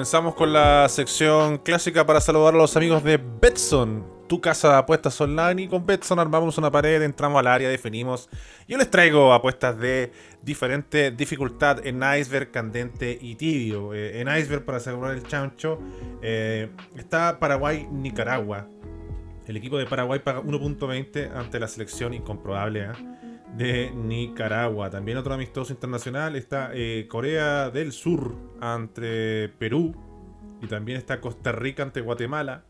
Comenzamos 0.00 0.34
con 0.34 0.50
la 0.50 0.88
sección 0.88 1.58
clásica 1.58 2.06
para 2.06 2.22
saludar 2.22 2.54
a 2.54 2.56
los 2.56 2.74
amigos 2.74 3.04
de 3.04 3.18
Betson, 3.18 4.02
tu 4.30 4.40
casa 4.40 4.70
de 4.70 4.76
apuestas 4.78 5.20
online. 5.20 5.64
Y 5.64 5.68
con 5.68 5.84
Betson 5.84 6.18
armamos 6.18 6.56
una 6.56 6.70
pared, 6.70 7.02
entramos 7.02 7.38
al 7.38 7.46
área, 7.46 7.68
definimos. 7.68 8.30
Yo 8.66 8.78
les 8.78 8.90
traigo 8.90 9.34
apuestas 9.34 9.78
de 9.78 10.10
diferente 10.40 11.10
dificultad 11.10 11.86
en 11.86 12.02
iceberg, 12.18 12.50
candente 12.50 13.18
y 13.20 13.34
tibio. 13.34 13.92
Eh, 13.92 14.22
en 14.22 14.34
iceberg, 14.34 14.64
para 14.64 14.78
asegurar 14.78 15.14
el 15.14 15.22
chancho, 15.24 15.78
eh, 16.22 16.70
está 16.96 17.38
Paraguay-Nicaragua. 17.38 18.68
El 19.46 19.58
equipo 19.58 19.76
de 19.76 19.84
Paraguay 19.84 20.20
paga 20.20 20.40
1.20 20.40 21.36
ante 21.36 21.60
la 21.60 21.68
selección 21.68 22.14
incomprobable. 22.14 22.84
¿eh? 22.84 23.19
De 23.56 23.90
Nicaragua. 23.90 24.90
También 24.90 25.18
otro 25.18 25.34
amistoso 25.34 25.72
internacional 25.72 26.36
está 26.36 26.70
eh, 26.72 27.06
Corea 27.08 27.70
del 27.70 27.92
Sur 27.92 28.34
ante 28.60 29.48
Perú. 29.58 29.94
Y 30.62 30.66
también 30.66 30.98
está 30.98 31.20
Costa 31.20 31.52
Rica 31.52 31.82
ante 31.82 32.00
Guatemala. 32.00 32.64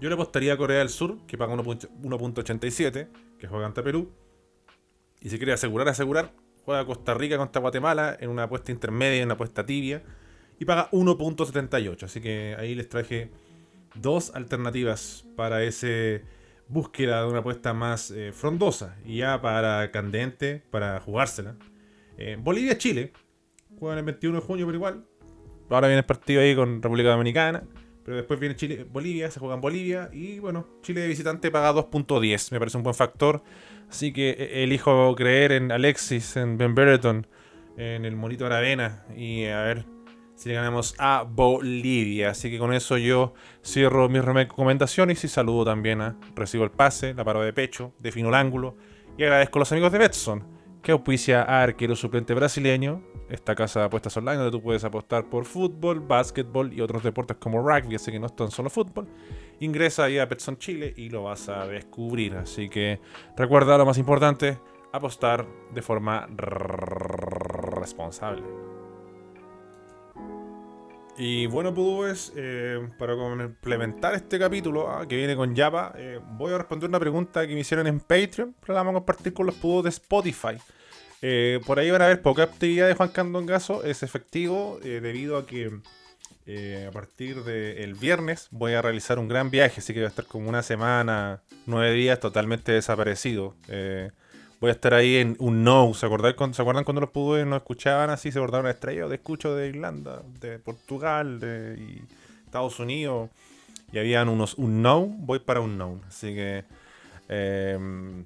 Yo 0.00 0.08
le 0.08 0.14
apostaría 0.14 0.54
a 0.54 0.56
Corea 0.56 0.78
del 0.78 0.88
Sur, 0.88 1.18
que 1.26 1.36
paga 1.38 1.54
1.87, 1.54 3.08
que 3.38 3.46
juega 3.46 3.66
ante 3.66 3.82
Perú. 3.82 4.10
Y 5.20 5.28
si 5.28 5.36
quiere 5.36 5.52
asegurar, 5.52 5.88
asegurar, 5.88 6.32
juega 6.64 6.84
Costa 6.86 7.14
Rica 7.14 7.36
contra 7.38 7.60
Guatemala 7.60 8.16
en 8.18 8.30
una 8.30 8.44
apuesta 8.44 8.72
intermedia, 8.72 9.18
en 9.18 9.26
una 9.26 9.34
apuesta 9.34 9.64
tibia. 9.64 10.02
Y 10.58 10.64
paga 10.64 10.90
1.78. 10.90 12.02
Así 12.02 12.20
que 12.20 12.56
ahí 12.58 12.74
les 12.74 12.88
traje 12.88 13.30
dos 13.94 14.34
alternativas 14.34 15.26
para 15.36 15.62
ese 15.62 16.24
búsqueda 16.68 17.22
de 17.22 17.28
una 17.28 17.38
apuesta 17.38 17.72
más 17.74 18.10
eh, 18.10 18.32
frondosa 18.32 18.96
y 19.04 19.18
ya 19.18 19.40
para 19.40 19.90
candente, 19.90 20.62
para 20.70 21.00
jugársela. 21.00 21.56
Eh, 22.18 22.36
Bolivia-Chile, 22.38 23.12
juegan 23.78 23.98
el 23.98 24.04
21 24.04 24.40
de 24.40 24.46
junio, 24.46 24.66
pero 24.66 24.76
igual. 24.76 25.04
Ahora 25.68 25.88
viene 25.88 26.00
el 26.00 26.06
partido 26.06 26.40
ahí 26.40 26.54
con 26.54 26.82
República 26.82 27.10
Dominicana, 27.10 27.64
pero 28.04 28.16
después 28.16 28.38
viene 28.38 28.54
Chile-Bolivia, 28.56 29.30
se 29.30 29.40
juega 29.40 29.56
en 29.56 29.60
Bolivia 29.60 30.10
y 30.12 30.38
bueno, 30.38 30.66
Chile 30.82 31.00
de 31.00 31.08
visitante 31.08 31.50
paga 31.50 31.72
2.10, 31.72 32.52
me 32.52 32.58
parece 32.58 32.76
un 32.76 32.82
buen 32.82 32.94
factor. 32.94 33.42
Así 33.88 34.12
que 34.12 34.30
eh, 34.30 34.64
elijo 34.64 35.14
creer 35.14 35.52
en 35.52 35.72
Alexis, 35.72 36.36
en 36.36 36.56
Ben 36.56 36.74
Brereton, 36.74 37.26
en 37.76 38.04
el 38.04 38.16
Monito 38.16 38.46
Aravena 38.46 39.04
y 39.14 39.44
a 39.44 39.62
ver 39.62 39.95
si 40.36 40.50
le 40.50 40.54
ganamos 40.54 40.94
a 40.98 41.24
Bolivia. 41.28 42.30
Así 42.30 42.50
que 42.50 42.58
con 42.58 42.72
eso 42.72 42.96
yo 42.98 43.34
cierro 43.64 44.08
mis 44.08 44.24
recomendaciones 44.24 45.24
y 45.24 45.28
saludo 45.28 45.64
también 45.64 46.00
a 46.00 46.16
Recibo 46.36 46.64
el 46.64 46.70
pase, 46.70 47.14
la 47.14 47.24
paro 47.24 47.42
de 47.42 47.52
pecho, 47.52 47.92
defino 47.98 48.28
el 48.28 48.34
ángulo 48.34 48.76
y 49.18 49.24
agradezco 49.24 49.58
a 49.58 49.60
los 49.60 49.72
amigos 49.72 49.92
de 49.92 49.98
Betson 49.98 50.56
que 50.82 50.92
auspicia 50.92 51.42
a 51.42 51.64
arquero 51.64 51.96
suplente 51.96 52.32
brasileño, 52.32 53.02
esta 53.28 53.56
casa 53.56 53.80
de 53.80 53.86
apuestas 53.86 54.16
online 54.16 54.36
donde 54.36 54.52
tú 54.52 54.62
puedes 54.62 54.84
apostar 54.84 55.28
por 55.28 55.44
fútbol, 55.44 55.98
básquetbol 55.98 56.72
y 56.72 56.80
otros 56.80 57.02
deportes 57.02 57.38
como 57.38 57.58
rugby, 57.60 57.96
así 57.96 58.12
que 58.12 58.20
no 58.20 58.26
es 58.26 58.36
tan 58.36 58.52
solo 58.52 58.70
fútbol. 58.70 59.08
Ingresa 59.58 60.04
ahí 60.04 60.18
a 60.18 60.26
Betson 60.26 60.58
Chile 60.58 60.94
y 60.96 61.08
lo 61.08 61.24
vas 61.24 61.48
a 61.48 61.66
descubrir. 61.66 62.36
Así 62.36 62.68
que 62.68 63.00
recuerda 63.36 63.76
lo 63.76 63.84
más 63.84 63.98
importante, 63.98 64.60
apostar 64.92 65.44
de 65.74 65.82
forma 65.82 66.28
responsable. 67.74 68.65
Y 71.18 71.46
bueno, 71.46 71.72
pues 71.72 72.32
eh, 72.36 72.90
para 72.98 73.16
complementar 73.16 74.14
este 74.14 74.38
capítulo 74.38 74.90
ah, 74.90 75.06
que 75.08 75.16
viene 75.16 75.34
con 75.34 75.56
Java, 75.56 75.94
eh, 75.96 76.20
voy 76.32 76.52
a 76.52 76.58
responder 76.58 76.90
una 76.90 77.00
pregunta 77.00 77.46
que 77.46 77.54
me 77.54 77.60
hicieron 77.60 77.86
en 77.86 78.00
Patreon, 78.00 78.54
pero 78.60 78.74
la 78.74 78.82
vamos 78.82 78.90
a 78.90 78.94
compartir 78.96 79.32
con 79.32 79.46
los 79.46 79.54
pudos 79.54 79.84
de 79.84 79.90
Spotify. 79.90 80.58
Eh, 81.22 81.60
por 81.66 81.78
ahí 81.78 81.90
van 81.90 82.02
a 82.02 82.08
ver 82.08 82.20
poca 82.20 82.42
actividad 82.42 82.86
de 82.86 82.94
Juan 82.94 83.08
Candongazo, 83.08 83.82
es 83.82 84.02
efectivo 84.02 84.78
debido 84.82 85.38
a 85.38 85.46
que 85.46 85.70
a 86.86 86.90
partir 86.92 87.42
del 87.42 87.94
viernes 87.94 88.48
voy 88.50 88.74
a 88.74 88.82
realizar 88.82 89.18
un 89.18 89.26
gran 89.26 89.50
viaje, 89.50 89.80
así 89.80 89.94
que 89.94 90.00
voy 90.00 90.04
a 90.04 90.10
estar 90.10 90.26
como 90.26 90.50
una 90.50 90.62
semana, 90.62 91.42
nueve 91.64 91.92
días 91.92 92.20
totalmente 92.20 92.72
desaparecido 92.72 93.56
voy 94.60 94.70
a 94.70 94.72
estar 94.72 94.94
ahí 94.94 95.16
en 95.16 95.36
un 95.38 95.64
no. 95.64 95.92
¿Se 95.94 96.00
¿se 96.00 96.06
acuerdan 96.06 96.84
cuando 96.84 97.00
los 97.00 97.10
pude 97.10 97.44
no 97.44 97.56
escuchaban 97.56 98.10
así? 98.10 98.32
Se 98.32 98.38
acordaron 98.38 98.68
estrellas 98.68 99.08
de 99.08 99.16
escucho 99.16 99.54
de 99.54 99.68
Irlanda, 99.68 100.22
de 100.40 100.58
Portugal, 100.58 101.40
de 101.40 102.02
Estados 102.44 102.78
Unidos. 102.80 103.30
Y 103.92 103.98
habían 103.98 104.28
unos 104.28 104.54
un 104.54 104.82
no, 104.82 105.06
voy 105.06 105.38
para 105.40 105.60
un 105.60 105.78
no. 105.78 106.00
Así 106.08 106.34
que. 106.34 106.64
Em, 107.28 108.24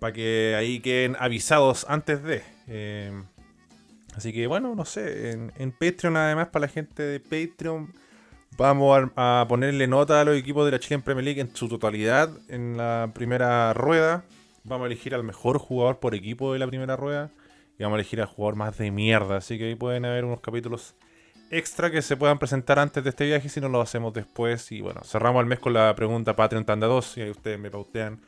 para 0.00 0.12
que 0.12 0.54
ahí 0.56 0.80
queden 0.80 1.16
avisados 1.18 1.86
antes 1.88 2.22
de. 2.22 2.42
Em, 2.66 3.24
así 4.14 4.32
que 4.32 4.46
bueno, 4.46 4.74
no 4.74 4.84
sé. 4.84 5.30
En, 5.32 5.52
en, 5.56 5.72
Patreon, 5.72 6.16
además, 6.16 6.48
para 6.48 6.66
la 6.66 6.72
gente 6.72 7.02
de 7.02 7.20
Patreon. 7.20 7.92
Vamos 8.56 9.12
a, 9.14 9.42
a 9.42 9.46
ponerle 9.46 9.86
nota 9.86 10.20
a 10.20 10.24
los 10.24 10.36
equipos 10.36 10.64
de 10.64 10.72
la 10.72 10.80
Chilean 10.80 11.02
Premier 11.02 11.24
League 11.24 11.40
en 11.40 11.54
su 11.54 11.68
totalidad 11.68 12.28
en 12.48 12.76
la 12.76 13.12
primera 13.14 13.72
rueda. 13.72 14.24
Vamos 14.68 14.84
a 14.84 14.86
elegir 14.86 15.14
al 15.14 15.24
mejor 15.24 15.58
jugador 15.58 15.98
por 15.98 16.14
equipo 16.14 16.52
de 16.52 16.58
la 16.58 16.66
primera 16.66 16.94
rueda. 16.94 17.30
Y 17.78 17.82
vamos 17.84 17.96
a 17.96 18.00
elegir 18.00 18.20
al 18.20 18.26
jugador 18.26 18.56
más 18.56 18.76
de 18.76 18.90
mierda. 18.90 19.38
Así 19.38 19.56
que 19.56 19.64
ahí 19.64 19.74
pueden 19.74 20.04
haber 20.04 20.26
unos 20.26 20.40
capítulos 20.40 20.94
extra 21.50 21.90
que 21.90 22.02
se 22.02 22.18
puedan 22.18 22.38
presentar 22.38 22.78
antes 22.78 23.02
de 23.02 23.08
este 23.08 23.24
viaje 23.24 23.48
si 23.48 23.60
no 23.60 23.70
lo 23.70 23.80
hacemos 23.80 24.12
después. 24.12 24.70
Y 24.72 24.82
bueno, 24.82 25.00
cerramos 25.04 25.40
el 25.40 25.46
mes 25.46 25.58
con 25.58 25.72
la 25.72 25.94
pregunta 25.94 26.36
Patreon 26.36 26.66
Tanda 26.66 26.86
2 26.86 27.16
y 27.16 27.22
ahí 27.22 27.30
ustedes 27.30 27.58
me 27.58 27.70
pautean. 27.70 28.20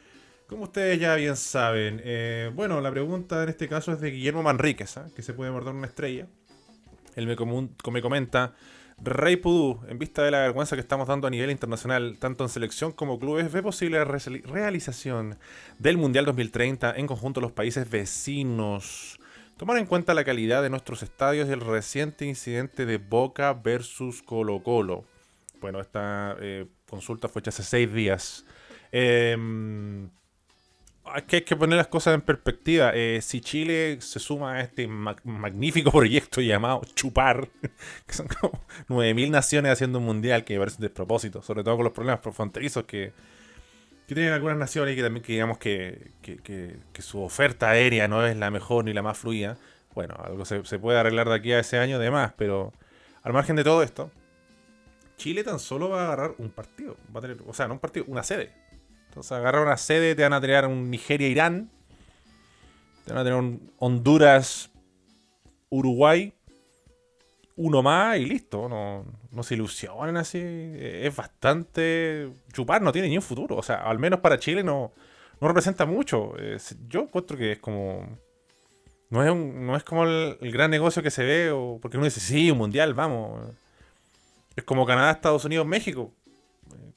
Como 0.47 0.65
ustedes 0.65 0.99
ya 0.99 1.15
bien 1.15 1.37
saben. 1.37 2.01
Eh, 2.03 2.51
bueno, 2.55 2.81
la 2.81 2.91
pregunta 2.91 3.43
en 3.43 3.51
este 3.51 3.69
caso 3.69 3.93
es 3.93 4.01
de 4.01 4.11
Guillermo 4.11 4.43
Manríquez, 4.43 4.97
¿ah? 4.97 5.09
que 5.15 5.23
se 5.23 5.35
puede 5.35 5.51
morder 5.51 5.75
una 5.75 5.87
estrella. 5.87 6.27
Él 7.17 7.27
me, 7.27 7.37
me 7.37 8.03
comenta... 8.03 8.55
Rey 9.03 9.37
Pudú, 9.37 9.81
en 9.89 9.99
vista 9.99 10.23
de 10.23 10.31
la 10.31 10.41
vergüenza 10.41 10.77
que 10.77 10.81
estamos 10.81 11.09
dando 11.09 11.27
a 11.27 11.31
nivel 11.31 11.51
internacional, 11.51 12.19
tanto 12.19 12.45
en 12.45 12.51
selección 12.51 12.93
como 12.93 13.19
clubes, 13.19 13.51
ve 13.51 13.63
posible 13.63 13.99
la 13.99 14.05
realización 14.05 15.39
del 15.79 15.97
Mundial 15.97 16.27
2030 16.27 16.95
en 16.97 17.07
conjunto 17.07 17.41
a 17.41 17.43
los 17.43 17.53
países 17.53 17.89
vecinos. 17.89 19.19
Tomar 19.57 19.79
en 19.79 19.87
cuenta 19.87 20.13
la 20.13 20.25
calidad 20.25 20.63
de 20.63 20.69
nuestros 20.69 21.03
estadios 21.03 21.49
y 21.49 21.53
el 21.53 21.61
reciente 21.61 22.27
incidente 22.27 22.85
de 22.85 22.99
Boca 22.99 23.55
versus 23.55 24.23
Colo 24.23 24.63
Colo. 24.63 25.05
Bueno, 25.61 25.81
esta 25.81 26.37
eh, 26.41 26.67
consulta 26.89 27.29
fue 27.29 27.41
hecha 27.41 27.51
hace 27.51 27.63
seis 27.63 27.93
días. 27.93 28.45
Eh, 28.93 29.35
es 31.17 31.25
que 31.25 31.37
hay 31.37 31.43
que 31.43 31.57
poner 31.57 31.77
las 31.77 31.89
cosas 31.89 32.15
en 32.15 32.21
perspectiva. 32.21 32.93
Eh, 32.95 33.21
si 33.23 33.41
Chile 33.41 33.99
se 34.01 34.19
suma 34.19 34.55
a 34.55 34.61
este 34.61 34.87
magnífico 34.87 35.91
proyecto 35.93 36.41
llamado 36.41 36.83
Chupar, 36.95 37.49
que 38.07 38.15
son 38.15 38.29
como 38.29 38.61
9.000 38.89 39.31
naciones 39.31 39.73
haciendo 39.73 39.99
un 39.99 40.05
mundial 40.05 40.45
que 40.45 40.55
me 40.55 40.61
parece 40.61 40.77
un 40.79 40.83
despropósito, 40.83 41.43
sobre 41.43 41.65
todo 41.65 41.77
con 41.77 41.85
los 41.85 41.93
problemas 41.93 42.21
fronterizos 42.21 42.85
que, 42.85 43.13
tienen 44.07 44.33
algunas 44.33 44.57
naciones 44.57 44.95
y 44.95 44.97
que 44.97 45.03
también 45.05 45.25
digamos 45.25 45.59
que, 45.59 46.11
su 46.99 47.23
oferta 47.23 47.71
aérea 47.71 48.09
no 48.09 48.27
es 48.27 48.37
la 48.37 48.51
mejor 48.51 48.85
ni 48.85 48.93
la 48.93 49.03
más 49.03 49.17
fluida. 49.17 49.57
Bueno, 49.95 50.17
algo 50.25 50.45
se, 50.45 50.61
puede 50.81 50.99
arreglar 50.99 51.29
de 51.29 51.37
aquí 51.37 51.53
a 51.53 51.61
ese 51.61 51.79
año 51.79 51.95
además, 51.95 52.33
pero 52.37 52.73
al 53.23 53.33
margen 53.33 53.55
de 53.55 53.63
todo 53.63 53.85
esto, 53.85 54.11
Chile 55.17 55.45
tan 55.45 55.61
solo 55.61 55.91
va 55.91 56.01
a 56.01 56.05
agarrar 56.07 56.35
un 56.39 56.51
partido. 56.51 56.97
Va 57.15 57.21
a 57.21 57.23
tener, 57.23 57.39
o 57.47 57.55
sea, 57.55 57.69
no 57.69 57.75
un 57.75 57.79
partido, 57.79 58.05
una 58.09 58.25
sede 58.25 58.53
entonces 59.11 59.33
agarrar 59.33 59.63
una 59.63 59.77
sede, 59.77 60.15
te 60.15 60.23
van 60.23 60.35
a 60.35 60.41
tener 60.41 60.65
un 60.67 60.89
Nigeria-Irán, 60.89 61.69
te 63.05 63.13
van 63.13 63.23
a 63.23 63.25
tener 63.25 63.41
un 63.41 63.73
Honduras-Uruguay, 63.79 66.33
uno 67.57 67.83
más 67.83 68.19
y 68.19 68.25
listo. 68.25 68.69
No, 68.69 69.05
no 69.33 69.43
se 69.43 69.55
ilusionen 69.55 70.17
así. 70.17 70.39
Es 70.41 71.17
bastante. 71.17 72.31
Chupar 72.53 72.83
no 72.83 72.93
tiene 72.93 73.09
ni 73.09 73.17
un 73.17 73.23
futuro. 73.23 73.57
O 73.57 73.65
sea, 73.65 73.83
al 73.83 73.99
menos 73.99 74.21
para 74.21 74.39
Chile 74.39 74.63
no, 74.63 74.93
no 75.41 75.49
representa 75.49 75.87
mucho. 75.87 76.35
yo 76.89 77.01
encuentro 77.01 77.37
que 77.37 77.51
es 77.53 77.59
como. 77.59 78.17
No 79.09 79.25
es, 79.25 79.35
no 79.35 79.77
es 79.77 79.83
como 79.83 80.05
el, 80.05 80.39
gran 80.53 80.71
negocio 80.71 81.03
que 81.03 81.11
se 81.11 81.25
ve, 81.25 81.51
o 81.51 81.81
porque 81.83 81.97
uno 81.97 82.05
dice, 82.05 82.21
sí, 82.21 82.49
un 82.49 82.59
mundial, 82.59 82.95
vamos. 82.95 83.41
Es 84.55 84.63
como 84.63 84.87
Canadá, 84.87 85.11
Estados 85.11 85.45
Unidos, 85.45 85.67
México. 85.67 86.13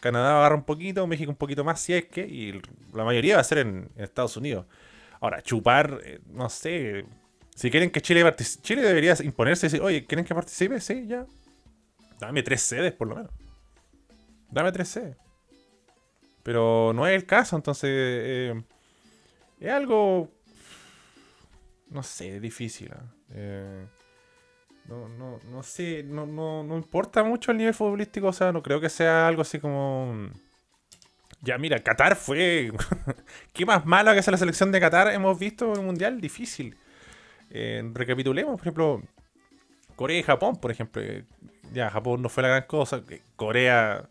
Canadá 0.04 0.36
agarra 0.40 0.56
un 0.56 0.66
poquito, 0.66 1.08
México 1.08 1.32
un 1.32 1.38
poquito 1.38 1.64
más, 1.64 1.80
si 1.80 1.94
es 1.94 2.04
que, 2.08 2.28
y 2.28 2.62
la 2.94 3.06
mayoría 3.06 3.36
va 3.36 3.42
a 3.42 3.46
ser 3.46 3.60
en, 3.60 3.90
Estados 3.96 4.36
Unidos. 4.36 4.66
Ahora, 5.22 5.42
chupar, 5.42 6.02
eh, 6.04 6.20
no 6.26 6.50
sé. 6.50 7.06
Si 7.56 7.72
quieren 7.72 7.90
que 7.90 8.02
Chile 8.02 8.22
participe, 8.22 8.64
Chile 8.64 8.82
debería 8.82 9.16
imponerse 9.24 9.66
y 9.66 9.70
decir, 9.70 9.82
oye, 9.82 10.06
¿quieren 10.06 10.26
que 10.26 10.36
participe? 10.36 10.82
Sí, 10.82 11.08
ya. 11.08 11.26
Dame 12.20 12.44
tres 12.44 12.64
sedes, 12.64 12.92
por 12.92 13.08
lo 13.08 13.16
menos. 13.16 13.32
Dame 14.52 14.74
tres 14.74 14.90
sedes. 14.90 15.16
Pero 16.44 16.92
no 16.94 17.08
es 17.08 17.16
el 17.16 17.26
caso, 17.26 17.56
entonces. 17.56 17.90
Eh, 17.90 18.62
es 19.62 19.72
algo. 19.72 20.30
No 21.92 22.04
sé, 22.04 22.42
difícil. 22.42 22.92
¿ah? 22.92 23.06
¿eh? 23.30 23.86
No, 24.88 25.08
no, 25.08 25.40
no 25.52 25.64
sé, 25.64 26.04
no, 26.04 26.26
no, 26.26 26.64
no 26.64 26.78
importa 26.78 27.24
mucho 27.24 27.52
el 27.52 27.58
nivel 27.58 27.74
futbolístico, 27.74 28.28
o 28.28 28.34
sea, 28.34 28.52
no 28.52 28.62
creo 28.62 28.82
que 28.82 28.90
sea 28.90 29.28
algo 29.28 29.42
así 29.42 29.60
como... 29.60 30.30
Ya, 31.42 31.58
mira, 31.58 31.80
Qatar 31.80 32.16
fue... 32.16 32.72
¿Qué 33.54 33.66
más 33.66 33.86
malo 33.86 34.14
que 34.14 34.22
sea 34.22 34.32
la 34.32 34.38
selección 34.38 34.72
de 34.72 34.80
Qatar 34.80 35.10
hemos 35.10 35.38
visto 35.38 35.74
en 35.74 35.80
el 35.80 35.86
Mundial? 35.86 36.22
Difícil. 36.22 36.76
Eh, 37.50 37.84
recapitulemos, 37.94 38.54
por 38.54 38.62
ejemplo, 38.62 39.02
Corea 39.96 40.20
y 40.20 40.24
Japón, 40.24 40.56
por 40.58 40.72
ejemplo. 40.72 41.02
Ya, 41.74 41.90
Japón 41.90 42.22
no 42.22 42.30
fue 42.30 42.44
la 42.44 42.50
gran 42.50 42.64
cosa. 42.64 43.04
Corea 43.36 44.08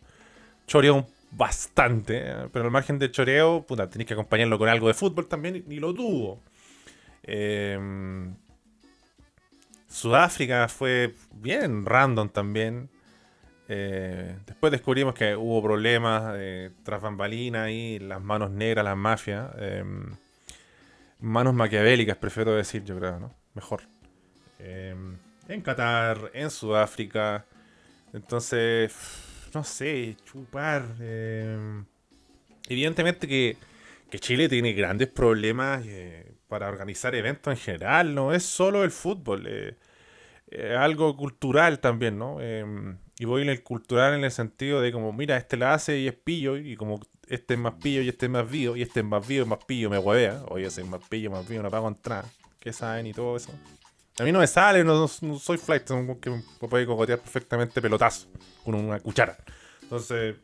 choreó 0.67 1.07
bastante, 1.33 2.23
pero 2.53 2.67
al 2.67 2.71
margen 2.71 2.99
del 2.99 3.11
choreo, 3.11 3.65
puta, 3.67 3.89
tenéis 3.89 4.09
que 4.09 4.15
acompañarlo 4.15 4.59
con 4.59 4.69
algo 4.69 4.89
de 4.89 4.95
fútbol 4.95 5.27
también, 5.27 5.65
y 5.69 5.77
lo 5.81 5.95
tuvo. 5.95 6.41
Em, 7.23 8.35
Sudáfrica 9.93 10.69
fue 10.69 11.15
bien 11.33 11.85
random 11.85 12.31
también. 12.31 12.89
Eh, 13.69 14.39
después 14.47 14.73
descubrimos 14.73 15.15
que 15.15 15.37
hubo 15.37 15.62
problemas 15.62 16.37
tras 16.83 17.00
bambalinas 17.00 17.71
y 17.71 17.99
las 17.99 18.21
manos 18.21 18.50
negras, 18.50 18.85
las 18.85 18.97
mafias. 18.97 19.50
Em, 19.59 20.17
manos 21.21 21.55
maquiavélicas, 21.55 22.17
prefiero 22.17 22.55
decir, 22.55 22.85
yo 22.85 22.99
creo, 22.99 23.21
¿no? 23.21 23.35
Mejor. 23.55 23.83
Em, 24.59 25.17
en 25.49 25.61
Qatar, 25.61 26.31
en 26.35 26.50
Sudáfrica. 26.50 27.44
Entonces, 28.12 28.94
no 29.55 29.65
sé, 29.65 30.17
chupar. 30.25 30.85
Em, 31.00 31.85
evidentemente 32.69 33.27
que, 33.29 33.56
Chile 34.19 34.47
tiene 34.49 34.75
grandes 34.75 35.09
problemas 35.09 35.85
eh, 35.87 36.35
para 36.47 36.69
organizar 36.69 37.15
eventos 37.15 37.50
en 37.50 37.59
general, 37.59 38.15
no 38.15 38.35
es 38.35 38.43
solo 38.43 38.85
el 38.85 38.91
fútbol, 38.91 39.47
algo 40.79 41.17
cultural 41.17 41.81
también, 41.81 42.19
¿no? 42.19 42.41
Em, 42.41 42.99
y 43.19 43.25
voy 43.25 43.43
en 43.43 43.49
el 43.49 43.63
cultural 43.63 44.15
en 44.15 44.25
el 44.25 44.31
sentido 44.31 44.81
de 44.81 44.93
como, 44.93 45.13
mira, 45.13 45.37
este 45.37 45.57
la 45.57 45.75
hace 45.75 45.99
y 45.99 46.09
es 46.09 46.15
pillo, 46.15 46.57
y 46.57 46.77
como 46.77 47.01
este 47.29 47.55
es 47.55 47.61
más 47.61 47.75
pillo 47.75 48.03
y 48.03 48.09
este 48.09 48.27
es 48.27 48.33
más 48.33 48.51
vivo, 48.51 48.77
y 48.77 48.83
este 48.83 49.01
es 49.01 49.07
más 49.07 49.27
vivo 49.27 49.47
y 49.47 49.49
más 49.49 49.65
pillo, 49.65 49.91
me 49.91 49.99
huevea. 49.99 50.43
Oye, 50.49 50.67
es 50.67 50.85
más 50.87 51.01
pillo, 51.09 51.31
más 51.31 51.49
vivo, 51.49 51.63
no 51.63 51.71
pago 51.71 51.89
entrar. 51.89 52.25
¿Qué 52.59 52.73
saben 52.73 53.07
y 53.07 53.13
todo 53.13 53.37
eso? 53.37 53.53
A 54.19 54.25
mí 54.25 54.33
no 54.33 54.39
me 54.39 54.47
sale, 54.47 54.85
no, 54.85 55.09
soy 55.09 55.57
flight, 55.57 55.85
que 56.21 56.31
me 56.31 56.69
puede 56.69 56.87
cogotear 56.87 57.19
perfectamente 57.19 57.81
pelotazo 57.81 58.29
con 58.65 58.75
una 58.75 59.01
cuchara. 59.01 59.37
Entonces, 59.83 60.37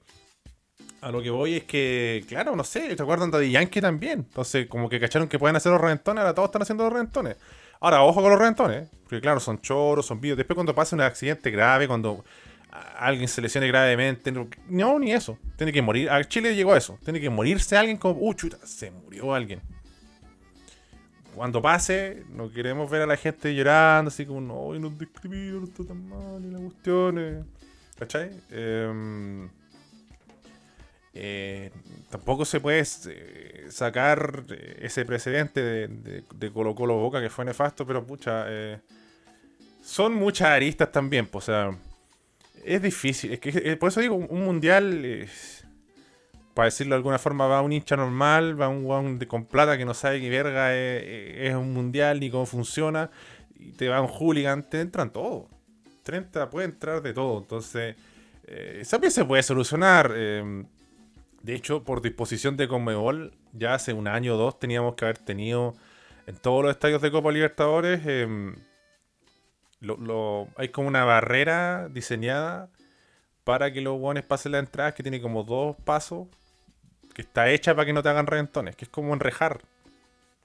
a 1.00 1.10
lo 1.10 1.22
que 1.22 1.30
voy 1.30 1.56
es 1.56 1.64
que, 1.64 2.24
claro, 2.28 2.56
no 2.56 2.64
sé, 2.64 2.96
¿te 2.96 3.02
acuerdan 3.02 3.30
de 3.30 3.50
Yankee 3.50 3.80
también? 3.80 4.20
Entonces, 4.20 4.66
como 4.66 4.88
que 4.88 4.98
cacharon 4.98 5.28
que 5.28 5.38
pueden 5.38 5.56
hacer 5.56 5.70
los 5.70 5.80
reventones, 5.80 6.22
ahora 6.22 6.34
todos 6.34 6.48
están 6.48 6.62
haciendo 6.62 6.84
los 6.84 6.92
reventones. 6.92 7.36
Ahora, 7.80 8.02
ojo 8.02 8.20
con 8.22 8.30
los 8.30 8.38
reventones, 8.38 8.88
porque 9.04 9.20
claro, 9.20 9.40
son 9.40 9.60
choros, 9.60 10.06
son 10.06 10.20
vídeos. 10.20 10.36
Después 10.36 10.54
cuando 10.54 10.74
pasa 10.74 10.96
un 10.96 11.02
accidente 11.02 11.50
grave, 11.50 11.86
cuando 11.86 12.24
alguien 12.98 13.28
se 13.28 13.40
lesione 13.40 13.68
gravemente, 13.68 14.32
no, 14.68 14.98
ni 14.98 15.12
eso. 15.12 15.38
Tiene 15.56 15.72
que 15.72 15.82
morir. 15.82 16.10
A 16.10 16.22
Chile 16.24 16.54
llegó 16.54 16.72
a 16.72 16.78
eso. 16.78 16.98
Tiene 17.04 17.20
que 17.20 17.30
morirse 17.30 17.76
alguien 17.76 17.96
como, 17.96 18.20
uh, 18.20 18.34
chuta, 18.34 18.58
se 18.64 18.90
murió 18.90 19.34
alguien 19.34 19.60
cuando 21.38 21.62
pase, 21.62 22.24
no 22.30 22.50
queremos 22.50 22.90
ver 22.90 23.02
a 23.02 23.06
la 23.06 23.16
gente 23.16 23.54
llorando, 23.54 24.08
así 24.08 24.26
como, 24.26 24.40
no, 24.40 24.76
nos 24.76 24.98
discriminan, 24.98 25.60
no 25.60 25.64
está 25.66 25.84
tan 25.84 26.08
mal, 26.08 26.44
y 26.44 26.50
las 26.50 26.60
cuestiones. 26.60 27.44
¿Cachai? 27.96 28.30
Em, 28.50 29.48
eh, 31.14 31.70
tampoco 32.10 32.44
se 32.44 32.60
puede 32.60 32.80
eh, 32.80 33.66
sacar 33.70 34.44
ese 34.80 35.04
precedente 35.04 35.62
de, 35.62 36.24
de, 36.34 36.52
Colo 36.52 36.74
Colo 36.74 36.94
Boca 36.96 37.20
que 37.20 37.30
fue 37.30 37.44
nefasto, 37.44 37.86
pero 37.86 38.06
pucha, 38.06 38.44
eh, 38.48 38.78
son 39.82 40.14
muchas 40.14 40.48
aristas 40.48 40.92
también, 40.92 41.26
pues, 41.26 41.48
o 41.48 41.52
sea, 41.52 41.78
es 42.64 42.82
difícil, 42.82 43.32
es 43.32 43.40
que 43.40 43.76
por 43.76 43.88
eso 43.88 44.00
digo, 44.00 44.16
un 44.16 44.44
mundial 44.44 45.28
para 46.58 46.66
decirlo 46.66 46.96
de 46.96 46.96
alguna 46.96 47.20
forma, 47.20 47.46
va 47.46 47.62
un 47.62 47.72
hincha 47.72 47.96
normal, 47.96 48.60
va 48.60 48.66
un 48.66 48.82
guan 48.82 49.16
con 49.26 49.44
plata 49.44 49.78
que 49.78 49.84
no 49.84 49.94
sabe 49.94 50.20
qué 50.20 50.28
verga 50.28 50.74
es, 50.74 51.54
un 51.54 51.72
mundial 51.72 52.18
ni 52.18 52.30
cómo 52.32 52.46
funciona, 52.46 53.12
y 53.54 53.70
te 53.70 53.88
va 53.88 54.00
un 54.00 54.08
hooligan, 54.08 54.68
te 54.68 54.80
entran 54.80 55.12
todo. 55.12 55.48
30 56.02 56.50
puede 56.50 56.66
entrar 56.66 57.00
de 57.00 57.12
todo. 57.12 57.38
Entonces, 57.38 57.94
eh, 58.44 58.78
esa 58.80 58.98
se 59.08 59.24
puede 59.24 59.44
solucionar. 59.44 60.12
De 61.48 61.54
hecho, 61.54 61.82
por 61.82 62.02
disposición 62.02 62.58
de 62.58 62.68
Conmebol, 62.68 63.32
ya 63.54 63.72
hace 63.72 63.94
un 63.94 64.06
año 64.06 64.34
o 64.34 64.36
dos 64.36 64.58
teníamos 64.58 64.96
que 64.96 65.06
haber 65.06 65.16
tenido 65.16 65.74
en 66.26 66.36
todos 66.36 66.62
los 66.62 66.70
estadios 66.70 67.00
de 67.00 67.10
Copa 67.10 67.32
Libertadores. 67.32 68.02
Em, 68.04 68.54
hay 70.58 70.68
como 70.68 70.88
una 70.88 71.06
barrera 71.06 71.88
diseñada 71.88 72.68
para 73.44 73.72
que 73.72 73.80
los 73.80 73.98
guanes 73.98 74.24
pasen 74.24 74.52
la 74.52 74.58
entrada 74.58 74.92
que 74.92 75.02
tiene 75.02 75.22
como 75.22 75.42
dos 75.42 75.74
pasos 75.86 76.28
que 77.14 77.22
está 77.22 77.48
hecha 77.48 77.74
para 77.74 77.86
que 77.86 77.94
no 77.94 78.02
te 78.02 78.10
hagan 78.10 78.26
reventones, 78.26 78.76
que 78.76 78.84
es 78.84 78.90
como 78.90 79.14
enrejar. 79.14 79.62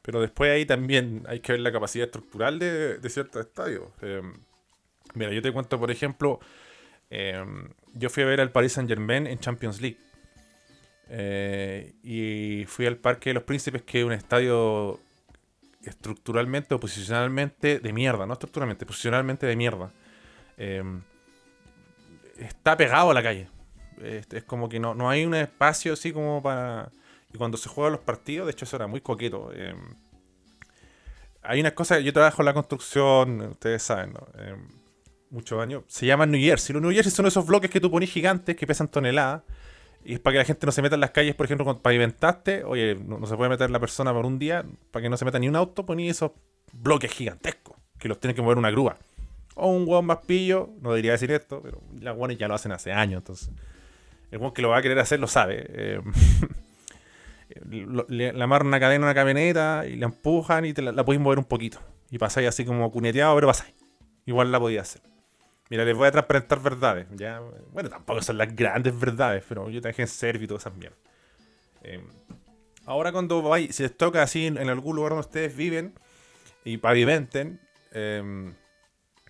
Pero 0.03 0.21
después 0.21 0.51
ahí 0.51 0.65
también 0.65 1.25
hay 1.27 1.41
que 1.41 1.51
ver 1.51 1.59
la 1.59 1.73
capacidad 1.73 2.05
estructural 2.05 2.59
de, 2.59 3.09
ciertos 3.09 3.45
estadios. 3.45 3.89
Em, 4.01 4.35
mira, 5.15 5.33
yo 5.33 5.41
te 5.41 5.51
cuento, 5.51 5.77
por 5.77 5.91
ejemplo, 5.91 6.39
em, 7.09 7.67
yo 7.94 8.09
fui 8.09 8.23
a 8.23 8.25
ver 8.25 8.39
al 8.39 8.53
Paris 8.53 8.71
Saint 8.71 8.88
Germain 8.88 9.27
en 9.27 9.38
Champions 9.39 9.81
League. 9.81 9.97
Eh, 11.09 11.94
y 12.03 12.65
fui 12.65 12.85
al 12.85 12.97
Parque 12.97 13.29
de 13.29 13.35
los 13.35 13.44
Príncipes, 13.44 13.81
que 13.83 14.00
es 14.00 14.05
un 14.05 14.13
estadio 14.13 15.00
estructuralmente 15.83 16.73
o 16.73 16.79
posicionalmente 16.79 17.79
de 17.79 17.94
mierda, 17.94 18.25
no 18.25 18.33
estructuralmente, 18.33 18.85
posicionalmente 18.85 19.45
de 19.45 19.55
mierda. 19.55 19.91
Em, 20.57 21.01
está 22.38 22.77
pegado 22.77 23.11
a 23.11 23.13
la 23.13 23.23
calle. 23.23 23.47
Es, 24.01 24.44
como 24.45 24.69
que 24.69 24.79
no, 24.79 24.95
no 24.95 25.09
hay 25.09 25.25
un 25.25 25.35
espacio 25.35 25.94
así 25.94 26.11
como 26.11 26.41
para... 26.41 26.91
Y 27.33 27.38
cuando 27.38 27.57
se 27.57 27.69
juegan 27.69 27.94
los 27.94 28.01
partidos, 28.01 28.47
de 28.47 28.51
hecho 28.51 28.65
eso 28.65 28.75
era 28.75 28.88
muy 28.88 29.01
coqueto. 29.01 29.51
Em, 29.53 29.95
hay 31.41 31.59
unas 31.59 31.73
cosas, 31.73 32.03
yo 32.03 32.13
trabajo 32.13 32.41
en 32.41 32.45
la 32.45 32.53
construcción, 32.53 33.41
ustedes 33.41 33.83
saben, 33.83 34.13
¿no? 34.13 34.27
Em, 34.41 34.67
muchos 35.29 35.59
años, 35.59 35.83
se 35.88 36.05
llaman 36.05 36.31
New 36.31 36.41
Jersey. 36.41 36.73
Los 36.73 36.81
New 36.81 36.91
Jersey 36.91 37.11
son 37.11 37.25
esos 37.25 37.45
bloques 37.45 37.69
que 37.69 37.81
tú 37.81 37.89
pones 37.89 38.09
gigantes 38.09 38.55
que 38.55 38.67
pesan 38.67 38.88
toneladas. 38.88 39.41
Y 40.05 40.15
es 40.15 40.19
para 40.19 40.33
que 40.33 40.38
la 40.39 40.45
gente 40.45 40.65
no 40.65 40.71
se 40.71 40.81
meta 40.81 40.95
en 40.95 41.01
las 41.01 41.11
calles, 41.11 41.35
por 41.35 41.45
ejemplo, 41.45 41.63
cuando 41.63 41.81
pavimentaste, 41.81 42.63
oye, 42.63 42.95
no, 42.95 43.25
se 43.25 43.35
puede 43.38 43.50
meter 43.50 43.69
la 43.69 43.79
persona 43.79 44.13
por 44.13 44.25
un 44.25 44.38
día, 44.38 44.65
para 44.91 45.03
que 45.03 45.09
no 45.09 45.17
se 45.17 45.25
meta 45.25 45.39
ni 45.39 45.47
un 45.47 45.55
auto, 45.55 45.85
poní 45.85 46.09
esos 46.09 46.31
bloques 46.73 47.11
gigantescos, 47.11 47.77
que 47.97 48.09
los 48.09 48.19
tiene 48.19 48.35
que 48.35 48.41
mover 48.41 48.57
una 48.57 48.71
grúa. 48.71 48.97
O 49.55 49.69
un 49.69 49.88
hueón 49.88 50.05
más 50.05 50.17
pillo, 50.25 50.69
no 50.81 50.89
debería 50.89 51.11
decir 51.11 51.31
esto, 51.31 51.61
pero 51.61 51.81
las 52.01 52.17
hueones 52.17 52.38
ya 52.38 52.47
lo 52.47 52.55
hacen 52.55 52.71
hace 52.71 52.91
años, 52.91 53.19
entonces 53.19 53.50
el 54.33 54.53
que 54.53 54.61
lo 54.61 54.69
va 54.69 54.77
a 54.77 54.81
querer 54.81 55.00
hacer 55.00 55.19
lo 55.19 55.27
sabe. 55.27 55.65
Eh, 55.69 56.01
le, 58.10 58.29
amarran 58.41 58.67
una 58.67 58.79
cadena 58.79 59.05
a 59.05 59.07
una 59.10 59.13
camioneta 59.13 59.86
y 59.88 59.95
la 59.95 60.07
empujan 60.07 60.65
y 60.65 60.74
te 60.74 60.81
la, 60.81 60.91
la 60.91 61.05
podéis 61.05 61.22
mover 61.22 61.38
un 61.38 61.45
poquito. 61.45 61.79
Y 62.10 62.17
pasáis 62.17 62.48
así 62.48 62.65
como 62.65 62.91
cuneteado, 62.91 63.36
pero 63.36 63.48
pasáis. 63.48 63.74
Igual 64.25 64.51
la 64.51 64.60
podía 64.60 64.81
hacer. 64.81 65.01
Mira, 65.74 65.86
les 65.86 65.98
voy 65.98 66.08
a 66.08 66.12
transparentar 66.12 66.62
verdades. 66.62 67.08
¿ya? 67.15 67.42
Bueno, 67.72 67.89
tampoco 67.89 68.22
son 68.22 68.38
las 68.38 68.56
grandes 68.56 69.00
verdades, 69.00 69.44
pero 69.50 69.72
yo 69.72 69.82
traje 69.82 70.03
en 70.03 70.08
servir 70.08 70.44
y 70.44 70.48
todas 70.48 70.62
esas 70.68 70.75
mierdas. 70.75 71.00
Eh, 71.82 72.00
ahora 72.86 73.12
cuando 73.12 73.42
vais, 73.42 73.75
si 73.75 73.82
les 73.82 73.98
toca 73.98 74.22
así 74.22 74.46
en, 74.46 74.70
algún 74.70 74.96
lugar 74.96 75.13
donde 75.13 75.25
ustedes 75.25 75.56
viven 75.56 75.96
y 76.63 76.77
pavimenten, 76.77 77.60
eh, 77.92 78.53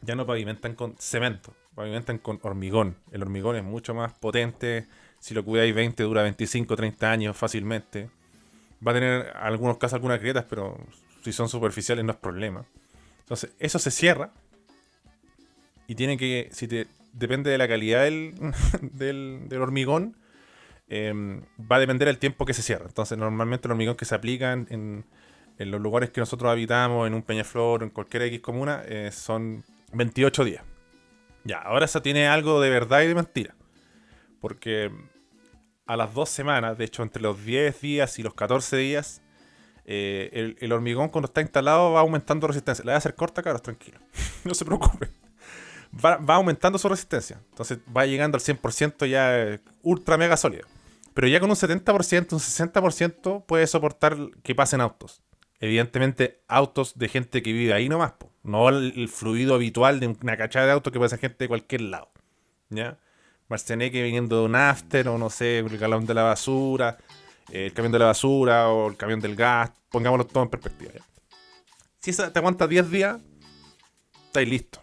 ya 0.02 0.16
no 0.16 0.26
pavimentan 0.26 0.76
con 0.76 0.98
cemento 1.00 1.56
pavimentan 1.76 2.18
con 2.18 2.40
hormigón. 2.44 2.98
El 3.12 3.24
hormigón 3.24 3.56
es 3.56 3.64
mucho 3.64 3.94
más 3.94 4.14
potente. 4.14 4.88
Si 5.20 5.34
lo 5.34 5.44
cuidáis 5.44 5.74
20, 5.74 6.04
dura 6.04 6.24
25, 6.24 6.76
30 6.76 7.12
años 7.12 7.38
fácilmente. 7.38 8.10
Va 8.86 8.92
a 8.92 8.96
tener 8.96 9.28
en 9.28 9.38
algunos 9.38 9.78
casos 9.78 9.96
algunas 9.96 10.20
grietas, 10.20 10.46
pero 10.50 10.78
si 11.24 11.32
son 11.32 11.50
superficiales 11.50 12.04
no 12.04 12.12
es 12.12 12.18
problema. 12.18 12.66
Entonces, 13.20 13.52
eso 13.60 13.80
se 13.80 13.92
cierra. 13.92 14.32
Y 15.88 15.96
tiene 15.96 16.18
que, 16.18 16.50
si 16.52 16.68
te, 16.68 16.88
depende 17.14 17.50
de 17.50 17.58
la 17.58 17.68
calidad 17.68 18.04
del, 18.82 19.50
del, 19.50 19.62
hormigón, 19.62 20.18
em, 20.88 21.42
va 21.60 21.78
a 21.78 21.80
depender 21.80 22.08
del 22.08 22.18
tiempo 22.18 22.46
que 22.46 22.54
se 22.54 22.62
cierra. 22.62 22.86
Entonces, 22.88 23.18
normalmente 23.18 23.68
el 23.68 23.72
hormigón 23.72 23.96
que 23.96 24.06
se 24.06 24.16
aplica 24.16 24.54
en, 24.54 25.06
en 25.58 25.72
los 25.72 25.82
lugares 25.82 26.10
que 26.10 26.20
nosotros 26.20 26.52
habitamos, 26.52 27.08
en 27.08 27.14
un 27.14 27.22
peñaflor 27.22 27.82
o 27.82 27.86
en 27.86 27.90
cualquier 27.92 28.24
X 28.24 28.40
comuna, 28.42 28.84
eh, 28.86 29.12
son 29.12 29.64
28 29.94 30.44
días. 30.44 30.64
Ya, 31.44 31.60
ahora 31.60 31.86
eso 31.86 32.02
tiene 32.02 32.28
algo 32.28 32.62
de 32.62 32.70
verdad 32.70 33.02
y 33.02 33.08
de 33.08 33.16
mentira. 33.16 33.56
Porque 34.40 34.92
a 35.86 35.96
las 35.98 36.14
dos 36.14 36.30
semanas, 36.30 36.78
de 36.78 36.86
hecho 36.86 37.04
entre 37.04 37.22
los 37.22 37.44
10 37.44 37.82
días 37.82 38.20
y 38.20 38.24
los 38.24 38.34
14 38.34 38.78
días, 38.78 39.22
eh, 39.86 40.56
el, 40.60 40.72
hormigón 40.72 41.10
cuando 41.10 41.28
está 41.28 41.42
instalado 41.42 41.92
va 41.92 42.00
aumentando 42.00 42.48
resistencia. 42.48 42.84
Le 42.84 42.92
va 42.92 42.96
a 42.96 42.98
hacer 42.98 43.16
corta, 43.16 43.44
caros, 43.44 43.62
tranquilo. 43.62 44.00
no 44.44 44.54
se 44.54 44.66
preocupen. 44.66 45.10
Va, 46.04 46.18
aumentando 46.36 46.78
su 46.78 46.90
resistencia. 46.90 47.42
Entonces 47.50 47.80
va 47.96 48.06
llegando 48.06 48.38
al 48.38 48.42
100% 48.42 49.08
ya 49.08 49.60
ultra 49.82 50.18
mega 50.18 50.38
sólido. 50.38 50.68
Pero 51.14 51.28
ya 51.28 51.40
con 51.40 51.50
un 51.50 51.56
70%, 51.56 52.34
un 52.34 52.40
60% 52.40 53.46
puede 53.46 53.68
soportar 53.68 54.18
que 54.42 54.56
pasen 54.56 54.82
autos. 54.82 55.22
Evidentemente, 55.60 56.42
autos 56.48 56.98
de 56.98 57.08
gente 57.08 57.44
que 57.44 57.54
vive 57.54 57.74
ahí 57.74 57.88
nomás. 57.88 58.14
Po 58.14 58.34
no 58.44 58.70
el, 58.70 59.08
fluido 59.08 59.56
habitual 59.56 60.00
de 60.00 60.08
una 60.08 60.38
cachada 60.38 60.66
de 60.68 60.72
autos 60.74 60.92
que 60.92 61.10
ser 61.10 61.20
gente 61.20 61.46
de 61.46 61.48
cualquier 61.48 61.82
lado. 61.82 62.12
¿Ya? 62.70 63.00
Marcianeque 63.48 64.04
viniendo 64.04 64.40
de 64.40 64.46
un 64.46 64.56
after, 64.56 65.08
o 65.08 65.18
no 65.18 65.30
sé, 65.30 65.60
el 65.60 65.78
galón 65.78 66.06
de 66.06 66.14
la 66.14 66.24
basura, 66.24 66.98
el 67.52 67.74
camión 67.74 67.92
de 67.92 68.00
la 68.00 68.06
basura, 68.06 68.70
o 68.70 68.90
el 68.90 68.98
camión 68.98 69.20
del 69.20 69.36
gas, 69.36 69.72
pongámoslo 69.90 70.26
todo 70.26 70.44
en 70.44 70.50
perspectiva. 70.50 70.92
Si 72.00 72.12
esa 72.12 72.32
te 72.32 72.40
aguanta 72.40 72.68
10 72.68 72.92
días, 72.92 73.22
estáis 74.26 74.50
listo. 74.50 74.83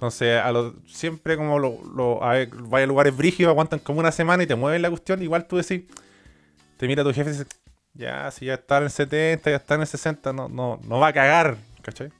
Entonces, 0.00 0.40
a 0.40 0.50
lo, 0.50 0.74
siempre 0.86 1.36
como 1.36 1.58
lo, 1.58 2.24
a, 2.24 2.46
vaya 2.70 2.84
a 2.84 2.86
lugares 2.86 3.14
brígidos, 3.14 3.50
aguantan 3.50 3.80
como 3.80 4.00
una 4.00 4.10
semana 4.10 4.42
y 4.42 4.46
te 4.46 4.54
mueven 4.54 4.80
la 4.80 4.88
cuestión, 4.88 5.22
igual 5.22 5.46
tú 5.46 5.58
decís, 5.58 5.82
te 6.78 6.86
mira 6.86 7.04
tu 7.04 7.12
jefe 7.12 7.28
y 7.28 7.32
dices, 7.32 7.46
ya, 7.92 8.30
si 8.30 8.46
ya 8.46 8.54
está 8.54 8.78
en 8.78 8.84
el 8.84 8.90
70, 8.90 9.50
ya 9.50 9.56
está 9.56 9.74
en 9.74 9.82
el 9.82 9.86
60, 9.86 10.32
no, 10.32 10.48
no, 10.48 10.80
no 10.84 10.98
va 11.00 11.08
a 11.08 11.12
cagar, 11.12 11.58
¿cachai? 11.82 12.10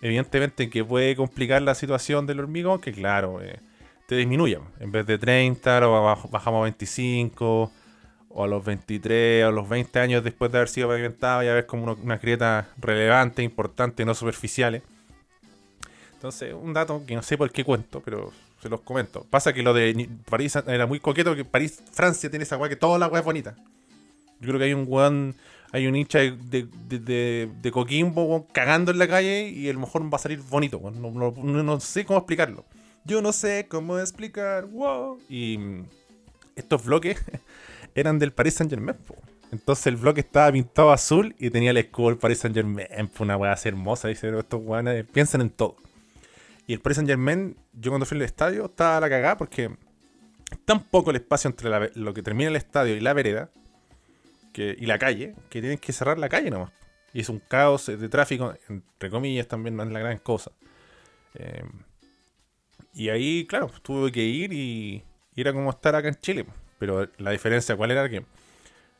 Evidentemente 0.00 0.70
que 0.70 0.82
puede 0.82 1.14
complicar 1.16 1.60
la 1.60 1.74
situación 1.74 2.26
del 2.26 2.40
hormigón, 2.40 2.80
que 2.80 2.92
claro, 2.94 3.42
eh, 3.42 3.60
te 4.08 4.14
disminuye. 4.14 4.58
En 4.80 4.90
vez 4.90 5.04
de 5.04 5.18
30, 5.18 5.80
lo 5.80 6.02
bajamos 6.30 6.60
a 6.60 6.62
25, 6.62 7.70
o 8.30 8.42
a 8.42 8.46
los 8.46 8.64
23, 8.64 9.44
o 9.44 9.48
a 9.48 9.52
los 9.52 9.68
20 9.68 10.00
años 10.00 10.24
después 10.24 10.50
de 10.50 10.56
haber 10.56 10.70
sido 10.70 10.88
pavimentado, 10.88 11.42
ya 11.42 11.52
ves 11.52 11.66
como 11.66 11.92
una 11.92 12.16
grieta 12.16 12.68
relevante, 12.78 13.42
importante, 13.42 14.06
no 14.06 14.14
superficiales. 14.14 14.82
Entonces, 16.16 16.54
un 16.54 16.72
dato 16.72 17.02
que 17.06 17.14
no 17.14 17.22
sé 17.22 17.36
por 17.36 17.50
qué 17.52 17.62
cuento, 17.62 18.00
pero 18.02 18.32
se 18.62 18.68
los 18.68 18.80
comento. 18.80 19.26
Pasa 19.28 19.52
que 19.52 19.62
lo 19.62 19.74
de 19.74 20.08
París 20.28 20.56
era 20.66 20.86
muy 20.86 20.98
coqueto, 20.98 21.30
porque 21.30 21.44
París, 21.44 21.82
Francia 21.92 22.30
tiene 22.30 22.44
esa 22.44 22.56
weá 22.56 22.68
que 22.68 22.76
toda 22.76 22.98
la 22.98 23.06
weá 23.06 23.20
es 23.20 23.24
bonita. 23.24 23.54
Yo 24.40 24.48
creo 24.48 24.58
que 24.58 24.64
hay 24.64 24.74
un 24.74 24.86
weón, 24.88 25.34
hay 25.72 25.86
un 25.86 25.94
hincha 25.94 26.18
de, 26.20 26.68
de, 26.88 27.70
Coquimbo 27.70 28.46
cagando 28.52 28.90
en 28.92 28.98
la 28.98 29.08
calle 29.08 29.48
y 29.48 29.68
a 29.68 29.72
lo 29.72 29.80
mejor 29.80 30.02
va 30.12 30.16
a 30.16 30.20
salir 30.20 30.40
bonito. 30.40 30.80
No, 30.90 31.32
no, 31.32 31.80
sé 31.80 32.04
cómo 32.06 32.18
explicarlo. 32.18 32.64
Yo 33.04 33.20
no 33.20 33.32
sé 33.32 33.66
cómo 33.68 33.98
explicar. 33.98 34.66
Wow. 34.66 35.20
Y 35.28 35.58
estos 36.54 36.84
bloques 36.84 37.22
eran 37.94 38.18
del 38.18 38.32
Paris 38.32 38.54
Saint 38.54 38.70
Germain. 38.70 38.96
Entonces 39.52 39.86
el 39.86 39.96
bloque 39.96 40.20
estaba 40.20 40.50
pintado 40.50 40.90
azul 40.90 41.34
y 41.38 41.50
tenía 41.50 41.70
el 41.70 41.76
escudo 41.76 42.08
del 42.08 42.18
Paris 42.18 42.38
Saint 42.38 42.56
Germain. 42.56 42.88
Una 43.18 43.36
weá 43.36 43.56
hermosa. 43.64 44.08
Dice, 44.08 44.36
estos 44.36 44.62
weones 44.64 45.04
piensan 45.12 45.42
en 45.42 45.50
todo. 45.50 45.76
Y 46.66 46.72
el 46.72 46.80
Paris 46.80 46.96
Saint 46.96 47.08
Germain, 47.08 47.56
yo 47.72 47.90
cuando 47.90 48.06
fui 48.06 48.16
al 48.16 48.22
estadio, 48.22 48.66
estaba 48.66 49.00
la 49.00 49.08
cagada 49.08 49.36
porque 49.36 49.70
tan 50.64 50.82
poco 50.84 51.10
el 51.10 51.16
espacio 51.16 51.48
entre 51.48 51.90
lo 51.94 52.14
que 52.14 52.22
termina 52.22 52.50
el 52.50 52.56
estadio 52.56 52.96
y 52.96 53.00
la 53.00 53.12
vereda 53.12 53.50
y 54.56 54.86
la 54.86 54.98
calle, 54.98 55.34
que 55.50 55.60
tienen 55.60 55.78
que 55.78 55.92
cerrar 55.92 56.18
la 56.18 56.28
calle 56.28 56.50
nomás. 56.50 56.72
Y 57.12 57.20
es 57.20 57.28
un 57.28 57.40
caos 57.40 57.86
de 57.86 58.08
tráfico, 58.08 58.54
entre 58.68 59.10
comillas, 59.10 59.48
también 59.48 59.76
no 59.76 59.82
es 59.82 59.90
la 59.90 60.00
gran 60.00 60.18
cosa. 60.18 60.52
Em, 61.34 61.68
y 62.94 63.08
ahí, 63.08 63.46
claro, 63.46 63.70
tuve 63.82 64.10
que 64.12 64.22
ir 64.22 64.52
y, 64.52 65.04
era 65.34 65.52
como 65.52 65.70
estar 65.70 65.94
acá 65.94 66.08
en 66.08 66.14
Chile. 66.16 66.46
Pero 66.78 67.08
la 67.18 67.30
diferencia, 67.30 67.76
¿cuál 67.76 67.90
era? 67.90 68.08
Que 68.08 68.24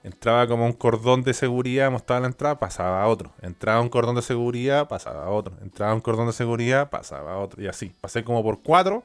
entraba 0.07 0.47
como 0.47 0.65
un 0.65 0.73
cordón 0.73 1.25
de 1.25 1.35
seguridad, 1.35 1.91
mostraba 1.91 2.21
la 2.21 2.27
entrada, 2.29 2.61
pasaba 2.61 3.03
a 3.03 3.09
otro. 3.09 3.33
Entraba 3.43 3.81
un 3.81 3.89
cordón 3.89 4.15
de 4.15 4.23
seguridad, 4.23 4.87
pasaba 4.87 5.25
a 5.25 5.31
otro. 5.31 5.57
Entraba 5.61 5.93
un 5.95 6.01
cordón 6.01 6.29
de 6.29 6.33
seguridad, 6.33 6.91
pasaba 6.91 7.33
a 7.33 7.39
otro. 7.39 7.61
Y 7.61 7.67
así. 7.67 7.93
Pasé 8.01 8.23
como 8.23 8.41
por 8.45 8.63
cuatro 8.63 9.03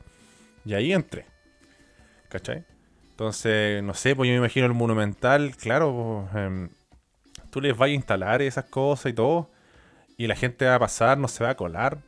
y 0.64 0.76
ahí 0.76 0.94
entré. 0.94 1.26
¿Cachai? 2.30 2.66
Entonces, 3.10 3.82
no 3.82 3.96
sé, 3.96 4.16
pues 4.16 4.28
yo 4.28 4.34
me 4.34 4.38
imagino 4.38 4.68
el 4.68 4.74
Monumental, 4.74 5.56
claro, 5.58 6.28
pues, 6.32 6.44
em, 6.44 6.70
tú 7.50 7.62
les 7.62 7.76
vas 7.76 7.88
a 7.88 7.92
instalar 7.92 8.42
esas 8.44 8.66
cosas 8.66 9.12
y 9.12 9.14
todo, 9.14 9.50
y 10.18 10.28
la 10.28 10.36
gente 10.36 10.66
va 10.66 10.76
a 10.76 10.80
pasar, 10.80 11.18
no 11.18 11.28
se 11.28 11.44
va 11.44 11.52
a 11.52 11.56
colar, 11.56 12.00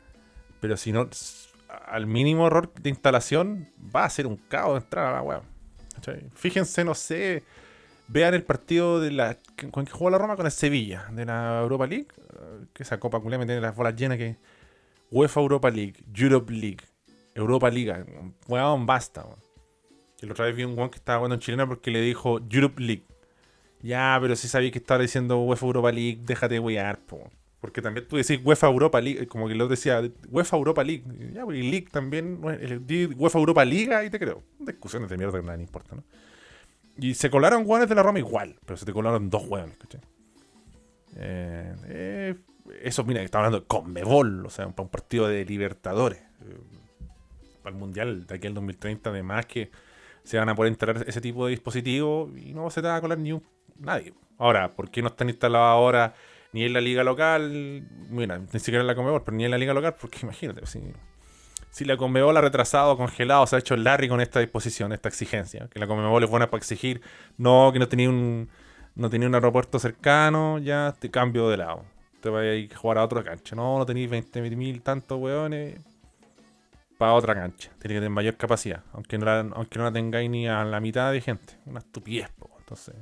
pero 0.60 0.76
si 0.76 0.92
no, 0.92 1.08
al 1.86 2.06
mínimo 2.06 2.46
error 2.46 2.72
de 2.74 2.90
instalación, 2.90 3.68
va 3.94 4.04
a 4.04 4.10
ser 4.10 4.26
un 4.26 4.36
caos 4.36 4.82
entrar 4.82 5.06
a 5.06 5.12
la 5.12 5.22
web. 5.22 5.42
Fíjense, 6.34 6.84
no 6.84 6.94
sé, 6.94 7.44
vean 8.08 8.34
el 8.34 8.42
partido 8.42 9.00
de 9.00 9.10
la 9.10 9.38
con 9.70 9.84
que 9.84 9.92
jugó 9.92 10.10
la 10.10 10.18
Roma 10.18 10.36
con 10.36 10.46
el 10.46 10.52
Sevilla, 10.52 11.06
de 11.12 11.24
la 11.24 11.60
Europa 11.60 11.86
League, 11.86 12.08
que 12.72 12.82
esa 12.82 12.98
copa 13.00 13.20
culé 13.20 13.38
me 13.38 13.46
tiene 13.46 13.60
las 13.60 13.74
bolas 13.74 13.96
llenas 13.96 14.18
que 14.18 14.36
UEFA 15.10 15.40
Europa 15.40 15.70
League, 15.70 15.94
Europe 16.14 16.52
League, 16.52 16.84
Europa 17.34 17.70
League, 17.70 18.04
weón, 18.48 18.86
basta, 18.86 19.24
weón. 19.24 19.38
El 20.20 20.30
otra 20.30 20.46
vez 20.46 20.56
vi 20.56 20.64
un 20.64 20.74
guan 20.74 20.88
que 20.88 20.96
estaba 20.96 21.18
jugando 21.18 21.34
en 21.34 21.40
chilena 21.40 21.66
porque 21.66 21.90
le 21.90 22.00
dijo 22.00 22.40
Europe 22.50 22.80
League. 22.82 23.04
Ya, 23.82 24.16
pero 24.20 24.34
si 24.36 24.48
sabía 24.48 24.70
que 24.70 24.78
estaba 24.78 25.02
diciendo 25.02 25.38
UEFA 25.42 25.66
Europa 25.66 25.92
League, 25.92 26.20
déjate 26.24 26.58
wear, 26.58 26.98
po. 27.00 27.30
Porque 27.60 27.82
también 27.82 28.08
tú 28.08 28.16
decís 28.16 28.40
UEFA 28.42 28.68
Europa 28.68 29.00
League, 29.00 29.26
como 29.26 29.48
que 29.48 29.54
otro 29.54 29.68
decía 29.68 30.02
UEFA 30.30 30.56
Europa 30.56 30.82
League. 30.82 31.04
Ya, 31.34 31.44
porque 31.44 31.62
League 31.62 31.88
también, 31.90 32.40
UEFA 32.42 33.38
Europa 33.38 33.64
Liga, 33.64 34.04
y 34.04 34.10
te 34.10 34.18
creo. 34.18 34.42
Discusiones 34.58 35.10
de 35.10 35.18
mierda 35.18 35.38
que 35.38 35.46
nada 35.46 35.60
importa, 35.60 35.96
¿no? 35.96 36.04
Y 36.96 37.14
se 37.14 37.30
colaron 37.30 37.64
guanes 37.64 37.88
de 37.88 37.94
la 37.94 38.02
Roma 38.02 38.18
igual, 38.18 38.56
pero 38.64 38.76
se 38.76 38.84
te 38.84 38.92
colaron 38.92 39.30
dos 39.30 39.44
hueones, 39.46 39.76
¿cachai? 39.76 40.00
Eh, 41.16 41.74
eh, 41.86 42.34
eso, 42.82 43.04
mira, 43.04 43.22
estaba 43.22 43.46
hablando 43.46 43.60
de 43.60 43.66
Conmebol, 43.66 44.46
o 44.46 44.50
sea, 44.50 44.68
para 44.68 44.84
un 44.84 44.90
partido 44.90 45.28
de 45.28 45.44
Libertadores. 45.44 46.20
Eh, 46.20 46.58
para 47.62 47.74
el 47.74 47.80
Mundial 47.80 48.26
de 48.26 48.34
aquí 48.34 48.46
al 48.46 48.54
2030, 48.54 49.10
además 49.10 49.46
que 49.46 49.70
se 50.22 50.38
van 50.38 50.48
a 50.48 50.54
poder 50.54 50.70
instalar 50.70 51.04
ese 51.06 51.20
tipo 51.20 51.46
de 51.46 51.52
dispositivos 51.52 52.30
y 52.36 52.52
no 52.52 52.70
se 52.70 52.82
te 52.82 52.88
va 52.88 52.96
a 52.96 53.00
colar 53.00 53.18
ni 53.18 53.32
un, 53.32 53.42
nadie. 53.78 54.12
Ahora, 54.38 54.70
¿por 54.70 54.90
qué 54.90 55.02
no 55.02 55.08
están 55.08 55.28
instalados 55.28 55.66
ahora 55.66 56.14
ni 56.52 56.64
en 56.64 56.72
la 56.72 56.80
liga 56.80 57.04
local? 57.04 57.86
Mira, 58.10 58.38
ni 58.38 58.60
siquiera 58.60 58.80
en 58.80 58.86
la 58.86 58.94
Conmebol, 58.94 59.22
pero 59.24 59.36
ni 59.36 59.44
en 59.44 59.50
la 59.50 59.58
liga 59.58 59.74
local, 59.74 59.96
porque 60.00 60.18
imagínate, 60.22 60.66
si, 60.66 60.80
si 61.74 61.84
la 61.84 61.96
Conmebol 61.96 62.36
ha 62.36 62.40
retrasado, 62.40 62.96
congelado, 62.96 63.44
se 63.48 63.56
ha 63.56 63.58
hecho 63.58 63.76
Larry 63.76 64.08
con 64.08 64.20
esta 64.20 64.38
disposición, 64.38 64.92
esta 64.92 65.08
exigencia, 65.08 65.66
que 65.68 65.80
la 65.80 65.88
Conmebol 65.88 66.22
es 66.22 66.30
buena 66.30 66.48
para 66.48 66.58
exigir, 66.58 67.02
no, 67.36 67.70
que 67.72 67.80
no 67.80 67.88
tenía 67.88 68.08
un, 68.08 68.48
no 68.94 69.10
tenía 69.10 69.26
un 69.26 69.34
aeropuerto 69.34 69.80
cercano, 69.80 70.60
ya 70.60 70.94
te 70.96 71.10
cambio 71.10 71.48
de 71.48 71.56
lado. 71.56 71.84
Te 72.20 72.28
vas 72.28 72.42
a 72.42 72.54
ir 72.54 72.72
a 72.72 72.76
jugar 72.76 72.98
a 72.98 73.04
otra 73.04 73.24
cancha. 73.24 73.56
No, 73.56 73.76
no 73.76 73.84
tenéis 73.84 74.08
20.000 74.08 74.84
tantos 74.84 75.18
weones 75.18 75.80
para 76.96 77.12
otra 77.14 77.34
cancha. 77.34 77.70
Tiene 77.80 77.94
que 77.94 78.00
tener 78.00 78.10
mayor 78.10 78.36
capacidad. 78.36 78.84
Aunque 78.92 79.18
no 79.18 79.26
la, 79.26 79.40
aunque 79.40 79.76
no 79.80 79.84
la 79.84 79.92
tengáis 79.92 80.30
ni 80.30 80.46
a 80.46 80.62
la 80.64 80.78
mitad 80.78 81.10
de 81.10 81.20
gente. 81.20 81.54
Una 81.66 81.80
estupidez, 81.80 82.30
Entonces. 82.60 82.94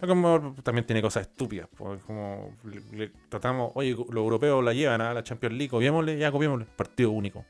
Como 0.00 0.52
también 0.64 0.84
tiene 0.84 1.00
cosas 1.00 1.28
estúpidas. 1.28 1.68
Como 1.78 2.56
le, 2.64 3.12
tratamos, 3.28 3.70
oye, 3.76 3.92
los 3.92 4.16
europeos 4.16 4.64
la 4.64 4.72
llevan 4.72 5.00
a 5.00 5.14
la 5.14 5.22
Champions 5.22 5.54
League, 5.54 5.70
copiémosle, 5.70 6.18
ya 6.18 6.32
copiémosle. 6.32 6.66
Partido 6.76 7.12
único. 7.12 7.44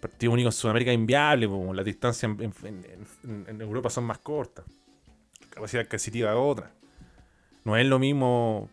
Partido 0.00 0.32
único 0.32 0.48
en 0.48 0.52
Sudamérica 0.52 0.90
es 0.90 0.94
inviable, 0.94 1.46
po. 1.46 1.74
las 1.74 1.84
distancias 1.84 2.32
en, 2.40 3.60
Europa 3.60 3.90
son 3.90 4.04
más 4.04 4.18
cortas. 4.18 4.64
La 5.42 5.48
capacidad 5.50 5.84
adquisitiva 5.84 6.30
es 6.30 6.36
otra. 6.38 6.70
No 7.64 7.76
es 7.76 7.86
lo 7.86 7.98
mismo. 7.98 8.68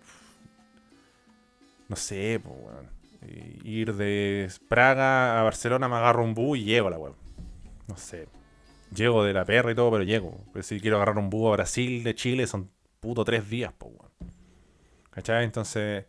No 1.89 1.95
sé, 1.95 2.41
pues, 2.43 2.55
ir 3.63 3.93
de 3.95 4.49
Praga 4.67 5.39
a 5.39 5.43
Barcelona, 5.43 5.87
me 5.87 5.95
agarro 5.95 6.23
un 6.23 6.33
bus 6.33 6.59
y 6.59 6.63
llego 6.63 6.87
a 6.87 6.91
la 6.91 6.97
web. 6.97 7.13
No 7.87 7.97
sé. 7.97 8.27
Llego 8.93 9.23
de 9.23 9.33
la 9.33 9.45
perra 9.45 9.71
y 9.71 9.75
todo, 9.75 9.91
pero 9.91 10.03
llego. 10.03 10.39
Pero 10.53 10.63
si 10.63 10.79
quiero 10.79 10.97
agarrar 10.97 11.17
un 11.17 11.29
bus 11.29 11.49
a 11.49 11.51
Brasil, 11.51 12.03
de 12.03 12.15
Chile, 12.15 12.47
son 12.47 12.69
puto 12.99 13.25
tres 13.25 13.49
días, 13.49 13.73
pues, 13.77 13.93
¿Cachai? 15.11 15.43
Entonces, 15.45 16.05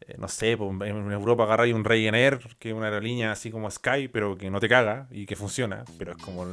eh, 0.00 0.14
no 0.18 0.28
sé, 0.28 0.52
en 0.52 1.12
Europa 1.12 1.44
agarráis 1.44 1.74
un 1.74 1.84
Ryanair, 1.84 2.40
que 2.58 2.70
es 2.70 2.74
una 2.74 2.86
aerolínea 2.86 3.32
así 3.32 3.50
como 3.50 3.70
Sky, 3.70 4.08
pero 4.08 4.36
que 4.36 4.50
no 4.50 4.60
te 4.60 4.68
caga 4.68 5.08
y 5.10 5.26
que 5.26 5.36
funciona, 5.36 5.84
pero 5.98 6.12
es 6.12 6.18
como 6.18 6.46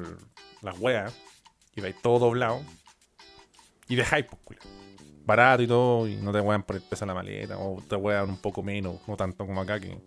las 0.61 0.79
weas, 0.79 1.13
y 1.75 1.81
vais 1.81 1.95
todo 2.01 2.19
doblado, 2.19 2.61
y 3.87 3.95
dejáis, 3.95 4.25
pues, 4.45 4.59
barato 5.25 5.61
y 5.61 5.67
todo, 5.67 6.07
y 6.07 6.15
no 6.15 6.31
te 6.31 6.39
wean 6.39 6.63
por 6.63 6.75
el 6.75 6.81
peso 6.81 7.05
de 7.05 7.07
la 7.07 7.13
maleta, 7.13 7.57
o 7.57 7.81
te 7.87 7.95
wean 7.95 8.29
un 8.29 8.37
poco 8.37 8.63
menos, 8.63 8.95
no 9.07 9.15
tanto 9.15 9.45
como 9.45 9.61
acá 9.61 9.79
que. 9.79 9.97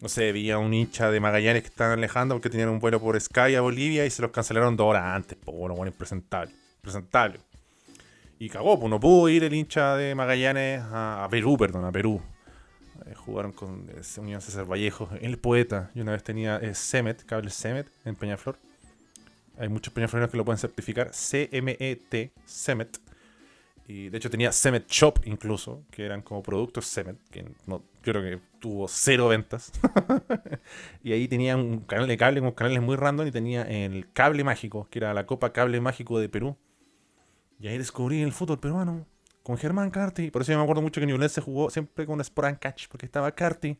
No 0.00 0.08
sé, 0.08 0.30
había 0.30 0.58
un 0.58 0.74
hincha 0.74 1.12
de 1.12 1.20
Magallanes 1.20 1.62
que 1.62 1.68
estaban 1.68 1.96
alejando 1.96 2.34
porque 2.34 2.50
tenían 2.50 2.70
un 2.70 2.80
vuelo 2.80 3.00
por 3.00 3.20
Sky 3.20 3.54
a 3.54 3.60
Bolivia 3.60 4.04
y 4.04 4.10
se 4.10 4.20
los 4.20 4.32
cancelaron 4.32 4.76
dos 4.76 4.88
horas 4.88 5.04
antes, 5.04 5.38
pues 5.44 5.56
bueno, 5.56 5.76
bueno, 5.76 5.92
impresentable. 5.92 6.52
Presentable. 6.80 7.38
Y 8.40 8.48
cagó, 8.48 8.80
pues 8.80 8.90
no 8.90 8.98
pudo 8.98 9.28
ir 9.28 9.44
el 9.44 9.54
hincha 9.54 9.96
de 9.96 10.16
Magallanes 10.16 10.82
a, 10.90 11.28
Perú, 11.30 11.56
perdón, 11.56 11.84
a 11.84 11.92
Perú. 11.92 12.20
Eh, 13.06 13.14
jugaron 13.14 13.52
con 13.52 13.88
eh, 13.90 14.02
Unión 14.20 14.40
César 14.40 14.70
Vallejo, 14.70 15.08
el 15.20 15.38
poeta. 15.38 15.90
Yo 15.94 16.02
una 16.02 16.12
vez 16.12 16.22
tenía 16.22 16.56
eh, 16.58 16.74
Semet, 16.74 17.24
cable 17.24 17.50
Semet 17.50 17.86
en 18.04 18.14
Peñaflor. 18.14 18.58
Hay 19.58 19.68
muchos 19.68 19.92
peñafloreros 19.92 20.30
que 20.30 20.36
lo 20.36 20.44
pueden 20.44 20.58
certificar. 20.58 21.12
C-M-E-T, 21.12 22.32
Semet. 22.44 22.98
Y 23.86 24.08
de 24.08 24.16
hecho 24.16 24.30
tenía 24.30 24.52
Semet 24.52 24.88
Shop 24.88 25.20
incluso, 25.24 25.82
que 25.90 26.04
eran 26.04 26.22
como 26.22 26.42
productos 26.42 26.86
Semet, 26.86 27.16
que 27.30 27.44
no, 27.66 27.82
yo 28.04 28.12
creo 28.12 28.22
que 28.22 28.40
tuvo 28.60 28.88
cero 28.88 29.28
ventas. 29.28 29.72
y 31.02 31.12
ahí 31.12 31.28
tenía 31.28 31.56
un 31.56 31.80
canal 31.80 32.06
de 32.06 32.16
cable 32.16 32.40
con 32.40 32.52
canales 32.52 32.80
muy 32.80 32.96
random 32.96 33.26
y 33.26 33.30
tenía 33.32 33.62
el 33.62 34.10
cable 34.12 34.44
mágico, 34.44 34.88
que 34.90 35.00
era 35.00 35.12
la 35.12 35.26
Copa 35.26 35.52
Cable 35.52 35.80
Mágico 35.80 36.18
de 36.18 36.28
Perú. 36.28 36.56
Y 37.58 37.68
ahí 37.68 37.78
descubrí 37.78 38.22
el 38.22 38.32
fútbol 38.32 38.58
peruano 38.58 39.06
con 39.42 39.56
Germán 39.56 39.90
Carti. 39.90 40.30
Por 40.30 40.42
eso 40.42 40.52
yo 40.52 40.58
me 40.58 40.64
acuerdo 40.64 40.82
mucho 40.82 41.00
que 41.00 41.06
Newell's 41.06 41.32
se 41.32 41.40
jugó 41.40 41.70
siempre 41.70 42.06
con 42.06 42.20
Sport 42.20 42.58
Catch, 42.60 42.88
porque 42.88 43.06
estaba 43.06 43.32
Carti, 43.32 43.78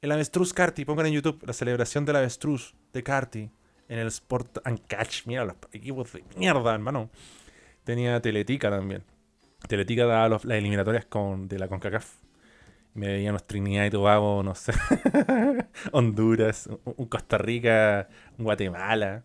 el 0.00 0.12
avestruz 0.12 0.52
Carti. 0.52 0.84
Pongan 0.84 1.06
en 1.06 1.14
YouTube 1.14 1.42
la 1.46 1.52
celebración 1.52 2.04
del 2.04 2.16
avestruz 2.16 2.74
de 2.92 3.02
Carti 3.02 3.50
en 3.88 3.98
el 3.98 4.08
Sport 4.08 4.58
and 4.64 4.80
Catch. 4.86 5.26
Mira 5.26 5.44
los 5.44 5.56
equipos 5.72 6.12
de 6.12 6.24
mierda, 6.36 6.74
hermano. 6.74 7.10
Tenía 7.84 8.20
Teletica 8.20 8.70
también. 8.70 9.02
Teletica 9.66 10.06
daba 10.06 10.28
las 10.28 10.44
eliminatorias 10.44 11.06
con, 11.06 11.48
de 11.48 11.58
la 11.58 11.68
CONCACAF. 11.68 12.16
Me 12.94 13.08
veía 13.08 13.30
unos 13.30 13.46
Trinidad 13.46 13.84
y 13.84 13.90
Tobago, 13.90 14.42
no 14.42 14.54
sé, 14.54 14.72
Honduras, 15.92 16.68
un 16.84 17.06
Costa 17.06 17.38
Rica, 17.38 18.08
un 18.38 18.44
Guatemala. 18.44 19.22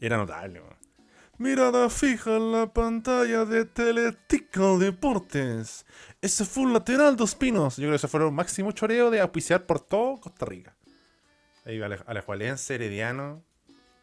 Era 0.00 0.16
notable, 0.16 0.60
Mirada 1.36 1.90
fija 1.90 2.36
en 2.36 2.52
la 2.52 2.72
pantalla 2.72 3.44
de 3.44 3.64
Teletical 3.64 4.78
Deportes. 4.78 5.84
Ese 6.22 6.44
fue 6.44 6.62
un 6.62 6.72
lateral 6.72 7.16
dos 7.16 7.34
pinos. 7.34 7.76
Yo 7.76 7.82
creo 7.82 7.90
que 7.90 7.96
ese 7.96 8.08
fue 8.08 8.24
el 8.24 8.30
máximo 8.30 8.70
choreo 8.70 9.10
de 9.10 9.20
auspiciar 9.20 9.66
por 9.66 9.80
todo 9.80 10.20
Costa 10.20 10.46
Rica. 10.46 10.76
Ahí 11.64 11.80
va 11.80 11.86
Alajualense, 12.06 12.76
Herediano, 12.76 13.42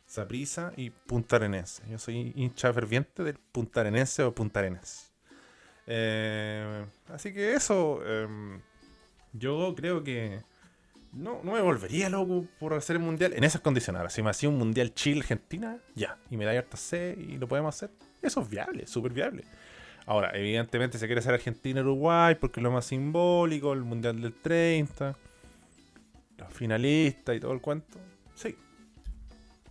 Saprisa 0.06 0.74
y 0.76 0.90
Punta 0.90 1.38
Arenense. 1.38 1.84
Yo 1.90 1.98
soy 1.98 2.34
hincha 2.36 2.74
ferviente 2.74 3.24
del 3.24 3.38
Punta 3.38 3.80
Arenense 3.80 4.24
o 4.24 4.36
Punta 4.36 4.60
Arenas. 4.60 5.14
Eh, 5.88 6.86
así 7.08 7.34
que 7.34 7.54
eso. 7.54 8.06
Em, 8.06 8.60
yo 9.32 9.74
creo 9.76 10.04
que. 10.04 10.42
No, 11.14 11.42
no 11.44 11.54
me 11.54 11.62
volvería 11.62 12.10
loco 12.10 12.46
por 12.60 12.74
hacer 12.74 12.96
el 12.96 13.02
mundial 13.02 13.34
en 13.34 13.44
esas 13.44 13.62
condiciones. 13.62 14.00
Ahora, 14.00 14.10
si 14.10 14.22
me 14.22 14.30
hacía 14.30 14.50
un 14.50 14.58
mundial 14.58 14.94
Chile-Argentina, 14.94 15.78
ya. 15.94 16.18
Y 16.30 16.38
me 16.38 16.46
da 16.46 16.52
harta 16.52 16.78
C 16.78 17.18
y 17.18 17.38
lo 17.38 17.48
podemos 17.48 17.76
hacer. 17.76 17.92
Eso 18.22 18.42
es 18.42 18.50
viable, 18.50 18.88
súper 18.88 19.12
viable. 19.12 19.44
Ahora, 20.06 20.32
evidentemente 20.34 20.98
se 20.98 21.06
quiere 21.06 21.20
hacer 21.20 21.34
Argentina-Uruguay 21.34 22.36
porque 22.36 22.60
es 22.60 22.64
lo 22.64 22.72
más 22.72 22.86
simbólico, 22.86 23.74
el 23.74 23.82
mundial 23.82 24.22
del 24.22 24.34
30, 24.34 25.16
los 26.38 26.54
finalistas 26.54 27.36
y 27.36 27.40
todo 27.40 27.52
el 27.52 27.62
cuento. 27.62 28.00
Sí. 28.36 28.56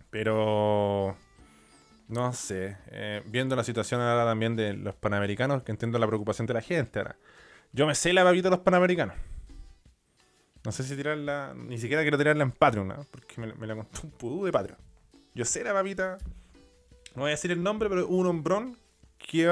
Pero 0.09 1.17
no 2.07 2.33
sé, 2.33 2.77
eh, 2.91 3.23
viendo 3.25 3.55
la 3.55 3.63
situación 3.63 4.01
ahora 4.01 4.25
también 4.25 4.55
de 4.55 4.73
los 4.73 4.95
panamericanos, 4.95 5.63
que 5.63 5.71
entiendo 5.71 5.97
la 5.97 6.07
preocupación 6.07 6.45
de 6.45 6.53
la 6.53 6.61
gente 6.61 6.99
ahora. 6.99 7.15
Yo 7.71 7.87
me 7.87 7.95
sé 7.95 8.11
la 8.11 8.23
babita 8.23 8.49
de 8.49 8.57
los 8.57 8.59
panamericanos. 8.65 9.15
No 10.63 10.71
sé 10.71 10.83
si 10.83 10.95
tirarla, 10.95 11.53
ni 11.55 11.77
siquiera 11.77 12.03
quiero 12.03 12.17
tirarla 12.17 12.43
en 12.43 12.51
Patreon, 12.51 12.87
¿no? 12.87 13.05
porque 13.09 13.41
me, 13.41 13.67
la 13.67 13.75
contó 13.75 14.01
un 14.03 14.11
pudú 14.11 14.45
de 14.45 14.51
Patreon. 14.51 14.77
Yo 15.33 15.45
sé 15.45 15.63
la 15.63 15.73
babita, 15.73 16.17
no 17.15 17.23
voy 17.23 17.29
a 17.29 17.31
decir 17.31 17.51
el 17.51 17.63
nombre, 17.63 17.89
pero 17.89 18.07
un 18.07 18.27
hombrón 18.27 18.77
que, 19.17 19.49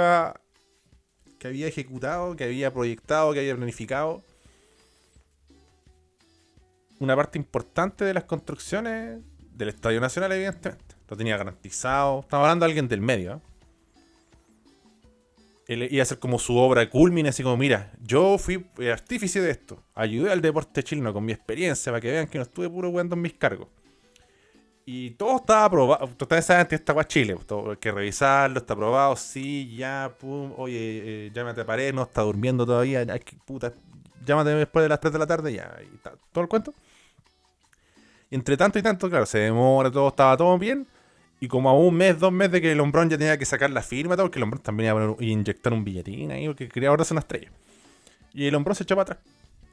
que 1.40 1.48
había 1.48 1.68
ejecutado, 1.68 2.36
que 2.36 2.44
había 2.44 2.72
proyectado, 2.72 3.34
que 3.34 3.40
había 3.40 3.56
planificado 3.56 4.22
una 7.00 7.16
parte 7.16 7.38
importante 7.38 8.06
de 8.06 8.14
las 8.14 8.26
construcciones 8.26 9.22
del 9.54 9.70
Estadio 9.70 10.02
Nacional, 10.02 10.32
evidentemente 10.34 10.96
lo 11.10 11.18
tenía 11.18 11.38
garantizado. 11.38 12.20
Estamos 12.20 12.44
hablando 12.44 12.66
de 12.66 12.72
alguien 12.72 12.88
del 12.88 13.02
medio. 13.02 13.36
¿eh? 13.36 13.49
Él 15.70 16.02
hacer 16.02 16.18
como 16.18 16.40
su 16.40 16.58
obra 16.58 16.90
culmine, 16.90 17.30
así 17.30 17.44
como, 17.44 17.56
mira, 17.56 17.92
yo 18.02 18.40
fui 18.40 18.66
artífice 18.92 19.40
de 19.40 19.52
esto. 19.52 19.84
Ayudé 19.94 20.32
al 20.32 20.42
deporte 20.42 20.82
chileno 20.82 21.14
con 21.14 21.24
mi 21.24 21.32
experiencia 21.32 21.92
para 21.92 22.02
que 22.02 22.10
vean 22.10 22.28
que 22.28 22.40
no 22.40 22.44
estuve 22.44 22.68
puro 22.68 22.90
jugando 22.90 23.16
en 23.16 23.22
mis 23.22 23.34
cargos. 23.34 23.68
Y 24.84 25.12
todo 25.12 25.36
estaba 25.36 25.66
aprobado. 25.66 26.06
Ustedes 26.06 26.44
saben 26.44 26.66
que 26.66 26.74
esta 26.74 27.08
Chile. 27.08 27.38
Todo, 27.46 27.70
hay 27.70 27.78
que 27.78 27.92
revisarlo, 27.92 28.58
está 28.58 28.74
aprobado. 28.74 29.16
Sí, 29.16 29.76
ya, 29.76 30.12
pum. 30.20 30.54
Oye, 30.58 31.28
eh, 31.28 31.32
llámate 31.32 31.62
a 31.62 31.66
pared, 31.68 31.94
no 31.94 32.02
está 32.02 32.24
durmiendo 32.24 32.66
todavía. 32.66 33.06
Ay, 33.08 33.22
puta. 33.46 33.72
Llámate 34.26 34.50
después 34.50 34.82
de 34.82 34.90
las 34.90 35.00
3 35.00 35.14
de 35.14 35.20
la 35.20 35.28
tarde, 35.28 35.54
ya. 35.54 35.72
Y 35.84 35.98
todo 36.32 36.42
el 36.44 36.48
cuento. 36.48 36.74
Entre 38.32 38.58
tanto 38.58 38.80
y 38.80 38.82
tanto, 38.82 39.08
claro, 39.08 39.28
se 39.28 39.38
demora, 39.38 39.92
todo 39.92 40.08
estaba 40.08 40.36
todo 40.36 40.58
bien. 40.58 40.88
Y 41.40 41.48
como 41.48 41.70
a 41.70 41.74
un 41.74 41.96
mes, 41.96 42.20
dos 42.20 42.32
meses 42.32 42.52
de 42.54 42.62
que 42.62 42.72
el 42.72 42.80
hombrón 42.80 43.10
ya 43.10 43.18
tenía 43.18 43.38
que 43.38 43.46
sacar 43.46 43.70
la 43.70 43.82
firma, 43.82 44.16
todo, 44.16 44.26
porque 44.26 44.40
el 44.40 44.44
hombrón 44.44 44.62
también 44.62 44.96
iba 44.96 45.16
a 45.18 45.24
inyectar 45.24 45.72
un 45.72 45.84
billetín 45.84 46.32
ahí, 46.32 46.48
porque 46.48 46.68
quería 46.68 46.90
ahorrarse 46.90 47.14
una 47.14 47.22
estrella. 47.22 47.50
Y 48.34 48.46
el 48.46 48.56
hombrón 48.56 48.76
se 48.76 48.84
echó 48.84 48.96
para 48.96 49.14
atrás 49.14 49.20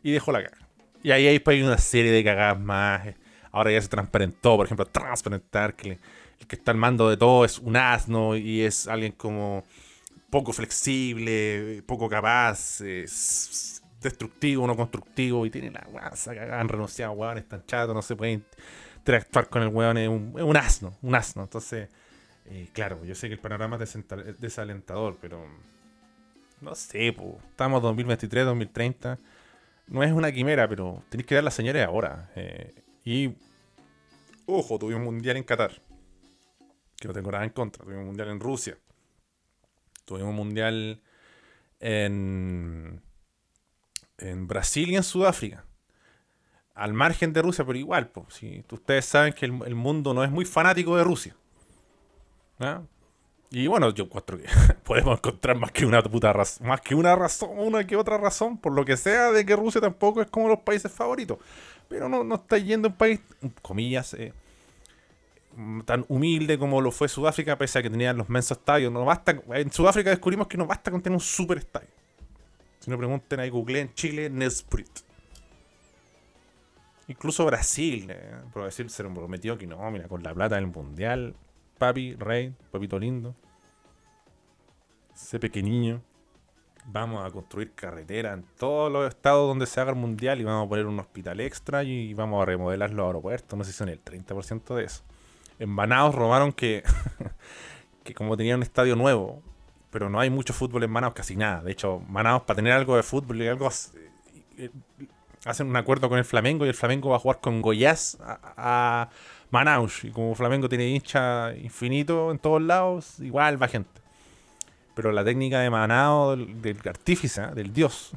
y 0.02 0.12
dejó 0.12 0.30
la 0.32 0.44
caga. 0.44 0.58
Y 1.02 1.10
ahí 1.10 1.26
hay, 1.26 1.38
pues, 1.40 1.62
una 1.62 1.78
serie 1.78 2.12
de 2.12 2.22
cagadas 2.22 2.60
más. 2.60 3.06
Ahora 3.50 3.72
ya 3.72 3.80
se 3.80 3.88
transparentó, 3.88 4.56
por 4.56 4.66
ejemplo, 4.66 4.86
transparentar 4.86 5.74
que 5.74 5.98
el 6.40 6.46
que 6.46 6.56
está 6.56 6.70
al 6.70 6.76
mando 6.76 7.08
de 7.08 7.16
todo 7.16 7.44
es 7.44 7.58
un 7.58 7.76
asno 7.76 8.36
y 8.36 8.60
es 8.62 8.86
alguien 8.86 9.12
como 9.12 9.64
poco 10.30 10.52
flexible, 10.52 11.82
poco 11.86 12.08
capaz, 12.08 12.80
es 12.80 13.82
destructivo, 14.00 14.66
no 14.66 14.76
constructivo 14.76 15.46
y 15.46 15.50
tiene 15.50 15.70
la 15.70 15.84
guasa 15.90 16.32
han 16.32 16.68
renunciado, 16.68 17.12
weón, 17.12 17.38
están 17.38 17.64
chatos, 17.66 17.94
no 17.94 18.02
se 18.02 18.14
pueden 18.14 18.44
interactuar 19.06 19.48
con 19.48 19.62
el 19.62 19.68
weón 19.68 19.98
es 19.98 20.08
un, 20.08 20.56
asno, 20.56 20.98
un 21.00 21.14
asno. 21.14 21.44
Entonces, 21.44 21.88
eh, 22.46 22.68
claro, 22.72 23.04
yo 23.04 23.14
sé 23.14 23.28
que 23.28 23.34
el 23.34 23.40
panorama 23.40 23.78
es 23.80 23.96
desalentador, 24.40 25.16
pero 25.20 25.46
no 26.60 26.74
sé, 26.74 27.12
po. 27.12 27.38
estamos 27.48 27.80
2023, 27.82 28.44
2030. 28.46 29.16
No 29.86 30.02
es 30.02 30.10
una 30.10 30.32
quimera, 30.32 30.68
pero 30.68 31.04
tenéis 31.08 31.28
que 31.28 31.36
dar 31.36 31.44
las 31.44 31.54
señales 31.54 31.86
ahora. 31.86 32.32
Eh, 32.34 32.74
y, 33.04 33.32
ojo, 34.44 34.76
tuvimos 34.76 35.06
un 35.06 35.14
mundial 35.14 35.36
en 35.36 35.44
Qatar, 35.44 35.80
que 36.96 37.06
no 37.06 37.14
tengo 37.14 37.30
nada 37.30 37.44
en 37.44 37.50
contra. 37.50 37.84
Tuvimos 37.84 38.00
un 38.00 38.08
mundial 38.08 38.30
en 38.30 38.40
Rusia. 38.40 38.76
Tuvimos 40.04 40.30
un 40.30 40.36
mundial 40.36 41.00
en, 41.78 43.00
en 44.18 44.46
Brasil 44.48 44.90
y 44.90 44.96
en 44.96 45.04
Sudáfrica 45.04 45.65
al 46.76 46.92
margen 46.92 47.32
de 47.32 47.42
Rusia, 47.42 47.64
pero 47.64 47.78
igual, 47.78 48.08
pues, 48.08 48.34
si 48.34 48.62
ustedes 48.70 49.06
saben 49.06 49.32
que 49.32 49.46
el, 49.46 49.74
mundo 49.74 50.14
no 50.14 50.22
es 50.22 50.30
muy 50.30 50.44
fanático 50.44 50.96
de 50.96 51.04
Rusia. 51.04 51.34
Y 53.50 53.66
bueno, 53.66 53.90
yo 53.90 54.04
encuentro 54.04 54.36
que 54.38 54.44
podemos 54.84 55.18
encontrar 55.18 55.56
más 55.56 55.72
que 55.72 55.86
una 55.86 56.02
puta 56.02 56.32
razón, 56.32 56.66
más 56.66 56.80
que 56.82 56.94
una 56.94 57.16
razón, 57.16 57.50
una 57.58 57.86
que 57.86 57.96
otra 57.96 58.18
razón, 58.18 58.58
por 58.58 58.72
lo 58.72 58.84
que 58.84 58.96
sea, 58.96 59.32
de 59.32 59.46
que 59.46 59.56
Rusia 59.56 59.80
tampoco 59.80 60.20
es 60.20 60.28
como 60.28 60.48
los 60.48 60.60
países 60.60 60.92
favoritos. 60.92 61.38
Pero 61.88 62.08
no, 62.08 62.22
no 62.24 62.34
está 62.34 62.58
yendo 62.58 62.88
un 62.88 62.94
país, 62.94 63.20
comillas, 63.62 64.12
eh, 64.14 64.32
tan 65.86 66.04
humilde 66.08 66.58
como 66.58 66.82
lo 66.82 66.90
fue 66.90 67.08
Sudáfrica, 67.08 67.56
pese 67.56 67.78
a 67.78 67.82
que 67.82 67.88
tenían 67.88 68.18
los 68.18 68.28
mensos 68.28 68.58
estadios. 68.58 68.92
No 68.92 69.04
basta, 69.04 69.40
en 69.54 69.72
Sudáfrica 69.72 70.10
descubrimos 70.10 70.46
que 70.46 70.58
no 70.58 70.66
basta 70.66 70.90
con 70.90 71.00
tener 71.00 71.16
un 71.16 71.20
super 71.20 71.56
estadio. 71.56 71.88
Si 72.80 72.90
no 72.90 72.98
pregunten 72.98 73.40
ahí, 73.40 73.48
Google 73.48 73.80
en 73.80 73.94
Chile, 73.94 74.28
Nesprit. 74.28 75.06
Incluso 77.08 77.44
Brasil, 77.46 78.08
eh, 78.10 78.34
por 78.52 78.64
decir, 78.64 78.90
se 78.90 79.04
prometió 79.04 79.56
que 79.56 79.66
no, 79.66 79.90
mira, 79.90 80.08
con 80.08 80.22
la 80.22 80.34
plata 80.34 80.56
del 80.56 80.66
mundial, 80.66 81.36
papi, 81.78 82.14
rey, 82.14 82.54
papito 82.70 82.98
lindo, 82.98 83.34
ese 85.14 85.38
pequeñillo, 85.38 86.00
vamos 86.86 87.24
a 87.24 87.30
construir 87.30 87.72
carretera 87.72 88.32
en 88.32 88.44
todos 88.58 88.90
los 88.90 89.08
estados 89.08 89.48
donde 89.48 89.66
se 89.66 89.80
haga 89.80 89.90
el 89.90 89.96
mundial 89.96 90.40
y 90.40 90.44
vamos 90.44 90.66
a 90.66 90.68
poner 90.68 90.86
un 90.86 90.98
hospital 90.98 91.40
extra 91.40 91.82
y 91.84 92.14
vamos 92.14 92.42
a 92.42 92.46
remodelar 92.46 92.90
los 92.90 93.06
aeropuertos, 93.06 93.56
no 93.58 93.64
sé 93.64 93.72
si 93.72 93.78
son 93.78 93.88
el 93.88 94.02
30% 94.02 94.74
de 94.74 94.84
eso. 94.84 95.02
En 95.58 95.70
Manaus 95.70 96.14
robaron 96.14 96.52
que, 96.52 96.82
que 98.04 98.14
como 98.14 98.36
tenían 98.36 98.58
un 98.58 98.62
estadio 98.62 98.96
nuevo, 98.96 99.42
pero 99.90 100.10
no 100.10 100.20
hay 100.20 100.30
mucho 100.30 100.52
fútbol 100.52 100.84
en 100.84 100.90
Manaus, 100.90 101.14
casi 101.14 101.36
nada. 101.36 101.62
De 101.62 101.72
hecho, 101.72 102.00
Manaus 102.08 102.42
para 102.42 102.56
tener 102.56 102.72
algo 102.72 102.96
de 102.96 103.02
fútbol 103.02 103.40
y 103.40 103.48
algo 103.48 103.68
eh, 104.58 104.70
hacen 105.46 105.68
un 105.68 105.76
acuerdo 105.76 106.08
con 106.08 106.18
el 106.18 106.24
Flamengo 106.24 106.66
y 106.66 106.68
el 106.68 106.74
Flamengo 106.74 107.10
va 107.10 107.16
a 107.16 107.18
jugar 107.18 107.40
con 107.40 107.62
Goiás 107.62 108.18
a, 108.20 109.08
Manaus. 109.50 110.04
Y 110.04 110.10
como 110.10 110.34
Flamengo 110.34 110.68
tiene 110.68 110.88
hincha 110.88 111.54
infinito 111.56 112.30
en 112.32 112.38
todos 112.38 112.60
lados, 112.60 113.20
igual 113.20 113.62
va 113.62 113.68
gente. 113.68 114.00
Pero 114.94 115.12
la 115.12 115.24
técnica 115.24 115.60
de 115.60 115.70
Manaus, 115.70 116.36
del, 116.36 116.78
artífice, 116.88 117.42
¿eh? 117.42 117.54
del 117.54 117.72
dios, 117.72 118.10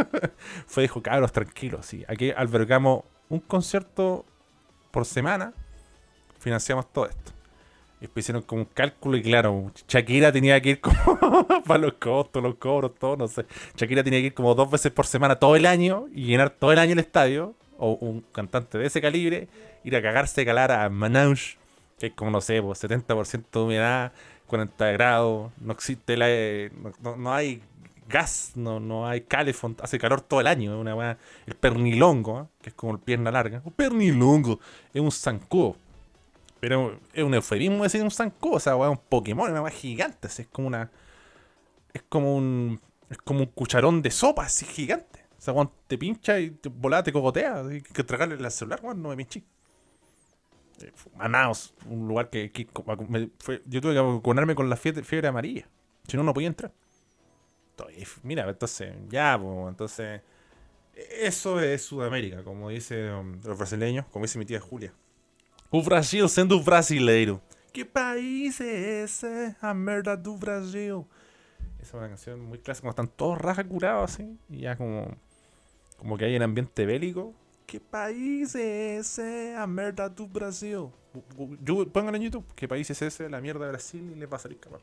fue 0.66 0.84
dijo, 0.84 1.02
cabros, 1.02 1.32
tranquilos. 1.32 1.86
Sí. 1.86 2.04
Aquí 2.08 2.30
albergamos 2.30 3.04
un 3.28 3.40
concierto 3.40 4.24
por 4.90 5.04
semana, 5.04 5.52
financiamos 6.38 6.90
todo 6.92 7.06
esto. 7.06 7.31
Después 8.02 8.24
hicieron 8.24 8.42
como 8.42 8.62
un 8.62 8.68
cálculo 8.74 9.16
y 9.16 9.22
claro, 9.22 9.70
Shakira 9.86 10.32
tenía 10.32 10.60
que 10.60 10.70
ir 10.70 10.80
como 10.80 11.46
para 11.64 11.78
los 11.78 11.92
costos, 11.94 12.42
los 12.42 12.56
cobros, 12.56 12.96
todo, 12.98 13.16
no 13.16 13.28
sé. 13.28 13.46
Shakira 13.76 14.02
tenía 14.02 14.18
que 14.18 14.26
ir 14.26 14.34
como 14.34 14.56
dos 14.56 14.68
veces 14.68 14.90
por 14.90 15.06
semana 15.06 15.36
todo 15.36 15.54
el 15.54 15.66
año 15.66 16.06
y 16.12 16.24
llenar 16.24 16.50
todo 16.50 16.72
el 16.72 16.80
año 16.80 16.94
el 16.94 16.98
estadio. 16.98 17.54
O 17.78 17.92
un 18.00 18.24
cantante 18.32 18.76
de 18.76 18.86
ese 18.86 19.00
calibre, 19.00 19.48
ir 19.84 19.96
a 19.96 20.02
cagarse 20.02 20.40
de 20.40 20.46
calar 20.46 20.72
a 20.72 20.88
Manaus, 20.88 21.56
que 21.98 22.06
es 22.08 22.12
como, 22.12 22.32
no 22.32 22.40
sé, 22.40 22.60
pues 22.60 22.82
70% 22.82 23.44
de 23.52 23.60
humedad, 23.60 24.12
40 24.48 24.90
grados, 24.92 25.52
no 25.60 25.72
existe 25.72 26.16
la... 26.16 26.26
No, 27.16 27.32
hay 27.32 27.62
gas, 28.08 28.52
no, 28.56 28.80
no 28.80 29.06
hay 29.08 29.22
calefón, 29.22 29.76
hace 29.80 29.98
calor 29.98 30.20
todo 30.20 30.40
el 30.40 30.48
año. 30.48 30.78
Una, 30.78 31.18
el 31.46 31.54
pernilongo, 31.54 32.40
¿eh? 32.40 32.44
que 32.62 32.70
es 32.70 32.74
como 32.74 32.94
el 32.94 32.98
pierna 32.98 33.30
larga. 33.30 33.62
Un 33.64 33.72
pernilongo, 33.72 34.58
es 34.92 35.00
un 35.00 35.12
zancudo. 35.12 35.76
Pero 36.62 37.00
es 37.12 37.24
un 37.24 37.34
eufemismo 37.34 37.82
decir 37.82 38.00
un 38.02 38.32
o 38.40 38.60
sea, 38.60 38.76
un 38.76 38.96
Pokémon, 38.96 39.50
una 39.50 39.62
más 39.62 39.74
gigante, 39.74 40.28
es 40.28 40.46
como 40.46 40.68
una. 40.68 40.92
Es 41.92 42.04
como 42.08 42.36
un. 42.36 42.80
Es 43.10 43.18
como 43.18 43.40
un 43.40 43.46
cucharón 43.46 44.00
de 44.00 44.12
sopa, 44.12 44.44
así 44.44 44.64
gigante. 44.64 45.24
O 45.36 45.40
sea, 45.40 45.54
cuando 45.54 45.74
te 45.88 45.98
pincha 45.98 46.38
y 46.38 46.52
te 46.52 46.68
volada, 46.68 47.02
te 47.02 47.12
cogotea, 47.12 47.66
hay 47.66 47.82
que 47.82 48.04
tragarle 48.04 48.36
el 48.36 48.48
celular, 48.52 48.80
no 48.84 49.08
me 49.08 49.16
pinché. 49.16 49.42
Eh, 50.82 50.92
Manaos, 51.16 51.74
un 51.86 52.06
lugar 52.06 52.30
que, 52.30 52.52
yo 53.66 53.80
tuve 53.80 53.94
que 53.94 54.00
vacunarme 54.00 54.54
con 54.54 54.70
la 54.70 54.76
fiebre, 54.76 55.26
amarilla. 55.26 55.66
Si 56.06 56.16
no, 56.16 56.22
no 56.22 56.32
podía 56.32 56.46
entrar. 56.46 56.72
mira, 58.22 58.48
entonces, 58.48 58.94
ya, 59.08 59.36
pues, 59.36 59.68
entonces 59.68 60.20
Eso 60.94 61.58
es 61.60 61.82
Sudamérica, 61.84 62.44
como 62.44 62.68
dicen 62.68 63.10
um, 63.10 63.40
los 63.42 63.58
brasileños, 63.58 64.06
como 64.12 64.26
dice 64.26 64.38
mi 64.38 64.44
tía 64.44 64.60
Julia. 64.60 64.94
O 65.74 65.82
Brasil 65.82 66.28
sendo 66.28 66.62
brasileiro. 66.62 67.40
¿Qué 67.72 67.86
país 67.86 68.60
es 68.60 69.22
ese? 69.24 69.56
A 69.62 69.72
merda 69.72 70.14
do 70.14 70.36
Brasil. 70.36 71.06
Esa 71.80 71.82
es 71.82 71.94
una 71.94 72.08
canción 72.08 72.44
muy 72.44 72.58
clásica, 72.58 72.82
como 72.82 72.90
están 72.90 73.08
todos 73.08 73.38
rajas 73.38 73.64
curados 73.64 74.12
así. 74.12 74.36
Y 74.50 74.58
ya 74.60 74.76
como, 74.76 75.16
como 75.96 76.18
que 76.18 76.26
hay 76.26 76.36
un 76.36 76.42
ambiente 76.42 76.84
bélico. 76.84 77.32
¿Qué 77.64 77.80
país 77.80 78.54
es 78.54 79.18
ese? 79.18 79.56
A 79.56 79.66
merda 79.66 80.10
do 80.10 80.28
Brasil. 80.28 80.88
Yo, 81.64 81.88
pongan 81.88 82.16
en 82.16 82.22
YouTube, 82.24 82.44
¿qué 82.54 82.68
país 82.68 82.90
es 82.90 83.00
ese? 83.00 83.30
La 83.30 83.40
mierda 83.40 83.64
de 83.64 83.70
Brasil 83.70 84.12
y 84.14 84.18
les 84.18 84.30
va 84.30 84.36
a 84.36 84.40
salir 84.40 84.58
capaz. 84.60 84.82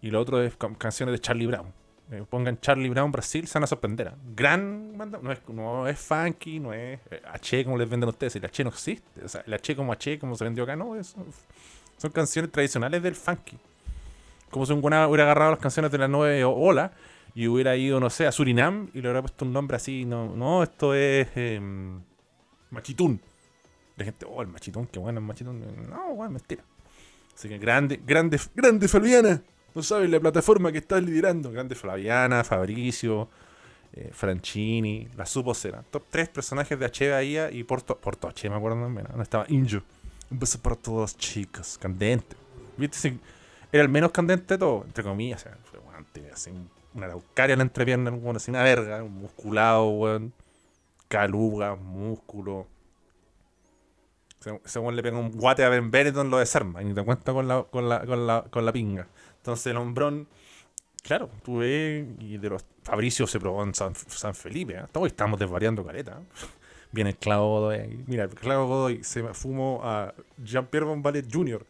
Y 0.00 0.10
lo 0.10 0.18
otro 0.18 0.42
es 0.42 0.56
canciones 0.78 1.12
de 1.12 1.18
Charlie 1.18 1.46
Brown. 1.46 1.74
Eh, 2.10 2.24
pongan 2.28 2.58
Charlie 2.60 2.88
Brown 2.88 3.12
Brasil, 3.12 3.46
se 3.46 3.54
van 3.54 3.64
a 3.64 3.66
sorprender. 3.66 4.12
Gran 4.34 4.96
banda, 4.96 5.18
no 5.22 5.30
es, 5.30 5.40
no 5.48 5.86
es 5.86 5.98
funky, 5.98 6.58
no 6.58 6.72
es 6.72 6.98
eh, 7.10 7.20
H 7.32 7.64
como 7.64 7.76
les 7.76 7.88
venden 7.88 8.08
ustedes. 8.08 8.34
El 8.36 8.46
H 8.46 8.64
no 8.64 8.70
existe. 8.70 9.24
O 9.24 9.28
sea, 9.28 9.42
el 9.46 9.52
H 9.52 9.76
como 9.76 9.92
H, 9.92 10.18
como 10.18 10.34
se 10.34 10.44
vendió 10.44 10.64
acá, 10.64 10.74
no. 10.74 10.94
son 11.02 12.10
canciones 12.10 12.50
tradicionales 12.50 13.02
del 13.02 13.14
funky. 13.14 13.58
Como 14.50 14.64
si 14.64 14.72
un 14.72 14.78
hubiera 14.78 15.24
agarrado 15.24 15.50
las 15.50 15.60
canciones 15.60 15.92
de 15.92 15.98
la 15.98 16.08
nueva 16.08 16.48
ola 16.48 16.92
y 17.34 17.46
hubiera 17.46 17.76
ido, 17.76 18.00
no 18.00 18.08
sé, 18.08 18.26
a 18.26 18.32
Surinam 18.32 18.88
y 18.94 19.02
le 19.02 19.08
hubiera 19.08 19.20
puesto 19.20 19.44
un 19.44 19.52
nombre 19.52 19.76
así. 19.76 20.06
No, 20.06 20.34
no 20.34 20.62
esto 20.62 20.94
es 20.94 21.28
em, 21.34 22.00
Machitún. 22.70 23.20
La 23.96 24.04
gente, 24.06 24.24
oh, 24.26 24.40
el 24.40 24.48
Machitún, 24.48 24.86
qué 24.86 24.98
bueno 24.98 25.20
el 25.20 25.26
Machitún. 25.26 25.90
No, 25.90 26.14
bueno, 26.14 26.32
mentira. 26.32 26.64
Así 27.34 27.48
que 27.50 27.58
grande, 27.58 28.00
grande, 28.04 28.40
grande 28.54 28.88
Fabiana. 28.88 29.42
No 29.74 29.82
sabes 29.82 30.10
la 30.10 30.20
plataforma 30.20 30.72
que 30.72 30.78
estás 30.78 31.02
liderando. 31.02 31.50
Grande 31.50 31.74
Flaviana, 31.74 32.42
Fabricio, 32.44 33.28
eh, 33.92 34.10
Franchini, 34.12 35.08
la 35.16 35.26
supo 35.26 35.54
cera. 35.54 35.82
Top 35.90 36.04
3 36.10 36.28
personajes 36.30 36.78
de 36.78 36.86
H 36.86 37.10
Bahía 37.10 37.50
y 37.50 37.64
Porto, 37.64 37.96
Porto 37.96 38.28
H, 38.28 38.48
me 38.50 38.56
acuerdo 38.56 38.82
también. 38.82 39.06
¿no? 39.14 39.22
estaba 39.22 39.44
Injo. 39.48 39.82
Un 40.30 40.38
beso 40.38 40.58
para 40.60 40.76
todos, 40.76 41.16
chicos. 41.16 41.78
Candente. 41.78 42.36
¿Viste? 42.76 43.18
Era 43.72 43.82
el 43.82 43.88
menos 43.88 44.12
candente 44.12 44.54
de 44.54 44.58
todo, 44.58 44.84
entre 44.84 45.04
comillas. 45.04 45.42
O 45.42 45.44
sea, 45.44 45.58
fue 45.64 45.78
así, 46.32 46.50
una 46.94 47.06
araucaria 47.06 47.54
en 47.54 47.58
la 47.58 47.64
entrepierna, 47.64 48.10
bueno, 48.10 48.36
así 48.36 48.50
una 48.50 48.62
verga, 48.62 49.02
un 49.02 49.20
musculado, 49.20 49.88
weón. 49.88 50.32
Caluga, 51.08 51.74
músculo. 51.76 52.66
Según 54.64 54.94
le 54.94 55.02
pega 55.02 55.18
un 55.18 55.32
guate 55.32 55.64
a 55.64 55.68
Ben 55.68 55.90
Benetton, 55.90 56.30
lo 56.30 56.38
desarma. 56.38 56.82
Y 56.82 56.84
ni 56.84 56.94
te 56.94 57.02
cuenta 57.04 57.32
con 57.32 57.48
la, 57.48 57.64
con 57.64 57.88
la, 57.88 58.04
con 58.04 58.26
la, 58.26 58.44
con 58.50 58.64
la 58.64 58.72
pinga. 58.72 59.08
Entonces 59.38 59.66
el 59.66 59.76
hombrón, 59.76 60.28
claro, 61.02 61.30
tú 61.42 61.58
ves, 61.58 62.06
y 62.18 62.38
de 62.38 62.50
los 62.50 62.64
Fabricio 62.82 63.26
se 63.26 63.38
probó 63.38 63.62
en 63.62 63.74
San, 63.74 63.94
Felipe, 64.34 64.74
¿eh? 64.74 64.84
todos 64.90 65.08
estamos 65.08 65.38
desvariando 65.38 65.84
careta. 65.84 66.20
Viene 66.90 67.10
el 67.10 67.16
Clavo 67.16 67.60
Godoy 67.60 68.02
Mira, 68.06 68.24
el 68.24 68.30
Clavo 68.30 68.66
Godoy 68.66 69.04
se 69.04 69.22
fumó 69.34 69.82
a 69.84 70.14
Jean-Pierre 70.42 70.86
Bonvalet 70.86 71.26
Jr., 71.30 71.66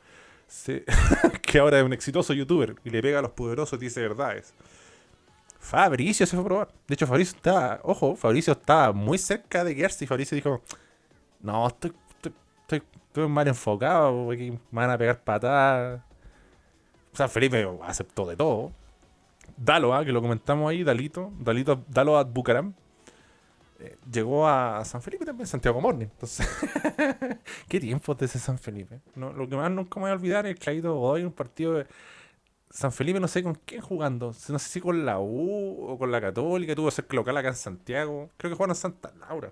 que 1.42 1.58
ahora 1.58 1.78
es 1.80 1.84
un 1.84 1.92
exitoso 1.92 2.32
youtuber, 2.32 2.76
y 2.84 2.90
le 2.90 3.02
pega 3.02 3.18
a 3.18 3.22
los 3.22 3.32
poderosos 3.32 3.78
y 3.80 3.84
dice 3.84 4.00
verdades. 4.00 4.54
Fabricio 5.58 6.24
se 6.24 6.36
fue 6.36 6.42
a 6.42 6.44
probar. 6.44 6.68
De 6.86 6.94
hecho, 6.94 7.06
Fabricio 7.06 7.36
está, 7.36 7.80
ojo, 7.82 8.16
Fabricio 8.16 8.52
está 8.52 8.92
muy 8.92 9.18
cerca 9.18 9.64
de 9.64 9.74
quedarse 9.74 10.04
y 10.04 10.06
Fabricio 10.06 10.36
dijo, 10.36 10.62
no, 11.40 11.66
estoy, 11.66 11.92
estoy, 12.14 12.82
estoy, 13.08 13.28
mal 13.28 13.48
enfocado, 13.48 14.28
me 14.28 14.58
van 14.70 14.90
a 14.90 14.96
pegar 14.98 15.22
patadas. 15.22 16.00
San 17.18 17.28
Felipe 17.28 17.68
aceptó 17.82 18.26
de 18.26 18.36
todo. 18.36 18.70
Dalo, 19.56 19.92
¿ah? 19.92 20.04
que 20.04 20.12
lo 20.12 20.22
comentamos 20.22 20.70
ahí, 20.70 20.84
Dalito, 20.84 21.32
Dalito, 21.40 21.82
Dalo 21.88 22.16
a 22.16 22.22
Bucaram, 22.22 22.72
eh, 23.80 23.96
llegó 24.08 24.46
a 24.46 24.84
San 24.84 25.02
Felipe 25.02 25.24
también, 25.24 25.48
Santiago 25.48 25.80
Morning. 25.80 26.06
Entonces, 26.06 26.48
¿qué 27.68 27.80
tiempo 27.80 28.14
de 28.14 28.26
ese 28.26 28.38
San 28.38 28.56
Felipe? 28.56 29.00
Lo 29.16 29.48
que 29.48 29.56
más 29.56 29.68
nunca 29.68 29.98
me 29.98 30.02
voy 30.02 30.10
a 30.12 30.14
olvidar 30.14 30.46
es 30.46 30.64
ido 30.68 30.96
hoy 30.96 31.24
un 31.24 31.32
partido 31.32 31.74
de 31.74 31.86
San 32.70 32.92
Felipe, 32.92 33.18
no 33.18 33.26
sé 33.26 33.42
con 33.42 33.56
quién 33.66 33.80
jugando. 33.80 34.32
No 34.48 34.58
sé 34.60 34.68
si 34.68 34.80
con 34.80 35.04
la 35.04 35.18
U 35.18 35.88
o 35.88 35.98
con 35.98 36.12
la 36.12 36.20
Católica. 36.20 36.76
Tuvo 36.76 36.86
que 36.86 36.92
ser 36.92 37.12
local 37.12 37.36
acá 37.36 37.48
en 37.48 37.56
Santiago. 37.56 38.30
Creo 38.36 38.52
que 38.52 38.54
jugaron 38.54 38.76
en 38.76 38.80
Santa 38.80 39.12
Laura. 39.18 39.50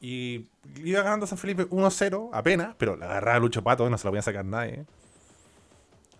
Y 0.00 0.48
iba 0.82 1.02
ganando 1.02 1.28
San 1.28 1.38
Felipe 1.38 1.68
1-0, 1.68 2.30
apenas, 2.32 2.74
pero 2.78 2.96
la 2.96 3.06
agarraba 3.06 3.38
Lucho 3.38 3.62
Pato, 3.62 3.88
no 3.88 3.96
se 3.96 4.04
lo 4.04 4.10
voy 4.10 4.18
a 4.18 4.22
sacar 4.22 4.44
nadie. 4.44 4.84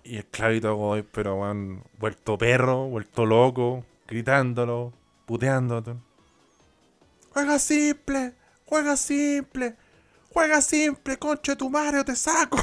Y 0.07 0.19
el 0.19 0.27
clavito 0.27 0.77
Godoy, 0.77 1.03
pero 1.03 1.37
weón, 1.37 1.83
vuelto 1.99 2.37
perro, 2.37 2.89
vuelto 2.89 3.25
loco, 3.25 3.87
gritándolo, 4.07 4.93
puteándolo. 5.25 5.97
Juega 7.33 7.59
simple, 7.59 8.35
juega 8.67 8.99
simple, 8.99 9.77
juega 10.31 10.61
simple, 10.61 11.17
concha 11.17 11.53
de 11.53 11.57
tu 11.57 11.71
madre 11.71 12.05
te 12.05 12.15
saco. 12.15 12.59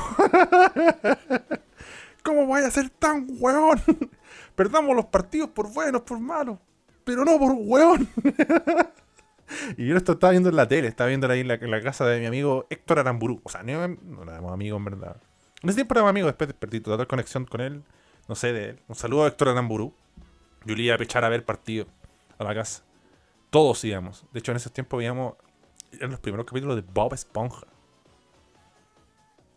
¿Cómo 2.24 2.46
voy 2.46 2.62
a 2.62 2.70
ser 2.70 2.92
tan 2.92 3.26
weón? 3.40 3.82
Perdamos 4.56 4.96
los 4.96 5.06
partidos 5.06 5.50
por 5.50 5.74
buenos, 5.74 6.04
por 6.04 6.20
malos, 6.20 6.60
pero 7.04 7.26
no 7.26 7.40
por 7.40 7.56
weón. 7.58 8.08
y 9.78 9.88
yo 9.88 9.98
esto 9.98 10.12
estaba 10.12 10.30
viendo 10.30 10.50
en 10.50 10.58
la 10.58 10.68
tele, 10.68 10.88
estaba 10.88 11.08
viendo 11.08 11.28
ahí 11.28 11.40
en 11.40 11.48
la, 11.48 11.82
casa 11.82 12.06
de 12.06 12.20
mi 12.20 12.28
amigo 12.28 12.68
Héctor 12.70 13.00
Aramburu. 13.00 13.42
O 13.44 13.50
sea, 13.50 13.64
no, 13.64 13.88
no 13.88 14.22
éramos 14.22 14.54
amigos 14.54 14.78
en 14.78 14.86
verdad. 14.86 15.18
En 15.62 15.70
ese 15.70 15.78
tiempo 15.78 15.94
éramos 15.94 16.10
amigos, 16.10 16.30
después 16.30 16.54
perdí 16.54 16.80
total 16.80 17.08
conexión 17.08 17.46
con 17.46 17.62
él. 17.62 17.84
No 18.28 18.36
sé, 18.36 18.54
de 18.54 18.70
él. 18.70 18.80
Un 18.88 18.96
saludo 18.96 19.26
a 19.26 19.28
Héctor 19.28 19.50
Aramburu. 19.50 19.94
Yo 20.66 20.76
le 20.76 20.84
iba 20.84 20.96
a 20.96 20.98
pechar 20.98 21.24
a 21.24 21.30
ver 21.30 21.46
partido 21.46 21.86
a 22.38 22.44
la 22.44 22.56
casa. 22.56 22.84
Todos 23.50 23.84
íbamos. 23.84 24.26
De 24.32 24.40
hecho, 24.40 24.52
en 24.52 24.58
ese 24.58 24.70
tiempo 24.70 24.98
veíamos. 24.98 25.36
Eran 25.92 26.12
los 26.12 26.20
primeros 26.20 26.46
capítulos 26.46 26.76
de 26.76 26.82
Bob 26.82 27.14
Esponja. 27.14 27.68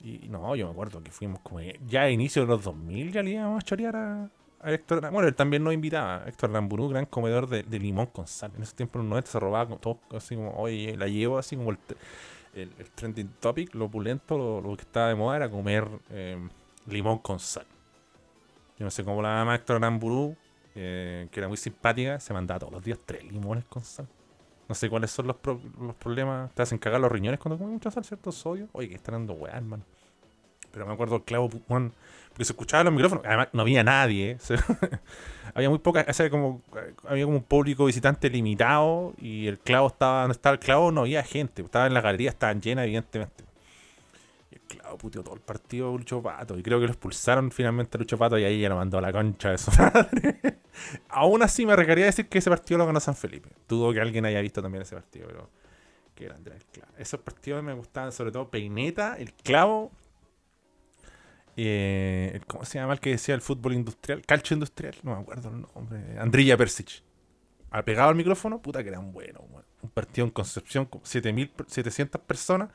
Y 0.00 0.28
no, 0.28 0.54
yo 0.56 0.66
me 0.66 0.72
acuerdo 0.72 1.02
que 1.02 1.10
fuimos 1.10 1.40
como. 1.40 1.60
Ya 1.86 2.02
a 2.02 2.10
inicio 2.10 2.42
de 2.42 2.48
los 2.48 2.62
2000 2.64 3.12
ya 3.12 3.22
le 3.22 3.30
íbamos 3.30 3.62
a 3.62 3.66
chorear 3.66 3.96
a, 3.96 4.30
Héctor. 4.64 5.00
Bueno, 5.10 5.28
él 5.28 5.34
también 5.34 5.62
nos 5.62 5.72
invitaba. 5.72 6.24
Héctor 6.26 6.50
Aramburu, 6.50 6.88
gran 6.88 7.06
comedor 7.06 7.48
de, 7.48 7.78
limón 7.78 8.06
con 8.06 8.26
sal. 8.26 8.52
En 8.56 8.62
ese 8.62 8.74
tiempo, 8.74 8.98
en 8.98 9.04
los 9.04 9.10
90 9.10 9.30
se 9.30 9.40
robaba 9.40 9.76
todo 9.76 10.00
así 10.14 10.36
como. 10.36 10.50
Oye, 10.56 10.96
la 10.96 11.06
llevo 11.06 11.38
así 11.38 11.56
como 11.56 11.70
el 11.70 11.78
el, 12.54 12.90
trending 12.94 13.28
topic, 13.40 13.74
lo 13.74 13.86
opulento, 13.86 14.60
lo, 14.60 14.76
que 14.76 14.82
estaba 14.82 15.08
de 15.08 15.14
moda 15.14 15.36
era 15.36 15.50
comer 15.50 15.86
eh, 16.10 16.38
limón 16.86 17.18
con 17.18 17.38
sal. 17.38 17.66
Yo 18.78 18.84
no 18.84 18.90
sé 18.90 19.04
cómo 19.04 19.22
la 19.22 19.44
maestra 19.44 19.76
Aramburu, 19.76 20.36
eh, 20.74 21.28
que 21.30 21.40
era 21.40 21.48
muy 21.48 21.56
simpática, 21.56 22.18
se 22.20 22.32
mandaba 22.32 22.60
todos 22.60 22.72
los 22.72 22.84
días 22.84 22.98
tres 23.04 23.24
limones 23.24 23.64
con 23.64 23.82
sal. 23.82 24.08
No 24.68 24.74
sé 24.74 24.88
cuáles 24.88 25.10
son 25.10 25.26
los, 25.26 25.36
los 25.44 25.94
problemas. 25.96 26.52
Te 26.54 26.62
hacen 26.62 26.78
cagar 26.78 27.00
los 27.00 27.12
riñones 27.12 27.38
cuando 27.38 27.58
comes 27.58 27.74
mucha 27.74 27.90
sal, 27.90 28.04
¿cierto? 28.04 28.32
Sodio. 28.32 28.68
Oye, 28.72 28.88
que 28.88 28.94
están 28.94 29.14
dando 29.14 29.34
weá, 29.34 29.56
hermano. 29.56 29.84
Pero 30.72 30.86
me 30.86 30.94
acuerdo 30.94 31.16
el 31.16 31.22
clavo, 31.22 31.50
bueno, 31.68 31.92
porque 32.34 32.46
se 32.46 32.52
escuchaba 32.52 32.82
los 32.82 32.92
micrófonos. 32.92 33.24
Además, 33.24 33.48
no 33.52 33.62
había 33.62 33.84
nadie. 33.84 34.38
había 35.54 35.70
muy 35.70 35.78
poca, 35.78 36.04
como, 36.28 36.62
había 37.06 37.24
como 37.26 37.36
un 37.36 37.44
público 37.44 37.84
visitante 37.84 38.28
limitado 38.28 39.14
y 39.18 39.46
el 39.46 39.60
clavo 39.60 39.86
estaba, 39.86 40.22
donde 40.22 40.32
estaba 40.32 40.54
el 40.54 40.58
clavo 40.58 40.90
no 40.90 41.02
había 41.02 41.22
gente. 41.22 41.62
Estaba 41.62 41.86
en 41.86 41.94
la 41.94 42.00
galería, 42.00 42.30
estaban 42.30 42.60
llenas, 42.60 42.86
evidentemente. 42.86 43.44
Y 44.50 44.56
el 44.56 44.60
clavo 44.62 44.98
puteó 44.98 45.22
todo 45.22 45.36
el 45.36 45.42
partido 45.42 45.96
Lucho 45.96 46.20
Pato. 46.20 46.58
Y 46.58 46.64
creo 46.64 46.80
que 46.80 46.86
lo 46.86 46.92
expulsaron 46.92 47.52
finalmente 47.52 47.96
a 47.96 48.00
Lucho 48.00 48.18
Pato 48.18 48.36
y 48.36 48.42
ahí 48.42 48.60
ya 48.60 48.68
lo 48.68 48.74
mandó 48.74 48.98
a 48.98 49.00
la 49.00 49.12
concha 49.12 49.50
de 49.50 49.58
su 49.58 49.70
madre. 49.78 50.58
Aún 51.10 51.40
así 51.40 51.64
me 51.64 51.76
requería 51.76 52.06
decir 52.06 52.28
que 52.28 52.38
ese 52.38 52.50
partido 52.50 52.78
lo 52.78 52.86
ganó 52.86 52.98
San 52.98 53.14
Felipe. 53.14 53.48
Dudo 53.68 53.92
que 53.92 54.00
alguien 54.00 54.26
haya 54.26 54.40
visto 54.40 54.60
también 54.60 54.82
ese 54.82 54.96
partido, 54.96 55.28
pero 55.28 55.48
qué 56.16 56.24
grande 56.24 56.50
el 56.50 56.64
clavo. 56.64 56.92
Esos 56.98 57.20
partidos 57.20 57.62
me 57.62 57.74
gustaban, 57.74 58.10
sobre 58.10 58.32
todo 58.32 58.50
Peineta, 58.50 59.14
el 59.20 59.32
clavo 59.34 59.92
eh, 61.56 62.40
¿Cómo 62.46 62.64
se 62.64 62.78
llama 62.78 62.94
el 62.94 63.00
que 63.00 63.10
decía 63.10 63.34
el 63.34 63.40
fútbol 63.40 63.74
industrial? 63.74 64.22
Calcio 64.26 64.54
industrial, 64.54 64.94
no 65.02 65.14
me 65.14 65.22
acuerdo 65.22 65.50
el 65.50 65.62
nombre. 65.74 66.18
Andrilla 66.18 66.56
Persic. 66.56 67.02
Ha 67.70 67.82
pegado 67.82 68.08
al 68.08 68.14
micrófono, 68.14 68.62
puta 68.62 68.82
que 68.82 68.88
eran 68.88 69.12
buenos. 69.12 69.42
Un 69.82 69.90
partido 69.90 70.26
en 70.26 70.30
Concepción 70.30 70.86
con 70.86 71.00
700 71.04 72.20
personas, 72.22 72.70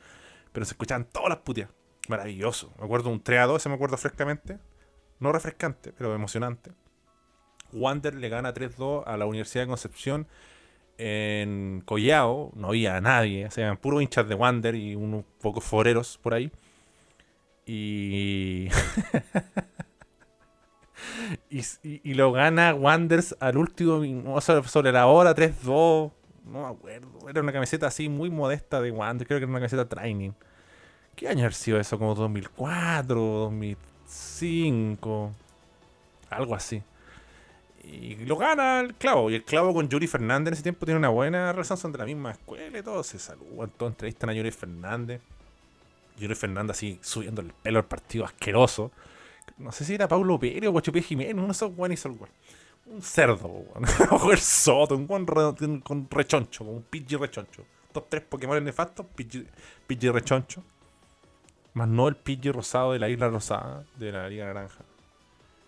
pero 0.52 0.66
se 0.66 0.72
escuchaban 0.72 1.06
todas 1.06 1.30
las 1.30 1.38
putias. 1.38 1.70
Maravilloso. 2.08 2.72
Me 2.78 2.84
acuerdo 2.84 3.10
un 3.10 3.22
3 3.22 3.40
a 3.40 3.46
2, 3.46 3.62
se 3.62 3.68
me 3.68 3.76
acuerdo 3.76 3.96
frescamente. 3.96 4.58
No 5.18 5.32
refrescante, 5.32 5.92
pero 5.96 6.14
emocionante. 6.14 6.72
Wander 7.72 8.14
le 8.14 8.28
gana 8.28 8.52
3-2 8.52 9.04
a 9.06 9.16
la 9.16 9.26
Universidad 9.26 9.64
de 9.64 9.68
Concepción 9.68 10.26
en 10.98 11.82
Collao. 11.84 12.52
No 12.54 12.68
había 12.68 13.00
nadie, 13.00 13.46
o 13.46 13.50
sea, 13.50 13.74
puros 13.76 14.02
hinchas 14.02 14.28
de 14.28 14.34
Wander 14.34 14.74
y 14.74 14.94
unos 14.94 15.24
pocos 15.40 15.64
foreros 15.64 16.18
por 16.18 16.34
ahí. 16.34 16.50
Y... 21.48 21.62
y, 21.82 22.14
lo 22.14 22.32
gana 22.32 22.74
Wanders 22.74 23.36
al 23.40 23.56
último 23.56 24.40
sobre 24.40 24.92
la 24.92 25.06
hora 25.06 25.34
3-2. 25.34 26.12
No 26.46 26.62
me 26.62 26.66
acuerdo. 26.66 27.28
Era 27.28 27.40
una 27.40 27.52
camiseta 27.52 27.86
así 27.86 28.08
muy 28.08 28.30
modesta 28.30 28.80
de 28.80 28.90
Wanders. 28.90 29.28
Creo 29.28 29.38
que 29.38 29.44
era 29.44 29.50
una 29.50 29.60
camiseta 29.60 29.88
training. 29.88 30.32
¿Qué 31.14 31.28
año 31.28 31.46
ha 31.46 31.50
sido 31.52 31.78
eso? 31.78 31.98
Como 31.98 32.14
2004, 32.14 33.20
2005. 33.20 35.32
Algo 36.30 36.54
así. 36.54 36.82
Y 37.84 38.16
lo 38.24 38.36
gana 38.36 38.80
el 38.80 38.94
clavo. 38.94 39.30
Y 39.30 39.34
el 39.34 39.44
clavo 39.44 39.74
con 39.74 39.88
Yuri 39.88 40.06
Fernández 40.06 40.48
en 40.48 40.54
ese 40.54 40.62
tiempo 40.62 40.86
tiene 40.86 40.98
una 40.98 41.08
buena 41.08 41.52
relación, 41.52 41.78
son 41.78 41.92
de 41.92 41.98
la 41.98 42.04
misma 42.04 42.32
escuela 42.32 42.78
y 42.78 42.82
todo. 42.82 43.02
Se 43.02 43.18
saludan, 43.18 43.70
todos 43.70 43.92
entrevistan 43.92 44.30
a 44.30 44.32
Yuri 44.32 44.50
Fernández. 44.50 45.20
Yuri 46.20 46.34
Fernández 46.34 46.76
así 46.76 46.98
subiendo 47.02 47.40
el 47.40 47.52
pelo 47.52 47.78
al 47.78 47.86
partido 47.86 48.24
asqueroso. 48.24 48.92
No 49.58 49.72
sé 49.72 49.84
si 49.84 49.94
era 49.94 50.06
Pablo 50.06 50.38
Pérez 50.38 50.68
o 50.68 50.72
Guachupé 50.72 51.02
Jiménez, 51.02 51.34
uno 51.34 51.46
de 51.46 51.52
esos 51.52 51.74
buenos 51.74 51.98
hizo 51.98 52.08
el 52.08 52.18
Un 52.86 53.02
cerdo, 53.02 53.48
weón. 53.48 54.30
el 54.30 54.38
Soto, 54.38 54.96
un 54.96 55.06
buen 55.06 55.26
con 55.80 56.08
rechoncho, 56.10 56.64
un 56.64 56.82
Pidgey 56.82 57.18
rechoncho. 57.18 57.64
Estos 57.86 58.08
tres 58.08 58.22
Pokémon 58.22 58.62
nefastos, 58.62 59.06
Pidgey, 59.16 60.10
rechoncho. 60.10 60.62
Más 61.74 61.88
no 61.88 62.08
el 62.08 62.16
Pidgey 62.16 62.52
rosado 62.52 62.92
de 62.92 62.98
la 62.98 63.08
isla 63.08 63.28
rosada, 63.28 63.84
de 63.96 64.12
la 64.12 64.28
Liga 64.28 64.46
Naranja. 64.46 64.84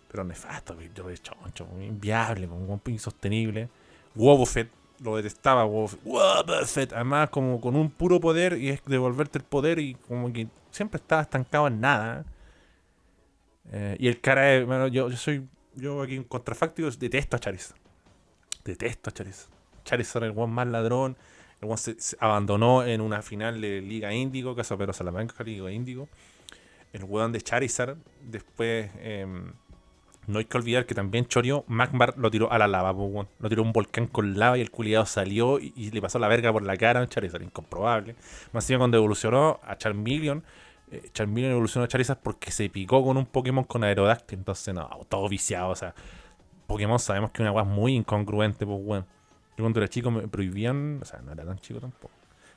Pero 0.09 0.23
nefasto, 0.23 0.75
Pidgey 0.75 1.03
rechoncho, 1.03 1.67
inviable, 1.81 2.47
un 2.47 2.81
insostenible. 2.87 3.69
Wobbuffet, 4.15 4.69
lo 5.03 5.17
detestaba 5.17 5.65
Wobbuffet. 5.65 6.93
Además, 6.93 7.29
como 7.29 7.59
con 7.59 7.75
un 7.75 7.89
puro 7.91 8.19
poder 8.19 8.57
y 8.57 8.69
es 8.69 8.81
devolverte 8.85 9.37
el 9.37 9.43
poder 9.43 9.79
y 9.79 9.95
como 9.95 10.31
que 10.31 10.47
siempre 10.71 10.97
estaba 10.97 11.21
estancado 11.21 11.67
en 11.67 11.81
nada. 11.81 12.25
Eh, 13.71 13.97
y 13.99 14.07
el 14.07 14.19
cara 14.21 14.63
bueno, 14.65 14.87
yo, 14.87 15.09
yo 15.09 15.17
soy, 15.17 15.47
yo 15.75 16.01
aquí 16.01 16.15
en 16.15 16.23
contrafáctico 16.23 16.89
detesto 16.89 17.35
a 17.35 17.39
Charizard. 17.39 17.77
Detesto 18.63 19.09
a 19.09 19.13
Charizard. 19.13 19.51
Charizard 19.83 20.23
el 20.23 20.33
one 20.35 20.53
más 20.53 20.67
ladrón. 20.67 21.17
El 21.61 21.67
one 21.67 21.77
se, 21.77 21.95
abandonó 22.19 22.85
en 22.85 23.01
una 23.01 23.21
final 23.21 23.59
de 23.59 23.81
Liga 23.81 24.13
Índigo, 24.13 24.55
caso 24.55 24.77
Pedro 24.77 24.93
Salamanca, 24.93 25.43
Liga 25.43 25.71
Índigo. 25.71 26.07
El 26.93 27.03
weón 27.03 27.31
de 27.31 27.41
Charizard. 27.41 27.97
Después, 28.21 28.89
em, 28.99 29.51
no 30.27 30.39
hay 30.39 30.45
que 30.45 30.57
olvidar 30.57 30.85
que 30.85 30.95
también 30.95 31.25
choreó. 31.25 31.65
Magmar 31.67 32.17
lo 32.17 32.31
tiró 32.31 32.51
a 32.51 32.57
la 32.57 32.67
lava, 32.67 32.93
lo 32.93 33.49
tiró 33.49 33.61
un 33.61 33.73
volcán 33.73 34.07
con 34.07 34.37
lava 34.37 34.57
y 34.57 34.61
el 34.61 34.71
culiado 34.71 35.05
salió 35.05 35.59
y, 35.59 35.91
le 35.91 36.01
pasó 36.01 36.19
la 36.19 36.27
verga 36.27 36.51
por 36.51 36.63
la 36.63 36.77
cara 36.77 37.01
a 37.01 37.07
Charizard. 37.07 37.41
Incomprobable. 37.41 38.15
Más 38.51 38.67
bien 38.67 38.79
cuando 38.79 38.97
evolucionó 38.97 39.59
a 39.63 39.77
Charmeleon 39.77 40.43
eh, 40.91 41.09
Charmeleon 41.11 41.53
evolucionó 41.53 41.85
a 41.85 41.87
Charizard 41.87 42.19
porque 42.21 42.51
se 42.51 42.69
picó 42.69 43.03
con 43.03 43.17
un 43.17 43.25
Pokémon 43.25 43.63
con 43.63 43.83
Aerodactyl. 43.83 44.39
Entonces, 44.39 44.73
no, 44.73 44.87
todo 45.09 45.27
viciado. 45.27 45.69
O 45.69 45.75
sea, 45.75 45.93
Pokémon 46.67 46.99
sabemos 46.99 47.31
que 47.31 47.37
es 47.37 47.41
una 47.41 47.51
weá 47.51 47.63
muy 47.63 47.95
incongruente, 47.95 48.65
pues, 48.65 48.79
weón. 48.81 49.05
Yo 49.57 49.63
cuando 49.63 49.79
era 49.79 49.87
chico 49.87 50.09
me 50.09 50.27
prohibían, 50.27 50.99
o 51.01 51.05
sea, 51.05 51.19
no 51.21 51.31
era 51.31 51.45
tan 51.45 51.59
chico 51.59 51.79
tampoco. 51.79 52.13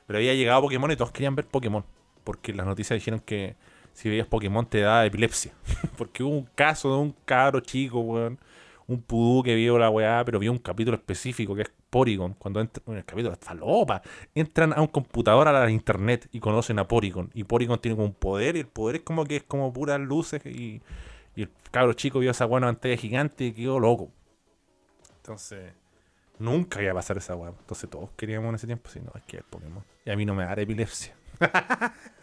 Pero 0.07 0.17
había 0.17 0.33
llegado 0.33 0.61
Pokémon 0.61 0.91
y 0.91 0.95
todos 0.95 1.11
querían 1.11 1.35
ver 1.35 1.45
Pokémon. 1.45 1.83
Porque 2.23 2.53
las 2.53 2.65
noticias 2.65 2.97
dijeron 2.97 3.19
que 3.19 3.55
si 3.97 4.09
veías 4.09 4.27
Pokémon 4.27 4.63
te 4.63 4.81
daba 4.81 5.07
epilepsia. 5.07 5.53
porque 5.97 6.21
hubo 6.21 6.37
un 6.37 6.47
caso 6.53 6.91
de 6.91 6.97
un 6.97 7.15
caro 7.25 7.59
chico, 7.61 7.99
weón. 7.99 8.37
Un 8.85 9.01
pudú 9.01 9.41
que 9.41 9.55
vio 9.55 9.79
la 9.79 9.89
weá, 9.89 10.23
pero 10.23 10.37
vio 10.37 10.51
un 10.51 10.59
capítulo 10.59 10.95
específico 10.95 11.55
que 11.55 11.63
es 11.63 11.71
Porygon, 11.89 12.35
cuando 12.35 12.61
entra 12.61 12.81
en 12.85 12.97
el 12.97 13.05
capítulo 13.05 13.33
está 13.33 13.55
lopa, 13.55 14.01
entran 14.35 14.71
a 14.71 14.81
un 14.81 14.87
computador 14.87 15.47
a 15.47 15.51
la 15.51 15.69
internet 15.71 16.29
y 16.31 16.39
conocen 16.39 16.77
a 16.77 16.87
Porygon. 16.87 17.31
Y 17.33 17.43
Porygon 17.43 17.79
tiene 17.79 17.95
como 17.95 18.05
un 18.05 18.13
poder, 18.13 18.55
y 18.55 18.59
el 18.59 18.67
poder 18.67 18.97
es 18.97 19.01
como 19.01 19.25
que 19.25 19.37
es 19.37 19.43
como 19.43 19.73
puras 19.73 19.99
luces. 19.99 20.45
Y, 20.45 20.81
el 21.35 21.49
cabro 21.71 21.93
chico 21.93 22.19
vio 22.19 22.31
esa 22.31 22.45
buena 22.45 22.67
pantalla 22.67 22.97
gigante 22.97 23.45
y 23.45 23.51
quedó 23.51 23.79
loco. 23.79 24.11
Entonces, 25.17 25.73
nunca 26.37 26.81
iba 26.83 26.91
a 26.91 26.95
pasar 26.95 27.17
esa 27.17 27.35
weá. 27.35 27.49
Entonces 27.49 27.89
todos 27.89 28.11
queríamos 28.15 28.49
en 28.49 28.55
ese 28.55 28.67
tiempo, 28.67 28.89
si 28.89 28.99
no, 28.99 29.11
es 29.15 29.23
que 29.23 29.37
el 29.37 29.43
Pokémon. 29.43 29.83
Y 30.05 30.11
a 30.11 30.15
mí 30.15 30.23
no 30.23 30.35
me 30.35 30.45
da 30.45 30.53
epilepsia. 30.53 31.15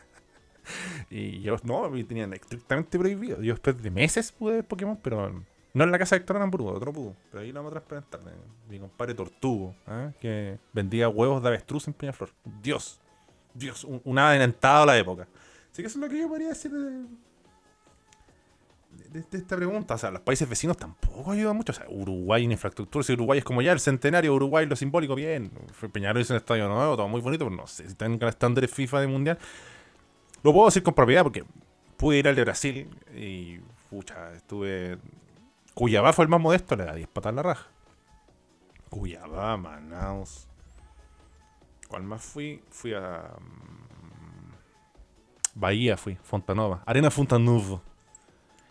y 1.11 1.41
yo, 1.41 1.57
no, 1.65 1.91
tenían 2.07 2.33
estrictamente 2.33 2.99
prohibido. 2.99 3.41
Yo 3.43 3.55
después 3.55 3.83
de 3.83 3.91
meses 3.91 4.33
pude 4.33 4.57
ver 4.57 4.65
Pokémon, 4.65 4.99
pero 5.03 5.45
no 5.75 5.85
en 5.85 5.91
la 5.91 5.99
casa 5.99 6.15
de 6.15 6.21
Héctor 6.21 6.37
otro 6.37 6.93
pudo. 6.93 7.17
Pero 7.31 7.43
ahí 7.43 7.51
lo 7.51 7.61
vamos 7.61 7.77
a 7.77 7.81
transparentar. 7.81 8.21
Mi 8.69 8.79
compadre 8.79 9.15
Tortugo, 9.15 9.75
¿eh? 9.89 10.13
que 10.21 10.59
vendía 10.73 11.09
huevos 11.09 11.43
de 11.43 11.49
avestruz 11.49 11.89
en 11.89 11.95
Peñaflor. 11.95 12.31
Dios. 12.63 13.01
Dios, 13.53 13.85
un, 13.85 14.01
un 14.05 14.19
adelantado 14.19 14.85
a 14.85 14.87
la 14.87 14.99
época. 14.99 15.29
Así 15.73 15.83
que 15.83 15.89
eso 15.89 15.99
es 15.99 16.05
lo 16.05 16.09
que 16.09 16.21
yo 16.21 16.29
podría 16.29 16.49
decir 16.49 16.71
de, 16.71 17.07
de, 19.21 19.39
esta 19.39 19.57
pregunta. 19.57 19.95
O 19.95 19.99
sea, 19.99 20.13
los 20.13 20.21
países 20.21 20.49
vecinos 20.49 20.77
tampoco 20.77 21.33
ayudan 21.33 21.57
mucho. 21.57 21.73
O 21.73 21.75
sea, 21.75 21.87
Uruguay 21.89 22.45
en 22.45 22.53
infraestructura. 22.53 23.03
Si 23.03 23.13
Uruguay 23.13 23.41
es 23.41 23.45
como 23.45 23.61
ya 23.61 23.73
el 23.73 23.81
centenario, 23.81 24.33
Uruguay 24.33 24.67
lo 24.67 24.77
simbólico, 24.77 25.17
bien. 25.17 25.51
Peñarol 25.93 26.23
es 26.23 26.31
un 26.31 26.37
estadio 26.37 26.69
nuevo, 26.69 26.97
todo 26.97 27.09
muy 27.09 27.21
bonito, 27.21 27.45
pero 27.45 27.57
no 27.57 27.67
sé 27.67 27.89
si 27.89 27.95
tengan 27.97 28.29
estándares 28.29 28.71
FIFA 28.71 29.01
de 29.01 29.07
mundial. 29.09 29.39
Lo 30.45 30.53
puedo 30.53 30.67
decir 30.67 30.85
con 30.85 30.95
propiedad 30.95 31.25
porque 31.25 31.45
pude 31.97 32.19
ir 32.19 32.29
al 32.29 32.37
de 32.37 32.45
Brasil 32.45 32.89
y, 33.17 33.59
pucha, 33.91 34.33
estuve 34.35 34.99
Cuyabá 35.75 36.13
fue 36.13 36.25
el 36.25 36.29
más 36.29 36.41
modesto, 36.41 36.77
le 36.77 36.85
da 36.85 36.95
10 36.95 37.09
patas 37.09 37.33
a 37.33 37.35
la 37.35 37.43
raja. 37.43 37.67
Cuyabá, 38.91 39.57
Manaus. 39.57 40.47
¿Cuál 41.89 42.05
más 42.05 42.23
fui? 42.23 42.63
Fui 42.71 42.95
a. 42.95 43.35
Mm, 43.41 44.53
Bahía 45.57 45.97
fui, 45.97 46.15
Fontanova. 46.23 46.85
Arena 46.87 47.11
Fontanova. 47.11 47.83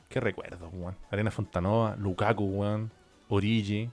Qué 0.07 0.21
recuerdo, 0.21 0.69
weón. 0.69 0.95
Arena 1.11 1.29
Fontanova, 1.29 1.97
Lukaku, 1.97 2.45
weón. 2.45 2.89
Origi. 3.27 3.89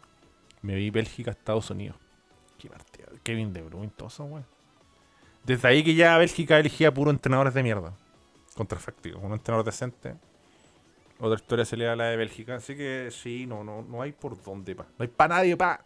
Me 0.62 0.76
vi 0.76 0.90
Bélgica, 0.90 1.32
Estados 1.32 1.68
Unidos. 1.70 1.96
Qué 2.58 2.68
partido. 2.68 3.08
Kevin 3.24 3.52
De 3.52 3.62
Bruyne, 3.62 3.90
todo 3.96 4.06
eso, 4.06 4.24
weón. 4.24 4.46
Desde 5.44 5.68
ahí 5.68 5.83
que 5.83 5.94
ya 5.94 6.18
Bélgica 6.18 6.59
elegía 6.59 6.92
puro 6.92 7.11
entrenadores 7.11 7.55
de 7.55 7.62
mierda. 7.62 7.92
Contrafáctico. 8.55 9.18
Un 9.18 9.33
entrenador 9.33 9.64
decente 9.64 10.14
otra 11.20 11.37
historia 11.37 11.64
se 11.64 11.76
le 11.76 11.85
da 11.85 11.92
a 11.92 11.96
la 11.96 12.05
de 12.07 12.16
Bélgica. 12.16 12.57
Así 12.57 12.74
que 12.74 13.11
sí, 13.11 13.46
no, 13.46 13.62
no, 13.62 13.83
no 13.83 14.03
hay 14.03 14.12
por 14.12 14.42
dónde, 14.42 14.74
pa. 14.74 14.85
No 14.98 15.03
hay 15.03 15.09
para 15.09 15.37
nadie, 15.37 15.57
pa. 15.57 15.81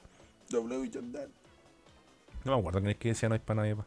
W 0.51 0.90
No 2.45 2.53
me 2.53 2.59
acuerdo 2.59 2.81
quién 2.81 2.90
es 2.90 2.97
que 2.97 3.09
decía 3.09 3.29
no 3.29 3.35
hay 3.35 3.40
para 3.40 3.62
nadie, 3.62 3.75
pa. 3.75 3.85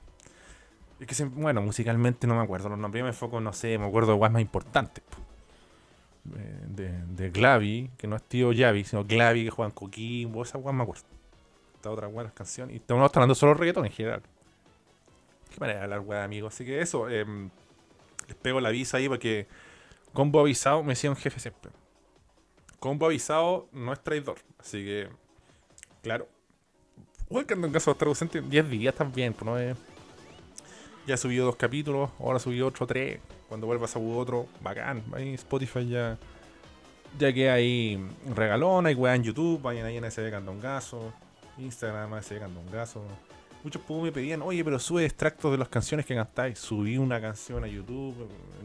Es 1.00 1.08
que, 1.08 1.24
bueno, 1.26 1.62
musicalmente 1.62 2.28
no 2.28 2.36
me 2.36 2.42
acuerdo 2.42 2.70
los 2.70 2.78
nombres. 2.78 3.00
Yo 3.00 3.06
me 3.06 3.12
enfoco, 3.12 3.40
no 3.40 3.54
sé, 3.54 3.78
me 3.78 3.86
acuerdo 3.86 4.12
de 4.12 4.18
guas 4.18 4.32
más 4.32 4.42
importantes. 4.42 5.04
De, 6.26 6.90
de, 7.06 7.30
Glavi, 7.30 7.90
que 7.98 8.06
no 8.06 8.18
es 8.18 8.24
tío 8.24 8.52
Yavi, 8.52 8.84
sino 8.84 9.06
Glavi 9.06 9.46
que 9.46 9.50
juegan 9.50 9.72
Coquimbo, 9.72 10.44
esa 10.44 10.58
guas 10.58 10.76
me 10.76 10.84
acuerdo. 10.84 11.04
Esta 11.76 11.90
otra 11.90 12.08
buenas 12.08 12.34
canción. 12.34 12.72
Y 12.72 12.78
estamos 12.78 13.10
hablando 13.14 13.36
solo 13.36 13.54
reggaetón 13.54 13.86
en 13.86 13.92
general. 13.92 14.22
Qué 15.58 15.62
manera 15.62 15.80
de 15.80 15.84
hablar, 15.86 16.02
weá, 16.02 16.24
amigo. 16.24 16.50
Así 16.50 16.63
que 16.63 16.80
eso, 16.82 17.10
em, 17.10 17.50
les 18.28 18.38
pego 18.38 18.62
la 18.62 18.70
visa 18.70 18.98
ahí 18.98 19.10
porque 19.10 19.48
Combo 20.13 20.39
avisado, 20.39 20.84
me 20.84 20.89
decía 20.89 21.10
un 21.10 21.15
jefe 21.15 21.39
siempre. 21.39 21.72
Combo 22.80 23.08
avisado 23.08 23.67
no 23.72 23.91
es 23.91 24.00
traidor. 24.04 24.38
Así 24.60 24.86
que, 24.86 25.10
claro. 26.04 26.28
Uy, 27.28 27.46
que 27.46 27.56
en 27.56 27.72
caso 27.72 27.96
traducente 27.96 28.39
10 28.39 28.70
días 28.70 28.93
también, 28.93 29.34
pues 29.34 29.46
no 29.46 29.58
es. 29.58 29.76
Ya 31.08 31.15
he 31.15 31.17
subido 31.17 31.48
dos 31.48 31.56
capítulos, 31.56 32.12
ahora 32.20 32.38
subí 32.38 32.62
otro 32.62 32.86
tres. 32.86 33.20
Cuando 33.50 33.65
vuelvas 33.65 33.96
a 33.96 34.00
otro, 34.00 34.46
bacán. 34.62 35.04
Ahí 35.12 35.34
Spotify 35.34 35.89
ya. 35.89 36.20
Ya 37.17 37.34
que 37.34 37.50
hay 37.50 38.00
regalón, 38.36 38.86
hay 38.86 38.93
weá 38.93 39.15
en 39.15 39.24
YouTube, 39.24 39.60
vayan 39.60 39.88
ahí 39.88 39.98
en 39.98 40.12
SB 40.12 40.30
Candongazo, 40.30 41.13
Instagram 41.58 42.22
SB 42.22 42.41
Candongazo. 42.41 43.02
Muchos 43.68 43.82
me 44.02 44.14
pedían, 44.14 44.42
oye, 44.44 44.64
pero 44.64 44.80
sube 44.80 45.04
extractos 45.04 45.52
de 45.52 45.58
las 45.58 45.68
canciones 45.68 46.06
que 46.06 46.16
cantáis. 46.16 46.58
Subí 46.58 46.98
una 46.98 47.20
canción 47.20 47.66
a 47.66 47.68
YouTube, 47.68 48.16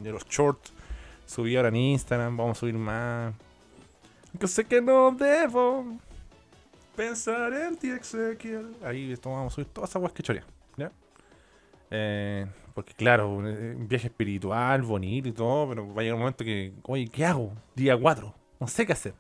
de 0.00 0.12
los 0.12 0.24
shorts 0.28 0.72
Subí 1.26 1.56
ahora 1.56 1.70
en 1.70 1.76
Instagram, 1.76 2.36
vamos 2.36 2.56
a 2.56 2.60
subir 2.60 2.74
más. 2.74 3.34
Yo 4.38 4.46
sé 4.46 4.64
que 4.64 4.80
no 4.80 5.10
debo 5.10 5.98
pensar 6.94 7.52
en 7.52 7.74
ti, 7.74 7.90
Ezequiel. 7.90 8.76
Ahí 8.84 9.12
vamos 9.24 9.52
a 9.52 9.54
subir 9.56 9.66
todas 9.72 9.90
esas 9.90 9.98
guas 9.98 10.12
que 10.12 10.22
chorea. 10.22 10.46
¿ya? 10.76 10.92
Eh, 11.90 12.46
porque 12.72 12.94
claro, 12.94 13.28
un 13.28 13.88
viaje 13.88 14.06
espiritual, 14.06 14.82
bonito 14.82 15.28
y 15.28 15.32
todo, 15.32 15.68
pero 15.68 15.92
va 15.92 16.00
a 16.00 16.04
llegar 16.04 16.14
un 16.14 16.20
momento 16.20 16.44
que, 16.44 16.74
oye, 16.84 17.08
¿qué 17.08 17.24
hago? 17.24 17.52
Día 17.74 17.98
4, 17.98 18.32
no 18.60 18.68
sé 18.68 18.86
qué 18.86 18.92
hacer. 18.92 19.14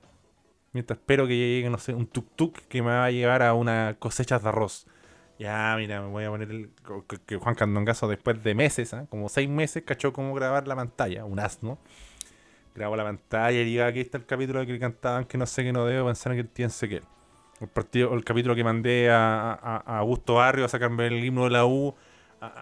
Mientras 0.72 1.00
espero 1.00 1.26
que 1.26 1.36
llegue, 1.36 1.68
no 1.68 1.78
sé, 1.78 1.92
un 1.92 2.08
tuk-tuk 2.08 2.52
que 2.68 2.82
me 2.82 2.90
va 2.90 3.06
a 3.06 3.10
llevar 3.10 3.42
a 3.42 3.54
una 3.54 3.96
cosecha 3.98 4.38
de 4.38 4.48
arroz. 4.48 4.86
Ya, 5.42 5.74
mira, 5.76 6.00
me 6.00 6.06
voy 6.06 6.24
a 6.24 6.30
poner 6.30 6.50
el. 6.52 6.70
Que 7.26 7.36
Juan 7.36 7.56
Candongazo, 7.56 8.06
después 8.06 8.44
de 8.44 8.54
meses, 8.54 8.94
¿ah? 8.94 9.06
como 9.10 9.28
seis 9.28 9.48
meses, 9.48 9.82
cachó 9.84 10.12
cómo 10.12 10.32
grabar 10.34 10.68
la 10.68 10.76
pantalla, 10.76 11.24
un 11.24 11.40
asno. 11.40 11.78
Grabó 12.76 12.94
la 12.94 13.02
pantalla 13.02 13.60
y 13.60 13.64
diga, 13.64 13.86
aquí 13.86 14.00
está 14.00 14.18
el 14.18 14.24
capítulo 14.24 14.64
que 14.64 14.78
cantaban 14.78 15.24
que 15.24 15.36
no 15.36 15.46
sé 15.46 15.64
que 15.64 15.72
no 15.72 15.84
debo 15.84 16.06
pensar 16.06 16.36
que 16.36 16.44
tiene 16.44 16.72
que 16.80 17.02
el 17.60 17.68
partido, 17.68 18.14
el 18.14 18.24
capítulo 18.24 18.54
que 18.54 18.62
mandé 18.62 19.10
a, 19.10 19.52
a, 19.52 19.98
Augusto 19.98 20.34
Barrio 20.34 20.64
a 20.64 20.68
sacarme 20.68 21.08
el 21.08 21.24
himno 21.24 21.44
de 21.44 21.50
la 21.50 21.66
U 21.66 21.92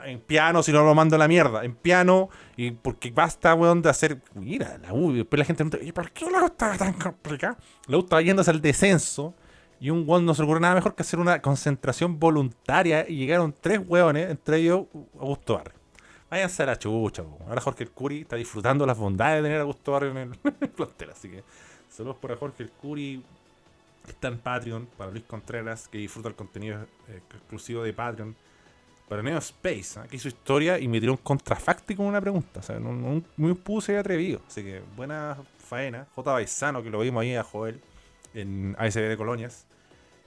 en 0.05 0.21
piano, 0.21 0.63
si 0.63 0.73
no 0.73 0.83
lo 0.83 0.95
mando 0.95 1.17
a 1.17 1.19
la 1.19 1.29
mierda, 1.29 1.65
en 1.65 1.75
piano, 1.75 2.29
y 2.57 2.71
porque 2.71 3.11
basta, 3.11 3.55
weón, 3.55 3.83
de 3.83 3.91
hacer, 3.91 4.21
mira, 4.35 4.79
la 4.79 4.93
U, 4.93 5.13
y 5.13 5.19
después 5.19 5.39
la 5.39 5.45
gente 5.45 5.65
pregunta, 5.65 5.87
¿y 5.87 5.93
por 5.93 6.11
qué 6.13 6.31
la 6.31 6.43
U 6.43 6.47
estaba 6.47 6.77
tan 6.77 6.95
complicada? 6.95 7.57
La 7.87 7.99
U 7.99 8.01
estaba 8.01 8.21
yéndose 8.21 8.51
al 8.51 8.61
descenso, 8.61 9.35
y 9.81 9.89
un 9.89 10.05
weón 10.07 10.27
no 10.27 10.35
se 10.35 10.43
ocurre 10.43 10.61
nada 10.61 10.75
mejor 10.75 10.95
que 10.95 11.03
hacer 11.03 11.19
una 11.19 11.41
concentración 11.41 12.21
voluntaria 12.21 13.09
y 13.09 13.17
llegaron 13.17 13.55
tres 13.59 13.81
weones, 13.85 14.31
entre 14.31 14.59
ellos 14.59 14.85
Augusto 15.19 15.55
Barrio. 15.55 15.81
Váyanse 16.31 16.63
a 16.63 16.67
la 16.67 16.79
chucha, 16.79 17.25
Ahora 17.49 17.61
Jorge 17.61 17.85
el 17.85 17.91
Curi 17.91 18.21
está 18.21 18.37
disfrutando 18.37 18.87
las 18.87 18.99
bondades 18.99 19.39
de 19.39 19.49
tener 19.49 19.59
a 19.59 19.63
Augusto 19.63 19.93
Barrio 19.93 20.11
en 20.11 20.19
el 20.19 20.69
plantel. 20.77 21.11
Así 21.11 21.31
que 21.31 21.43
saludos 21.89 22.19
por 22.19 22.37
Jorge 22.39 22.63
el 22.63 22.71
Curi. 22.71 23.25
Está 24.07 24.29
en 24.29 24.39
Patreon 24.39 24.87
para 24.97 25.11
Luis 25.11 25.25
Contreras, 25.25 25.89
que 25.89 25.99
disfruta 25.99 26.29
el 26.29 26.35
contenido 26.35 26.83
eh, 27.09 27.21
exclusivo 27.35 27.83
de 27.83 27.93
Patreon. 27.93 28.37
Para 29.09 29.23
Neo 29.23 29.39
Space, 29.39 29.99
¿ah? 29.99 30.07
que 30.09 30.17
hizo 30.17 30.29
historia 30.29 30.79
y 30.79 30.87
me 30.87 31.01
tiró 31.01 31.13
un 31.13 31.19
contrafacti 31.19 31.97
con 31.97 32.07
una 32.07 32.21
pregunta. 32.21 32.61
O 32.61 32.63
sea, 32.63 32.77
un, 32.77 33.25
muy 33.37 33.55
puse 33.55 33.99
atrevido. 33.99 34.41
Así 34.47 34.63
que 34.63 34.83
buena 34.97 35.37
faena. 35.59 36.07
J. 36.15 36.33
Baizano, 36.33 36.83
que 36.83 36.91
lo 36.91 37.01
vimos 37.01 37.23
ahí 37.23 37.35
a 37.35 37.43
Joel 37.43 37.81
en 38.35 38.77
ASB 38.79 39.09
de 39.09 39.17
Colonias. 39.17 39.67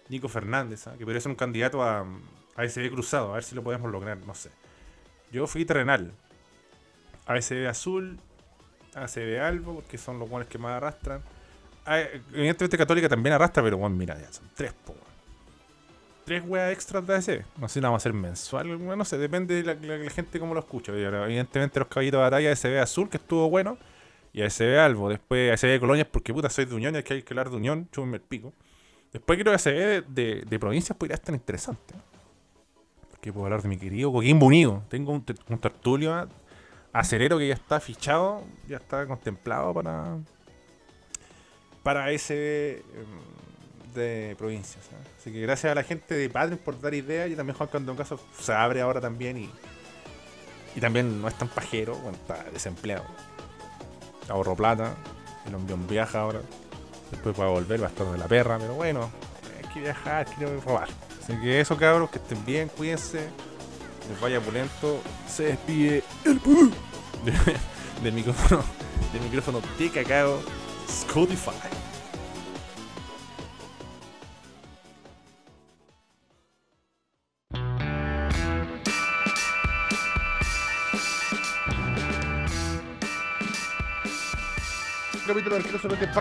Nico 0.09 0.27
Fernández, 0.27 0.87
¿ah? 0.87 0.95
que 0.97 1.05
podría 1.05 1.21
ser 1.21 1.29
un 1.29 1.35
candidato 1.35 1.81
a, 1.81 2.05
ASB 2.55 2.91
cruzado. 2.91 3.31
A 3.31 3.35
ver 3.35 3.43
si 3.43 3.55
lo 3.55 3.63
podemos 3.63 3.91
lograr, 3.91 4.17
no 4.17 4.33
sé. 4.33 4.49
Yo 5.31 5.47
fui 5.47 5.65
terrenal. 5.65 6.11
ASB 7.25 7.67
azul, 7.67 8.19
ASB 8.93 9.39
albo, 9.41 9.75
porque 9.75 9.97
son 9.97 10.19
los 10.19 10.29
buenos 10.29 10.47
que 10.47 10.57
más 10.57 10.77
arrastran. 10.77 11.21
Evidentemente 12.33 12.77
Católica 12.77 13.09
también 13.09 13.33
arrastra, 13.33 13.63
pero 13.63 13.77
bueno, 13.77 13.95
mira, 13.95 14.19
ya 14.19 14.31
son 14.31 14.49
tres, 14.55 14.73
po, 14.85 14.95
Tres 16.25 16.41
weas 16.45 16.71
extras 16.71 17.05
de 17.05 17.15
ASB. 17.15 17.41
No 17.57 17.67
sé 17.67 17.73
si 17.73 17.81
la 17.81 17.89
vamos 17.89 18.01
a 18.01 18.03
hacer 18.03 18.13
mensual, 18.13 18.97
no 18.97 19.05
sé, 19.05 19.17
depende 19.17 19.61
de 19.61 19.75
la, 19.75 20.09
gente 20.09 20.39
cómo 20.39 20.53
lo 20.53 20.61
escucha. 20.61 20.93
Evidentemente 20.93 21.79
los 21.79 21.89
caballitos 21.89 22.19
de 22.19 22.23
batalla 22.23 22.51
ASB 22.51 22.79
azul, 22.79 23.09
que 23.09 23.17
estuvo 23.17 23.49
bueno, 23.49 23.77
y 24.33 24.41
ASB 24.41 24.77
albo. 24.79 25.09
Después 25.09 25.53
ASB 25.53 25.79
Colonias, 25.79 26.07
porque 26.11 26.33
puta, 26.33 26.49
soy 26.49 26.65
de 26.65 26.75
Unión 26.75 26.95
y 26.95 26.97
hay 26.97 27.03
que 27.03 27.23
hablar 27.29 27.49
de 27.49 27.55
Unión, 27.55 27.87
chúmenme 27.91 28.17
el 28.17 28.23
pico. 28.23 28.51
Después 29.13 29.39
creo 29.39 29.51
que 29.51 29.55
ASB 29.55 30.07
de, 30.07 30.43
de, 30.47 30.59
provincias 30.59 30.97
podría 30.97 31.15
estar 31.15 31.33
interesante. 31.33 31.93
Porque 33.11 33.31
puedo 33.31 33.45
hablar 33.45 33.61
de 33.61 33.69
mi 33.69 33.77
querido 33.77 34.11
Coquimbo 34.11 34.47
Unido. 34.47 34.83
Tengo 34.89 35.11
un, 35.11 35.23
un 35.47 35.59
tertulio 35.59 36.27
acerero 36.91 37.37
que 37.37 37.47
ya 37.47 37.53
está 37.53 37.79
fichado, 37.79 38.43
ya 38.67 38.77
está 38.77 39.05
contemplado 39.07 39.73
para 39.73 40.17
para 41.83 42.11
ese 42.11 42.77
em, 42.77 43.93
de 43.93 44.35
provincias. 44.37 44.89
Así 45.19 45.31
que 45.31 45.41
gracias 45.41 45.71
a 45.71 45.75
la 45.75 45.83
gente 45.83 46.15
de 46.15 46.29
Patreon 46.29 46.57
por 46.57 46.79
dar 46.79 46.93
ideas 46.93 47.29
y 47.29 47.35
también 47.35 47.57
Juan 47.57 47.69
Candón 47.69 47.97
Caso 47.97 48.19
se 48.39 48.53
abre 48.53 48.81
ahora 48.81 48.99
también 48.99 49.37
y, 49.37 49.49
y 50.75 50.79
también 50.79 51.21
no 51.21 51.27
es 51.27 51.37
tan 51.37 51.49
pajero, 51.49 51.95
bueno, 51.95 52.17
está 52.17 52.43
desempleado. 52.51 53.05
Ahorro 54.29 54.55
plata, 54.55 54.95
el 55.45 55.53
envión 55.53 55.87
viaja 55.87 56.21
ahora, 56.21 56.41
después 57.11 57.35
puede 57.35 57.49
volver, 57.49 57.81
va 57.81 57.87
a 57.87 57.89
estar 57.89 58.07
de 58.07 58.17
la 58.17 58.27
perra, 58.27 58.57
pero 58.57 58.73
bueno, 58.75 59.09
hay 59.57 59.73
que 59.73 59.81
viajar, 59.81 60.25
quiero 60.37 60.59
robar. 60.61 60.87
Así 61.21 61.39
que 61.39 61.59
eso 61.59 61.77
cabros, 61.77 62.09
que 62.09 62.19
estén 62.19 62.43
bien, 62.45 62.69
cuídense, 62.69 63.29
les 64.09 64.21
vaya 64.21 64.39
pulento, 64.39 64.99
se 65.27 65.43
despide 65.43 66.03
el 66.25 66.39
del 68.03 68.13
micrófono, 68.13 68.63
del 69.13 69.21
micrófono 69.21 69.61
de 69.77 69.89
cacao 69.89 70.39
Spotify. 70.87 71.92
Capítulo 85.33 85.55
de 85.55 85.79
solamente 85.79 86.19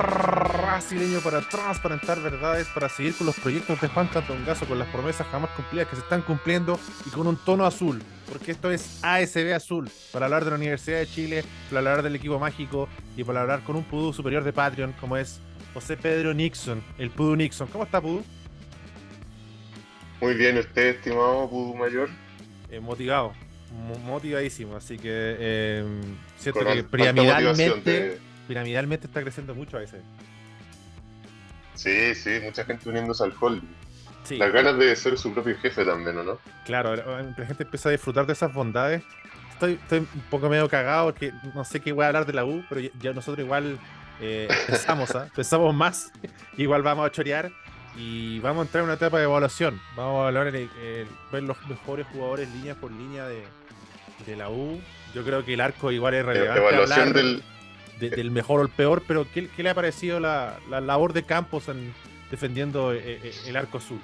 brasileño 0.56 1.20
para 1.20 1.42
transparentar 1.42 2.22
verdades, 2.22 2.66
para 2.68 2.88
seguir 2.88 3.14
con 3.14 3.26
los 3.26 3.38
proyectos 3.38 3.78
de 3.78 3.88
Juan 3.88 4.06
Catongazo, 4.06 4.64
con 4.64 4.78
las 4.78 4.88
promesas 4.88 5.26
jamás 5.26 5.50
cumplidas 5.50 5.86
que 5.88 5.96
se 5.96 6.02
están 6.02 6.22
cumpliendo 6.22 6.80
y 7.04 7.10
con 7.10 7.26
un 7.26 7.36
tono 7.36 7.66
azul, 7.66 8.02
porque 8.26 8.52
esto 8.52 8.70
es 8.70 9.00
ASB 9.04 9.52
Azul, 9.52 9.90
para 10.12 10.24
hablar 10.24 10.44
de 10.44 10.50
la 10.52 10.56
Universidad 10.56 11.00
de 11.00 11.06
Chile, 11.06 11.44
para 11.68 11.80
hablar 11.80 12.02
del 12.02 12.16
equipo 12.16 12.38
mágico 12.38 12.88
y 13.14 13.22
para 13.22 13.42
hablar 13.42 13.62
con 13.64 13.76
un 13.76 13.84
Pudú 13.84 14.14
superior 14.14 14.44
de 14.44 14.54
Patreon, 14.54 14.92
como 14.98 15.18
es 15.18 15.40
José 15.74 15.98
Pedro 15.98 16.32
Nixon, 16.32 16.82
el 16.96 17.10
Pudú 17.10 17.36
Nixon. 17.36 17.68
¿Cómo 17.68 17.84
está 17.84 18.00
Pudú? 18.00 18.24
Muy 20.22 20.34
bien, 20.36 20.56
usted, 20.56 20.86
estimado 20.86 21.50
Pudú 21.50 21.74
Mayor. 21.74 22.08
Eh, 22.70 22.80
motivado, 22.80 23.34
motivadísimo, 24.06 24.74
así 24.76 24.96
que 24.96 25.02
eh, 25.04 25.84
siento 26.38 26.64
que 26.64 26.82
piramidalmente 26.82 28.31
piramidalmente 28.52 29.06
está 29.06 29.22
creciendo 29.22 29.54
mucho 29.54 29.78
a 29.78 29.80
veces. 29.80 30.02
Sí, 31.74 32.14
sí, 32.14 32.38
mucha 32.42 32.64
gente 32.66 32.86
uniéndose 32.86 33.24
al 33.24 33.32
holding. 33.40 33.66
Las 34.32 34.52
ganas 34.52 34.76
de 34.76 34.94
ser 34.94 35.16
su 35.16 35.32
propio 35.32 35.56
jefe 35.56 35.86
también, 35.86 36.18
¿o 36.18 36.22
no? 36.22 36.38
Claro, 36.66 36.94
la 36.94 37.46
gente 37.46 37.62
empieza 37.62 37.88
a 37.88 37.92
disfrutar 37.92 38.26
de 38.26 38.34
esas 38.34 38.52
bondades. 38.52 39.02
Estoy, 39.52 39.72
estoy 39.72 40.00
un 40.00 40.24
poco 40.28 40.50
medio 40.50 40.68
cagado, 40.68 41.14
que 41.14 41.32
no 41.54 41.64
sé 41.64 41.80
qué 41.80 41.92
voy 41.92 42.04
a 42.04 42.08
hablar 42.08 42.26
de 42.26 42.34
la 42.34 42.44
U, 42.44 42.62
pero 42.68 42.82
ya, 43.00 43.14
nosotros 43.14 43.42
igual 43.42 43.78
eh, 44.20 44.48
pensamos, 44.66 45.14
¿ah? 45.14 45.28
pensamos 45.34 45.74
más. 45.74 46.12
igual 46.58 46.82
vamos 46.82 47.06
a 47.06 47.10
chorear 47.10 47.50
y 47.96 48.38
vamos 48.40 48.64
a 48.64 48.66
entrar 48.66 48.82
en 48.82 48.84
una 48.84 48.94
etapa 48.94 49.16
de 49.16 49.24
evaluación. 49.24 49.80
Vamos 49.96 50.24
a 50.24 50.28
hablar 50.28 50.52
ver 50.52 51.42
los 51.42 51.56
mejores 51.68 52.06
jugadores 52.08 52.50
línea 52.50 52.74
por 52.74 52.92
línea 52.92 53.26
de, 53.26 53.44
de 54.26 54.36
la 54.36 54.50
U. 54.50 54.78
Yo 55.14 55.24
creo 55.24 55.42
que 55.42 55.54
el 55.54 55.60
arco 55.62 55.90
igual 55.90 56.12
es 56.14 56.26
relevante. 56.26 56.60
Evaluación 56.60 57.12
del, 57.14 57.42
del 58.10 58.30
mejor 58.30 58.60
o 58.60 58.62
el 58.62 58.68
peor, 58.68 59.02
pero 59.06 59.26
¿qué, 59.32 59.48
le 59.56 59.70
ha 59.70 59.74
parecido 59.74 60.20
la, 60.20 60.58
labor 60.68 61.12
de 61.12 61.24
Campos 61.24 61.68
en, 61.68 61.94
defendiendo 62.30 62.92
eh, 62.92 63.20
eh, 63.22 63.34
el 63.46 63.56
arco 63.56 63.78
azul? 63.78 64.00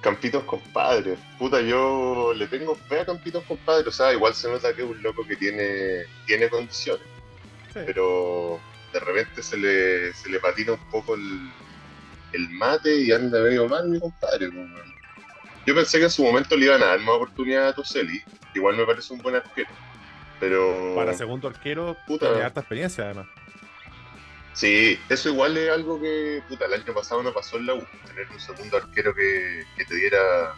Campitos 0.00 0.44
compadres, 0.44 1.18
puta, 1.38 1.60
yo 1.60 2.32
le 2.34 2.46
tengo 2.46 2.74
fe 2.74 3.00
a 3.00 3.06
Campitos 3.06 3.42
compadres, 3.44 3.88
o 3.88 3.92
sea, 3.92 4.12
igual 4.12 4.34
se 4.34 4.48
nota 4.48 4.74
que 4.74 4.82
es 4.82 4.88
un 4.88 5.02
loco 5.02 5.26
que 5.26 5.36
tiene, 5.36 6.04
tiene 6.26 6.48
condiciones, 6.48 7.06
pero 7.72 8.60
de 8.92 9.00
repente 9.00 9.42
se 9.42 9.56
le, 9.56 10.12
se 10.14 10.28
le 10.28 10.38
patina 10.38 10.72
un 10.72 10.90
poco 10.90 11.14
el, 11.14 11.50
el 12.32 12.50
mate 12.50 13.02
y 13.02 13.12
anda 13.12 13.40
medio 13.40 13.68
mal 13.68 13.88
mi 13.88 13.98
compadre. 13.98 14.50
Yo 15.66 15.74
pensé 15.74 15.98
que 15.98 16.04
en 16.04 16.10
su 16.10 16.22
momento 16.22 16.56
le 16.56 16.66
iban 16.66 16.82
a 16.82 16.86
dar 16.86 17.00
más 17.00 17.16
oportunidad 17.16 17.68
a 17.68 17.74
Toseli, 17.74 18.22
igual 18.54 18.76
me 18.76 18.86
parece 18.86 19.12
un 19.12 19.20
buen 19.20 19.34
arquero 19.34 19.85
pero. 20.40 20.94
Para 20.94 21.14
segundo 21.14 21.48
arquero, 21.48 21.96
puta. 22.06 22.28
tiene 22.28 22.44
harta 22.44 22.60
experiencia 22.60 23.04
además. 23.04 23.26
Sí, 24.56 24.98
eso 25.10 25.28
igual 25.28 25.54
es 25.58 25.70
algo 25.70 26.00
que, 26.00 26.42
puta, 26.48 26.64
el 26.64 26.72
año 26.72 26.94
pasado 26.94 27.22
no 27.22 27.30
pasó 27.34 27.58
en 27.58 27.66
la 27.66 27.74
U. 27.74 27.84
Tener 28.06 28.26
un 28.30 28.40
segundo 28.40 28.78
arquero 28.78 29.14
que, 29.14 29.64
te 29.86 29.94
diera, 29.94 30.54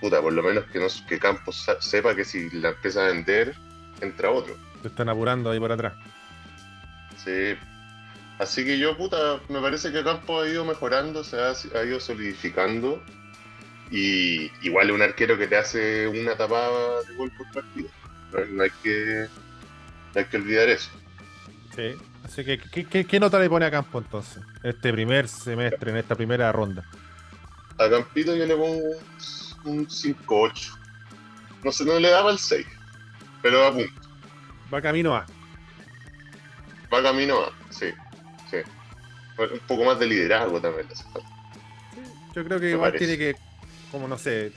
puta, 0.00 0.20
por 0.20 0.32
lo 0.32 0.42
menos 0.42 0.64
que, 0.66 0.80
no, 0.80 0.86
que 1.08 1.20
Campos 1.20 1.68
sepa 1.78 2.16
que 2.16 2.24
si 2.24 2.50
la 2.50 2.70
empieza 2.70 3.04
a 3.04 3.12
vender, 3.12 3.54
entra 4.00 4.32
otro. 4.32 4.56
Te 4.82 4.88
están 4.88 5.08
apurando 5.08 5.52
ahí 5.52 5.60
por 5.60 5.70
atrás. 5.70 5.94
Sí. 7.16 7.56
Así 8.40 8.64
que 8.64 8.76
yo, 8.76 8.96
puta, 8.96 9.40
me 9.48 9.60
parece 9.60 9.92
que 9.92 10.02
Campos 10.02 10.44
ha 10.44 10.48
ido 10.50 10.64
mejorando, 10.64 11.22
se 11.22 11.36
ha, 11.40 11.52
ha 11.78 11.84
ido 11.84 12.00
solidificando. 12.00 13.00
Y 13.92 14.50
igual 14.66 14.90
un 14.90 15.02
arquero 15.02 15.38
que 15.38 15.46
te 15.46 15.56
hace 15.56 16.08
una 16.08 16.34
tapada 16.36 17.02
de 17.02 17.14
gol 17.14 17.30
por 17.38 17.52
partido. 17.52 17.88
No, 18.32 18.62
hay 18.62 18.70
que, 18.82 19.26
hay 20.14 20.24
que 20.24 20.36
olvidar 20.36 20.68
eso. 20.68 20.90
Sí, 21.74 21.94
así 22.24 22.44
que 22.44 22.58
¿qué, 23.04 23.20
nota 23.20 23.38
le 23.38 23.48
pone 23.48 23.66
a 23.66 23.70
Campo 23.70 23.98
entonces? 23.98 24.42
Este 24.62 24.92
primer 24.92 25.28
semestre, 25.28 25.90
en 25.90 25.96
esta 25.98 26.14
primera 26.14 26.50
ronda. 26.52 26.84
A 27.78 27.88
Campito 27.88 28.34
yo 28.36 28.46
le 28.46 28.56
pongo 28.56 28.90
un 29.64 29.86
5-8. 29.86 30.78
No 31.64 31.72
sé, 31.72 31.84
no 31.84 31.98
le 31.98 32.10
daba 32.10 32.30
el 32.30 32.38
6, 32.38 32.66
pero 33.42 33.66
a 33.66 33.72
punto. 33.72 34.00
Va 34.72 34.80
camino 34.80 35.14
A. 35.14 35.26
Va 36.92 37.02
camino 37.02 37.40
A, 37.40 37.52
sí. 37.70 37.90
sí. 38.50 38.58
Un 39.38 39.60
poco 39.66 39.84
más 39.84 39.98
de 39.98 40.06
liderazgo 40.06 40.60
también 40.60 40.86
le 40.86 40.92
hace 40.92 41.04
falta. 41.04 41.28
yo 42.34 42.44
creo 42.44 42.60
que 42.60 42.70
igual 42.70 42.92
tiene 42.92 43.16
que 43.16 43.34
como 43.90 44.08
no 44.08 44.18
sé, 44.18 44.52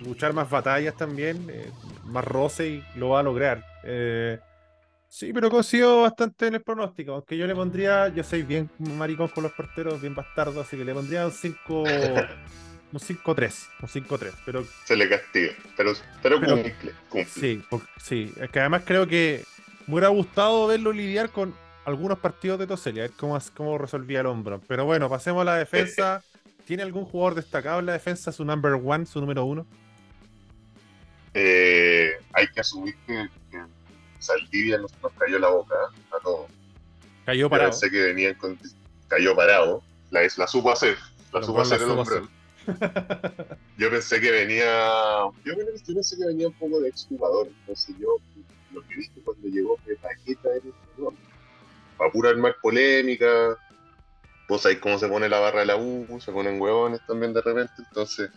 luchar 0.00 0.32
más 0.32 0.48
batallas 0.48 0.96
también, 0.96 1.48
eh, 1.50 1.70
más 2.04 2.24
roce 2.24 2.68
y 2.68 2.84
lo 2.96 3.10
va 3.10 3.20
a 3.20 3.22
lograr. 3.22 3.64
Eh, 3.84 4.38
sí, 5.08 5.32
pero 5.32 5.50
coincido 5.50 6.02
bastante 6.02 6.46
en 6.46 6.54
el 6.54 6.62
pronóstico, 6.62 7.14
aunque 7.14 7.36
yo 7.36 7.46
le 7.46 7.54
pondría, 7.54 8.08
yo 8.08 8.22
soy 8.22 8.42
bien 8.42 8.70
maricón 8.78 9.28
con 9.28 9.42
los 9.42 9.52
porteros, 9.52 10.00
bien 10.00 10.14
bastardo, 10.14 10.60
así 10.60 10.76
que 10.76 10.84
le 10.84 10.94
pondría 10.94 11.26
un 11.26 11.32
5 11.32 11.84
un 12.92 13.00
5-3, 13.00 13.68
un 13.82 13.88
5-3, 13.88 14.32
pero 14.44 14.64
se 14.84 14.96
le 14.96 15.08
castiga, 15.08 15.52
pero, 15.76 15.92
pero, 16.22 16.40
cumple, 16.40 16.94
Sí, 17.26 17.62
sí, 18.02 18.32
es 18.40 18.50
que 18.50 18.60
además 18.60 18.82
creo 18.84 19.06
que 19.06 19.44
me 19.86 19.94
hubiera 19.94 20.08
gustado 20.08 20.66
verlo 20.66 20.92
lidiar 20.92 21.30
con 21.30 21.54
algunos 21.86 22.18
partidos 22.18 22.58
de 22.58 22.66
Toselia, 22.66 23.04
a 23.04 23.06
ver 23.06 23.16
cómo, 23.16 23.38
cómo 23.54 23.78
resolvía 23.78 24.20
el 24.20 24.26
hombro. 24.26 24.60
Pero 24.66 24.84
bueno, 24.84 25.08
pasemos 25.08 25.42
a 25.42 25.44
la 25.44 25.56
defensa. 25.56 26.22
¿Tiene 26.66 26.82
algún 26.82 27.04
jugador 27.04 27.36
destacado 27.36 27.78
en 27.78 27.86
la 27.86 27.92
defensa, 27.92 28.32
su 28.32 28.44
number 28.44 28.72
one, 28.72 29.06
su 29.06 29.20
número 29.20 29.44
uno? 29.44 29.64
Eh, 31.32 32.10
hay 32.32 32.48
que 32.48 32.60
asumir 32.60 32.96
que, 33.06 33.28
Saldivia 34.18 34.76
nos, 34.78 34.92
cayó 35.16 35.38
la 35.38 35.48
boca 35.48 35.74
¿eh? 35.74 36.00
a 36.10 36.22
todos. 36.24 36.50
Cayó 37.24 37.48
parado. 37.48 37.70
Pensé 37.70 37.88
que 37.88 38.02
venían 38.02 38.34
con, 38.34 38.58
cayó 39.06 39.36
parado. 39.36 39.80
La, 40.10 40.22
la 40.36 40.46
supo 40.48 40.72
hacer. 40.72 40.98
La 41.32 41.40
supo 41.40 41.60
hacer 41.60 41.82
el 41.82 41.90
hombre. 41.90 42.22
yo 43.78 43.88
pensé 43.88 44.20
que 44.20 44.32
venía. 44.32 44.64
Yo 45.44 45.54
pensé 45.86 46.16
que 46.16 46.26
venía 46.26 46.48
un 46.48 46.54
poco 46.54 46.80
de 46.80 46.88
exjugador. 46.88 47.46
Entonces 47.60 47.94
yo 48.00 48.16
lo 48.72 48.82
que 48.88 48.96
dije 48.96 49.20
cuando 49.24 49.46
llegó 49.46 49.78
que 49.86 49.94
Paqueta 49.94 50.48
era 50.48 50.64
el 50.64 51.14
Para 51.96 52.10
pura 52.10 52.30
armar 52.30 52.56
polémica 52.60 53.56
vos 54.48 54.62
sabés 54.62 54.78
cómo 54.78 54.98
se 54.98 55.08
pone 55.08 55.28
la 55.28 55.40
barra 55.40 55.60
de 55.60 55.66
la 55.66 55.76
U, 55.76 56.20
se 56.20 56.32
ponen 56.32 56.60
huevones 56.60 57.00
también 57.06 57.32
de 57.32 57.42
repente, 57.42 57.72
entonces 57.78 58.30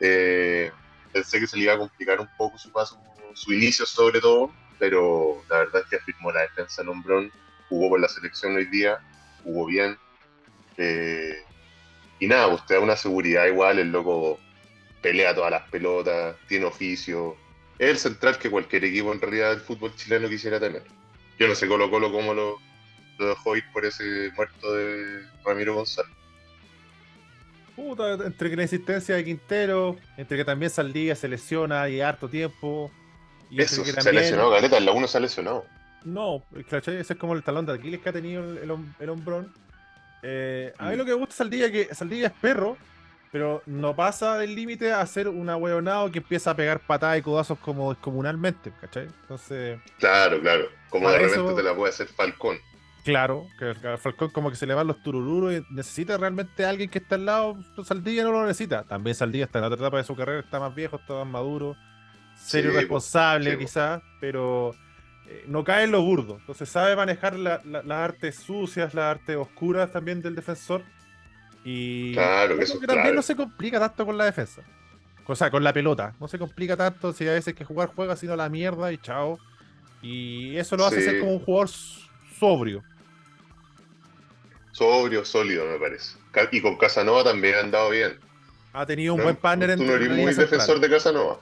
eh, 0.00 0.70
pensé 1.12 1.40
que 1.40 1.46
se 1.46 1.56
le 1.56 1.64
iba 1.64 1.74
a 1.74 1.78
complicar 1.78 2.20
un 2.20 2.28
poco 2.36 2.58
su 2.58 2.70
paso, 2.70 3.00
su 3.34 3.52
inicio 3.52 3.86
sobre 3.86 4.20
todo, 4.20 4.52
pero 4.78 5.42
la 5.48 5.58
verdad 5.58 5.82
es 5.82 5.88
que 5.88 5.96
afirmó 5.96 6.30
la 6.32 6.42
defensa 6.42 6.82
Lombrón, 6.82 7.30
jugó 7.68 7.90
por 7.90 8.00
la 8.00 8.08
selección 8.08 8.54
hoy 8.56 8.66
día, 8.66 9.00
jugó 9.42 9.66
bien, 9.66 9.98
eh, 10.76 11.42
y 12.18 12.26
nada, 12.26 12.48
pues, 12.50 12.62
da 12.68 12.78
una 12.78 12.96
seguridad 12.96 13.46
igual, 13.46 13.78
el 13.78 13.90
loco 13.90 14.38
pelea 15.00 15.34
todas 15.34 15.50
las 15.50 15.68
pelotas, 15.68 16.36
tiene 16.46 16.66
oficio, 16.66 17.36
es 17.78 17.90
el 17.90 17.98
central 17.98 18.38
que 18.38 18.50
cualquier 18.50 18.84
equipo 18.84 19.12
en 19.12 19.20
realidad 19.20 19.50
del 19.50 19.60
fútbol 19.60 19.94
chileno 19.96 20.28
quisiera 20.28 20.60
tener. 20.60 20.84
Yo 21.38 21.48
no 21.48 21.54
sé 21.56 21.66
Colo 21.66 21.90
Colo 21.90 22.12
cómo 22.12 22.32
lo, 22.32 22.58
lo 23.18 23.28
dejó 23.28 23.56
ir 23.56 23.64
por 23.72 23.84
ese 23.84 24.30
muerto 24.36 24.72
de 24.74 25.22
Ramiro 25.44 25.74
González. 25.74 26.12
Puta, 27.76 28.12
entre 28.12 28.50
que 28.50 28.56
la 28.56 28.62
insistencia 28.62 29.14
de 29.16 29.24
Quintero, 29.24 29.96
entre 30.16 30.36
que 30.36 30.44
también 30.44 30.70
Saldía 30.70 31.14
se 31.14 31.28
lesiona 31.28 31.88
y 31.88 32.00
harto 32.00 32.28
tiempo. 32.28 32.90
Y 33.50 33.62
Eso, 33.62 33.84
se 33.84 34.08
ha 34.08 34.12
lesionado, 34.12 34.50
Galeta, 34.50 34.78
la 34.80 34.92
uno 34.92 35.08
se 35.08 35.18
ha 35.18 35.20
lesionado. 35.20 35.64
No, 36.04 36.42
ese 36.54 37.00
es 37.00 37.16
como 37.16 37.34
el 37.34 37.42
talón 37.42 37.64
de 37.64 37.74
Aquiles 37.74 38.00
que 38.00 38.08
ha 38.08 38.12
tenido 38.12 38.42
el, 38.42 39.10
hombrón. 39.10 39.52
Eh, 40.22 40.72
a 40.78 40.88
mí 40.88 40.94
mm. 40.94 40.98
lo 40.98 41.04
que 41.04 41.10
me 41.12 41.16
gusta 41.16 41.34
Saldía 41.36 41.66
es 41.66 41.72
que 41.72 41.94
Saldía 41.94 42.26
es 42.26 42.32
perro, 42.32 42.76
pero 43.30 43.62
no 43.66 43.96
pasa 43.96 44.36
del 44.38 44.54
límite 44.54 44.92
a 44.92 45.04
ser 45.06 45.28
un 45.28 45.48
ahueonado 45.48 46.10
que 46.12 46.18
empieza 46.18 46.50
a 46.50 46.56
pegar 46.56 46.80
patadas 46.80 47.18
y 47.18 47.22
codazos 47.22 47.58
como 47.58 47.92
descomunalmente, 47.92 48.72
¿cachai? 48.80 49.04
Entonces. 49.04 49.80
Claro, 49.98 50.40
claro. 50.40 50.68
Como 50.90 51.10
de 51.10 51.18
repente 51.18 51.54
te 51.54 51.62
la 51.62 51.74
puede 51.74 51.90
hacer 51.90 52.08
Falcón. 52.08 52.58
Claro, 53.04 53.48
que 53.58 53.74
Falcón 53.98 54.30
como 54.30 54.50
que 54.50 54.56
se 54.56 54.66
le 54.66 54.74
van 54.74 54.86
los 54.86 55.02
turururos 55.02 55.52
y 55.54 55.74
necesita 55.74 56.16
realmente 56.16 56.64
alguien 56.64 56.88
que 56.88 56.98
esté 56.98 57.16
al 57.16 57.26
lado. 57.26 57.58
Pues, 57.74 57.88
Saldilla 57.88 58.22
no 58.22 58.30
lo 58.30 58.46
necesita. 58.46 58.84
También 58.84 59.16
Saldilla 59.16 59.46
está 59.46 59.58
en 59.58 59.64
otra 59.64 59.78
etapa 59.78 59.96
de 59.96 60.04
su 60.04 60.14
carrera, 60.14 60.40
está 60.40 60.60
más 60.60 60.72
viejo, 60.74 60.96
está 60.96 61.14
más 61.14 61.26
maduro, 61.26 61.76
serio 62.36 62.72
y 62.72 62.76
responsable 62.76 63.58
quizás, 63.58 64.00
pero 64.20 64.72
eh, 65.26 65.44
no 65.48 65.64
cae 65.64 65.84
en 65.84 65.90
lo 65.90 66.02
burdo. 66.02 66.36
Entonces 66.38 66.68
sabe 66.68 66.94
manejar 66.94 67.36
las 67.36 67.90
artes 67.90 68.36
sucias, 68.36 68.94
las 68.94 69.16
artes 69.16 69.36
oscuras 69.36 69.90
también 69.90 70.22
del 70.22 70.36
defensor. 70.36 70.82
Y 71.64 72.12
claro, 72.12 72.56
que, 72.56 72.64
eso 72.64 72.78
también 72.86 73.16
no 73.16 73.22
se 73.22 73.34
complica 73.34 73.80
tanto 73.80 74.06
con 74.06 74.16
la 74.16 74.26
defensa. 74.26 74.62
O 75.26 75.34
sea, 75.34 75.50
con 75.50 75.64
la 75.64 75.72
pelota. 75.72 76.14
No 76.20 76.28
se 76.28 76.38
complica 76.38 76.76
tanto 76.76 77.12
si 77.12 77.26
a 77.26 77.32
veces 77.32 77.54
que 77.54 77.64
jugar 77.64 77.90
juega 77.94 78.14
sino 78.14 78.36
la 78.36 78.48
mierda 78.48 78.92
y 78.92 78.98
chao. 78.98 79.40
Y 80.02 80.56
eso 80.56 80.76
lo 80.76 80.86
hace 80.86 81.02
ser 81.02 81.18
como 81.18 81.32
un 81.32 81.40
jugador 81.40 81.68
sobrio 82.38 82.82
sobrio, 84.72 85.24
sólido, 85.24 85.66
me 85.66 85.78
parece. 85.78 86.16
Y 86.50 86.60
con 86.60 86.76
Casanova 86.76 87.22
también 87.22 87.54
ha 87.54 87.60
andado 87.60 87.90
bien. 87.90 88.18
Ha 88.72 88.86
tenido 88.86 89.14
un 89.14 89.22
buen 89.22 89.36
partner 89.36 89.70
en 89.70 89.78
Tú 89.78 89.84
no 89.84 89.92
eres 89.92 90.10
muy 90.10 90.34
defensor 90.34 90.80
de 90.80 90.90
Casanova. 90.90 91.38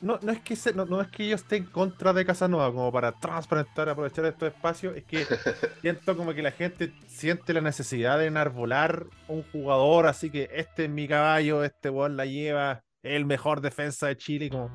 No, 0.00 0.18
no, 0.22 0.32
es 0.32 0.40
que 0.40 0.56
no, 0.74 1.00
es 1.00 1.08
que 1.08 1.28
yo 1.28 1.34
esté 1.36 1.56
en 1.56 1.64
contra 1.64 2.12
de 2.12 2.24
Casanova, 2.24 2.70
como 2.70 2.92
para 2.92 3.12
transparentar, 3.12 3.88
aprovechar 3.88 4.26
estos 4.26 4.48
espacios, 4.48 4.96
es 4.96 5.04
que 5.04 5.26
siento 5.80 6.16
como 6.16 6.34
que 6.34 6.42
la 6.42 6.50
gente 6.50 6.92
siente 7.06 7.54
la 7.54 7.62
necesidad 7.62 8.18
de 8.18 8.26
enarbolar 8.26 9.06
un 9.26 9.42
jugador, 9.52 10.06
así 10.06 10.30
que 10.30 10.50
este 10.52 10.84
es 10.84 10.90
mi 10.90 11.08
caballo, 11.08 11.64
este 11.64 11.88
weón 11.88 12.16
la 12.16 12.26
lleva, 12.26 12.82
es 13.02 13.12
el 13.12 13.24
mejor 13.24 13.62
defensa 13.62 14.06
de 14.08 14.18
Chile, 14.18 14.50
como 14.50 14.70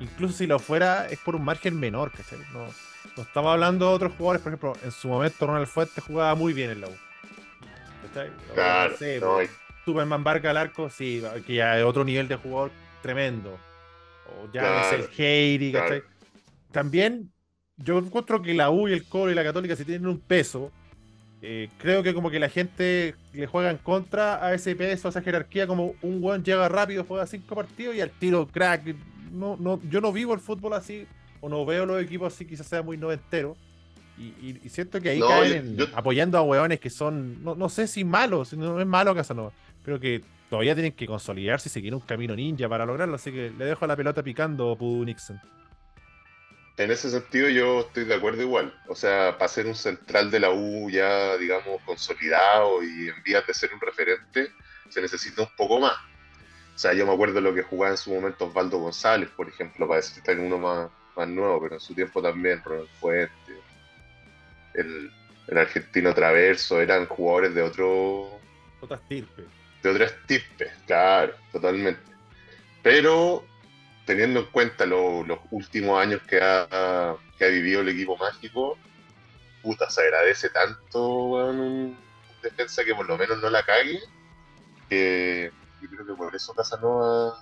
incluso 0.00 0.38
si 0.38 0.46
lo 0.46 0.58
fuera 0.58 1.06
es 1.08 1.18
por 1.18 1.36
un 1.36 1.44
margen 1.44 1.78
menor, 1.78 2.10
¿cachai? 2.10 2.38
No, 2.54 2.64
no 3.16 3.22
estamos 3.22 3.52
hablando 3.52 3.88
de 3.88 3.94
otros 3.94 4.12
jugadores, 4.16 4.42
por 4.42 4.52
ejemplo, 4.52 4.72
en 4.82 4.90
su 4.90 5.08
momento 5.08 5.46
Ronald 5.46 5.68
Fuentes 5.68 6.02
jugaba 6.02 6.34
muy 6.34 6.54
bien 6.54 6.70
en 6.70 6.80
la 6.80 6.88
U 6.88 7.11
Claro, 8.54 8.94
Superman 9.84 10.22
Barca 10.22 10.50
al 10.50 10.56
arco, 10.56 10.90
sí, 10.90 11.22
que 11.46 11.54
ya 11.54 11.78
es 11.78 11.84
otro 11.84 12.04
nivel 12.04 12.28
de 12.28 12.36
jugador 12.36 12.70
tremendo. 13.02 13.58
O 14.28 14.50
ya 14.52 14.90
es 14.90 14.92
el 14.92 15.08
Heiri, 15.16 15.74
También 16.70 17.32
yo 17.76 17.98
encuentro 17.98 18.42
que 18.42 18.54
la 18.54 18.70
U 18.70 18.88
y 18.88 18.92
el 18.92 19.04
Colo 19.04 19.32
y 19.32 19.34
la 19.34 19.44
Católica 19.44 19.76
si 19.76 19.84
tienen 19.84 20.06
un 20.06 20.20
peso. 20.20 20.70
Eh, 21.44 21.68
creo 21.78 22.04
que 22.04 22.14
como 22.14 22.30
que 22.30 22.38
la 22.38 22.48
gente 22.48 23.16
le 23.32 23.46
juega 23.46 23.70
en 23.70 23.78
contra 23.78 24.44
a 24.46 24.54
ese 24.54 24.76
peso, 24.76 25.08
a 25.08 25.10
esa 25.10 25.22
jerarquía, 25.22 25.66
como 25.66 25.96
un 26.00 26.22
weón 26.22 26.44
llega 26.44 26.68
rápido, 26.68 27.04
juega 27.04 27.26
cinco 27.26 27.56
partidos 27.56 27.96
y 27.96 28.00
al 28.00 28.10
tiro 28.10 28.46
crack. 28.46 28.94
No, 29.32 29.56
no, 29.58 29.80
yo 29.90 30.00
no 30.00 30.12
vivo 30.12 30.34
el 30.34 30.40
fútbol 30.40 30.74
así, 30.74 31.06
o 31.40 31.48
no 31.48 31.66
veo 31.66 31.84
los 31.84 32.00
equipos 32.00 32.32
así, 32.32 32.46
quizás 32.46 32.68
sea 32.68 32.82
muy 32.82 32.96
noventero. 32.96 33.56
Y, 34.18 34.68
siento 34.68 35.00
que 35.00 35.10
ahí 35.10 35.20
caen 35.20 35.76
apoyando 35.94 36.38
a 36.38 36.42
hueones 36.42 36.78
que 36.78 36.90
son, 36.90 37.42
no, 37.42 37.68
sé 37.68 37.88
si 37.88 38.04
malos, 38.04 38.52
no 38.52 38.80
es 38.80 38.86
malo 38.86 39.14
Casanova, 39.14 39.52
pero 39.84 39.98
que 39.98 40.22
todavía 40.50 40.74
tienen 40.74 40.92
que 40.92 41.06
consolidarse 41.06 41.68
y 41.68 41.72
seguir 41.72 41.94
un 41.94 42.00
camino 42.00 42.36
ninja 42.36 42.68
para 42.68 42.84
lograrlo. 42.84 43.14
Así 43.14 43.32
que 43.32 43.50
le 43.50 43.64
dejo 43.64 43.86
la 43.86 43.96
pelota 43.96 44.22
picando, 44.22 44.76
Pudu 44.76 45.04
Nixon. 45.04 45.40
En 46.76 46.90
ese 46.90 47.10
sentido 47.10 47.48
yo 47.48 47.80
estoy 47.80 48.04
de 48.04 48.14
acuerdo 48.14 48.42
igual. 48.42 48.74
O 48.88 48.94
sea, 48.94 49.36
para 49.38 49.48
ser 49.48 49.66
un 49.66 49.74
central 49.74 50.30
de 50.30 50.40
la 50.40 50.50
U 50.50 50.90
ya, 50.90 51.36
digamos, 51.36 51.80
consolidado 51.84 52.82
y 52.82 53.08
en 53.08 53.22
vías 53.24 53.46
de 53.46 53.54
ser 53.54 53.72
un 53.72 53.80
referente, 53.80 54.52
se 54.88 55.00
necesita 55.00 55.42
un 55.42 55.56
poco 55.56 55.80
más. 55.80 55.96
O 56.74 56.78
sea, 56.78 56.94
yo 56.94 57.06
me 57.06 57.12
acuerdo 57.12 57.34
de 57.36 57.40
lo 57.42 57.54
que 57.54 57.62
jugaba 57.62 57.92
en 57.92 57.98
su 57.98 58.12
momento 58.12 58.46
Osvaldo 58.46 58.78
González, 58.78 59.28
por 59.36 59.48
ejemplo, 59.48 59.86
para 59.86 60.00
decir 60.00 60.14
que 60.14 60.20
está 60.20 60.32
en 60.32 60.40
uno 60.40 60.58
más, 60.58 60.90
más 61.16 61.28
nuevo, 61.28 61.60
pero 61.60 61.74
en 61.74 61.80
su 61.80 61.94
tiempo 61.94 62.22
también, 62.22 62.62
Ronald 62.64 62.88
Fuente, 63.00 63.32
el, 64.74 65.10
argentino 65.56 66.14
Traverso, 66.14 66.80
eran 66.80 67.06
jugadores 67.06 67.54
de 67.54 67.62
otro. 67.62 68.40
Otra 68.80 68.96
estirpe. 68.96 69.44
De 69.82 69.90
otra 69.90 70.06
estirpe, 70.06 70.70
claro, 70.86 71.34
totalmente. 71.50 72.00
Pero 72.82 73.44
teniendo 74.06 74.40
en 74.40 74.46
cuenta 74.46 74.86
los 74.86 75.38
últimos 75.50 76.00
años 76.00 76.20
que 76.22 76.40
ha, 76.40 77.16
que 77.38 77.44
ha 77.44 77.48
vivido 77.48 77.80
el 77.80 77.88
equipo 77.88 78.16
mágico, 78.16 78.78
puta, 79.62 79.88
se 79.90 80.02
agradece 80.02 80.48
tanto 80.50 81.06
un 81.06 81.96
defensa 82.42 82.84
que 82.84 82.94
por 82.94 83.06
lo 83.06 83.16
menos 83.16 83.40
no 83.40 83.48
la 83.48 83.62
cague, 83.62 84.00
que 84.88 85.52
yo 85.80 85.88
creo 85.88 86.06
que 86.06 86.14
por 86.14 86.34
eso 86.34 86.52
Casanova 86.52 87.38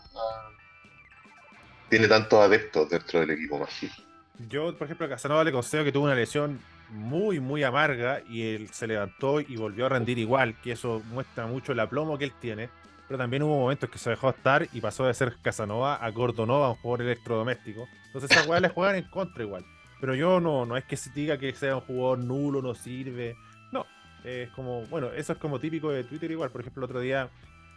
tiene 1.89 2.07
tantos 2.07 2.39
adeptos 2.39 2.89
dentro 2.89 3.21
del 3.21 3.31
equipo 3.31 3.59
mágico. 3.59 4.10
Yo, 4.49 4.75
por 4.77 4.87
ejemplo, 4.87 5.07
a 5.07 5.09
Casanova 5.11 5.45
le 5.45 5.53
concedo 5.53 5.85
que 5.85 5.93
tuvo 5.93 6.05
una 6.05 6.15
lesión 6.15 6.59
muy, 6.91 7.41
muy 7.41 7.63
amarga 7.63 8.23
y 8.29 8.43
él 8.43 8.69
se 8.71 8.87
levantó 8.87 9.41
y 9.41 9.57
volvió 9.57 9.87
a 9.87 9.91
rendir 9.91 10.19
igual, 10.19 10.57
que 10.61 10.73
eso 10.73 11.03
muestra 11.11 11.47
mucho 11.47 11.73
el 11.73 11.81
aplomo 11.81 12.19
que 12.19 12.25
él 12.25 12.33
tiene. 12.41 12.69
Pero 13.07 13.19
también 13.19 13.43
hubo 13.43 13.59
momentos 13.59 13.91
que 13.91 13.99
se 13.99 14.11
dejó 14.11 14.31
estar 14.31 14.69
y 14.73 14.81
pasó 14.81 15.05
de 15.05 15.15
ser 15.15 15.37
Casanova 15.43 15.97
a 15.97 16.11
Gordonova, 16.11 16.71
un 16.71 16.77
jugador 16.77 17.03
electrodoméstico. 17.03 17.89
Entonces 18.07 18.31
esas 18.31 18.47
weas 18.47 18.63
le 18.63 18.69
juegan 18.69 18.97
en 18.97 19.05
contra 19.05 19.43
igual. 19.43 19.65
Pero 20.01 20.15
yo 20.15 20.41
no, 20.41 20.65
no 20.65 20.77
es 20.77 20.85
que 20.85 20.97
se 20.97 21.11
diga 21.11 21.37
que 21.37 21.53
sea 21.53 21.77
un 21.77 21.83
jugador 21.83 22.21
nulo, 22.21 22.63
no 22.63 22.75
sirve. 22.75 23.37
No, 23.73 23.85
es 24.25 24.49
como, 24.51 24.87
bueno, 24.87 25.09
eso 25.09 25.33
es 25.33 25.39
como 25.39 25.59
típico 25.59 25.91
de 25.91 26.05
Twitter 26.05 26.31
igual. 26.31 26.51
Por 26.51 26.61
ejemplo, 26.61 26.81
el 26.81 26.85
otro 26.85 27.01
día 27.01 27.29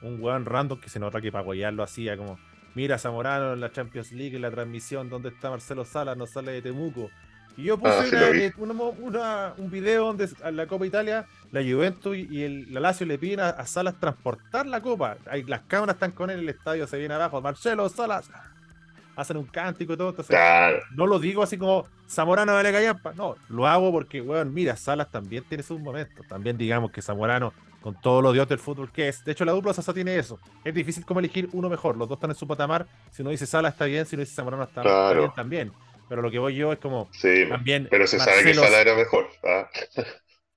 un 0.03 0.21
weón 0.21 0.45
random 0.45 0.79
que 0.79 0.89
se 0.89 0.99
nota 0.99 1.19
que 1.19 1.31
para 1.31 1.71
lo 1.71 1.83
hacía 1.83 2.15
como, 2.15 2.37
mira 2.75 2.97
Zamorano 2.97 3.53
en 3.53 3.59
la 3.59 3.71
Champions 3.71 4.11
League, 4.11 4.35
en 4.35 4.41
la 4.41 4.51
transmisión, 4.51 5.09
¿dónde 5.09 5.29
está 5.29 5.49
Marcelo 5.49 5.85
Salas? 5.85 6.17
No 6.17 6.27
sale 6.27 6.51
de 6.51 6.61
Temuco. 6.61 7.09
Y 7.55 7.63
yo 7.63 7.77
puse 7.77 8.17
ah, 9.21 9.53
un 9.57 9.69
video 9.69 10.05
donde 10.05 10.27
a 10.43 10.51
la 10.51 10.65
Copa 10.65 10.85
Italia, 10.87 11.25
la 11.51 11.61
Juventus 11.61 12.17
y 12.17 12.43
el, 12.43 12.73
la 12.73 12.79
Lazio 12.79 13.05
le 13.05 13.17
piden 13.19 13.41
a, 13.41 13.65
Salas 13.67 13.99
transportar 13.99 14.65
la 14.65 14.81
Copa. 14.81 15.17
Las 15.45 15.61
cámaras 15.61 15.95
están 15.95 16.11
con 16.11 16.29
él, 16.29 16.39
el 16.39 16.49
estadio 16.49 16.87
se 16.87 16.97
viene 16.97 17.13
abajo. 17.13 17.41
Marcelo, 17.41 17.87
Salas. 17.89 18.29
Hacen 19.15 19.37
un 19.37 19.45
cántico 19.45 19.93
y 19.93 19.97
todo. 19.97 20.09
Entonces, 20.09 20.35
no 20.95 21.05
lo 21.05 21.19
digo 21.19 21.43
así 21.43 21.57
como 21.57 21.85
Zamorano 22.09 22.55
de 22.57 22.71
Callampa. 22.71 23.13
No, 23.13 23.35
lo 23.49 23.67
hago 23.67 23.91
porque, 23.91 24.21
weón, 24.21 24.51
mira, 24.51 24.75
Salas 24.75 25.11
también 25.11 25.43
tiene 25.43 25.61
sus 25.61 25.79
momentos. 25.79 26.25
También 26.27 26.57
digamos 26.57 26.91
que 26.91 27.03
Zamorano, 27.03 27.53
con 27.83 27.99
todos 28.01 28.23
los 28.23 28.33
dios 28.33 28.47
del 28.47 28.57
fútbol 28.57 28.91
que 28.91 29.09
es. 29.09 29.23
De 29.23 29.33
hecho, 29.33 29.45
la 29.45 29.51
dupla 29.51 29.73
Sasa 29.73 29.93
tiene 29.93 30.17
eso. 30.17 30.39
Es 30.63 30.73
difícil 30.73 31.05
como 31.05 31.19
elegir 31.19 31.49
uno 31.51 31.69
mejor. 31.69 31.97
Los 31.97 32.09
dos 32.09 32.15
están 32.15 32.31
en 32.31 32.35
su 32.35 32.47
patamar. 32.47 32.87
Si 33.11 33.21
uno 33.21 33.31
dice 33.31 33.45
Salas 33.45 33.73
está 33.73 33.85
bien, 33.85 34.05
si 34.05 34.15
uno 34.15 34.21
dice 34.21 34.33
Zamorano 34.33 34.63
está 34.63 34.81
bien 35.13 35.31
también 35.35 35.71
pero 36.09 36.21
lo 36.21 36.29
que 36.29 36.37
voy 36.37 36.53
yo 36.53 36.71
es 36.71 36.79
como. 36.79 37.09
Sí, 37.11 37.45
también 37.49 37.87
pero 37.89 38.05
se 38.05 38.19
sabe 38.19 38.43
que 38.43 38.53
Sala 38.53 38.81
era 38.81 38.93
mejor. 38.93 39.27
¿ah? 39.43 39.67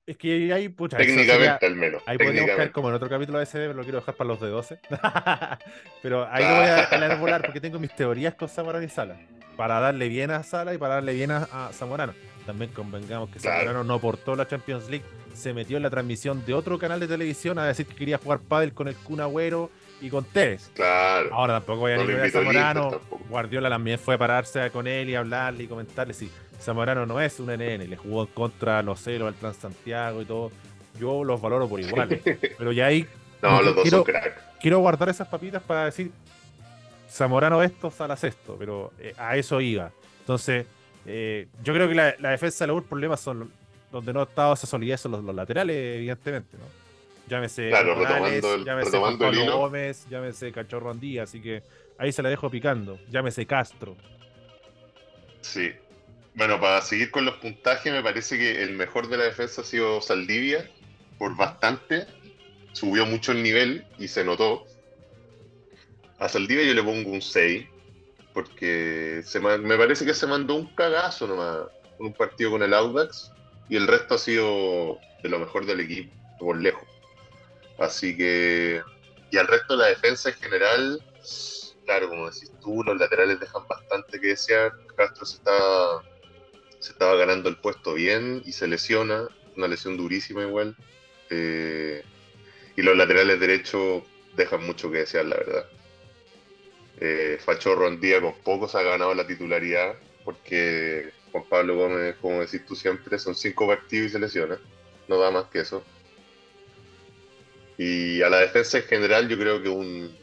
Es 0.07 0.17
que 0.19 0.53
hay, 0.53 0.69
pucha, 0.69 0.99
Técnicamente, 0.99 1.67
al 1.67 1.75
menos. 1.75 2.01
Ahí 2.07 2.17
podemos 2.17 2.43
buscar 2.43 2.71
como 2.71 2.91
en 2.91 2.95
otro 2.95 3.09
capítulo 3.09 3.41
de 3.41 3.47
SB, 3.47 3.55
pero 3.55 3.75
lo 3.75 3.83
quiero 3.83 3.99
dejar 3.99 4.15
para 4.15 4.29
los 4.29 4.41
de 4.41 4.49
12. 4.49 4.79
pero 6.03 6.29
ahí 6.31 6.45
lo 6.45 6.55
voy 6.55 7.11
a 7.11 7.17
volar 7.17 7.43
porque 7.43 7.61
tengo 7.61 7.81
mis 7.81 7.93
teorías 7.93 8.35
con 8.35 8.49
Zamorano 8.49 8.85
y 8.85 8.89
Sala. 8.89 9.17
Para 9.57 9.81
darle 9.81 10.09
bien 10.09 10.31
a 10.31 10.45
Sala 10.45 10.75
y 10.75 10.79
para 10.79 10.95
darle 10.95 11.13
bien 11.13 11.33
a, 11.33 11.71
Zamorano. 11.73 12.15
También 12.47 12.71
convengamos 12.71 13.29
que 13.31 13.41
Zamorano 13.41 13.83
no 13.85 13.95
aportó 13.95 14.37
la 14.37 14.47
Champions 14.47 14.89
League, 14.89 15.05
se 15.35 15.53
metió 15.53 15.77
en 15.77 15.83
la 15.83 15.91
transmisión 15.91 16.45
de 16.47 16.55
otro 16.55 16.79
canal 16.79 17.01
de 17.01 17.09
televisión 17.09 17.59
a 17.59 17.67
decir 17.67 17.87
que 17.87 17.95
quería 17.95 18.19
jugar 18.19 18.39
pádel 18.39 18.73
con 18.73 18.89
el 18.89 18.95
Kun 18.95 19.21
Agüero 19.21 19.71
y 20.01 20.09
con 20.09 20.25
Tevez. 20.25 20.71
Claro. 20.75 21.35
Ahora 21.35 21.55
tampoco 21.55 21.81
voy 21.81 21.93
a 21.93 21.97
no 21.97 22.23
a 22.23 22.31
Zamorano. 22.31 23.01
Guardiola 23.29 23.69
también 23.69 23.99
fue 23.99 24.15
a 24.15 24.19
pararse 24.19 24.71
con 24.71 24.87
él 24.87 25.11
y 25.11 25.15
hablarle 25.15 25.65
y 25.65 25.67
comentarle. 25.67 26.15
Si 26.15 26.31
Zamorano 26.61 27.05
no 27.05 27.21
es 27.21 27.41
un 27.41 27.47
NN, 27.47 27.89
le 27.89 27.97
jugó 27.97 28.23
en 28.23 28.29
contra, 28.29 28.83
no 28.83 28.97
sé, 28.97 29.19
lo 29.19 29.27
del 29.27 29.35
Transantiago 29.35 30.23
y 30.23 30.25
todo. 30.25 30.53
yo 30.99 31.25
los 31.25 31.41
valoro 31.41 31.69
por 31.69 31.81
igual. 31.81 32.09
pero 32.59 32.73
ya 32.73 32.87
ahí. 32.87 33.07
No, 33.43 33.61
los 33.61 33.75
dos 33.75 33.83
quiero, 33.83 33.99
son 33.99 34.05
crack. 34.05 34.59
quiero 34.61 34.79
guardar 34.79 35.09
esas 35.09 35.29
papitas 35.29 35.63
para 35.63 35.87
decir 35.87 36.11
Zamorano 37.11 37.63
esto, 37.63 37.91
Salas 37.91 38.25
esto, 38.25 38.57
pero 38.59 38.93
eh, 38.99 39.15
a 39.19 39.37
eso 39.37 39.61
iba. 39.61 39.91
Entonces, 40.21 40.67
eh, 41.07 41.49
yo 41.63 41.73
creo 41.73 41.89
que 41.89 41.95
la, 41.95 42.31
defensa 42.31 42.65
de 42.65 42.69
la 42.69 42.75
U, 42.75 42.79
el 42.79 42.85
problema 42.85 43.17
son 43.17 43.51
donde 43.93 44.13
no 44.13 44.21
ha 44.21 44.25
estado 44.25 44.55
esa 44.55 44.67
solidez 44.67 45.01
son 45.01 45.13
los, 45.13 45.35
laterales, 45.35 45.77
evidentemente, 45.97 46.57
¿no? 46.57 46.65
Llámese 47.29 47.71
claro, 47.71 47.95
retomando 47.97 48.55
el, 48.55 48.65
llámese. 48.65 48.99
Gómez, 49.51 50.07
llámese 50.09 50.53
Cachorro 50.53 50.91
Andía, 50.91 51.25
así 51.25 51.41
que 51.41 51.63
ahí 51.99 52.13
se 52.13 52.23
la 52.23 52.29
dejo 52.29 52.51
picando. 52.51 52.99
Llámese 53.11 53.47
Castro. 53.47 53.97
Sí. 55.41 55.73
Bueno, 56.35 56.61
para 56.61 56.83
seguir 56.83 57.11
con 57.11 57.25
los 57.25 57.37
puntajes, 57.37 57.93
me 57.93 58.03
parece 58.03 58.39
que 58.39 58.63
el 58.63 58.77
mejor 58.77 59.09
de 59.09 59.17
la 59.17 59.25
defensa 59.25 59.63
ha 59.63 59.65
sido 59.65 60.01
Saldivia, 60.01 60.71
por 61.19 61.35
bastante. 61.35 62.07
Subió 62.73 63.07
mucho 63.07 63.33
el 63.33 63.43
nivel 63.43 63.87
y 63.99 64.09
se 64.09 64.23
notó. 64.23 64.67
A 66.19 66.29
Saldivia 66.29 66.65
yo 66.65 66.75
le 66.75 66.83
pongo 66.83 67.11
un 67.11 67.23
6, 67.23 67.67
porque 68.37 69.23
se 69.25 69.41
me 69.41 69.79
parece 69.79 70.05
que 70.05 70.13
se 70.13 70.27
mandó 70.27 70.57
un 70.57 70.67
cagazo 70.75 71.27
nomás 71.27 71.69
un 71.99 72.13
partido 72.13 72.51
con 72.51 72.63
el 72.63 72.75
Audax 72.75 73.33
y 73.71 73.77
el 73.77 73.87
resto 73.87 74.17
ha 74.17 74.19
sido 74.19 74.99
de 75.23 75.31
lo 75.31 75.39
mejor 75.39 75.65
del 75.65 75.81
equipo, 75.81 76.13
por 76.39 76.61
lejos. 76.61 76.87
Así 77.79 78.15
que, 78.15 78.83
y 79.31 79.39
al 79.39 79.47
resto 79.47 79.75
de 79.75 79.85
la 79.85 79.89
defensa 79.89 80.29
en 80.29 80.35
general, 80.35 81.03
claro, 81.87 82.11
como 82.11 82.31
decís 82.31 82.53
tú, 82.61 82.83
los 82.85 82.99
laterales 82.99 83.41
dejan 83.41 83.67
bastante 83.67 84.21
que 84.21 84.29
desear. 84.29 84.73
Castro 84.95 85.25
se, 85.25 85.39
está, 85.39 86.03
se 86.79 86.93
estaba 86.93 87.17
ganando 87.17 87.49
el 87.49 87.57
puesto 87.57 87.95
bien 87.95 88.43
y 88.45 88.53
se 88.53 88.67
lesiona, 88.67 89.29
una 89.57 89.67
lesión 89.67 89.97
durísima 89.97 90.43
igual. 90.43 90.77
Eh, 91.31 92.05
y 92.77 92.83
los 92.83 92.99
laterales 92.99 93.41
derechos 93.41 94.03
dejan 94.37 94.63
mucho 94.67 94.91
que 94.91 94.99
desear, 94.99 95.25
la 95.25 95.37
verdad. 95.37 95.67
Eh, 96.99 97.39
Fachorro 97.45 97.89
con 97.89 98.35
pocos 98.43 98.75
ha 98.75 98.83
ganado 98.83 99.15
la 99.15 99.27
titularidad 99.27 99.97
porque 100.25 101.13
Juan 101.31 101.45
Pablo 101.49 101.77
Gómez, 101.77 102.17
como 102.21 102.41
decís 102.41 102.65
tú 102.67 102.75
siempre, 102.75 103.19
son 103.19 103.35
cinco 103.35 103.67
partidos 103.67 104.07
y 104.07 104.11
se 104.11 104.19
lesiona. 104.19 104.59
No 105.09 105.19
da 105.19 105.31
más 105.31 105.45
que 105.47 105.61
eso. 105.61 105.85
Y 107.79 108.23
a 108.23 108.31
la 108.31 108.39
defensa 108.39 108.79
en 108.79 108.85
general 108.85 109.29
yo 109.29 109.39
creo 109.39 109.63
que 109.63 109.69
un, 109.69 110.17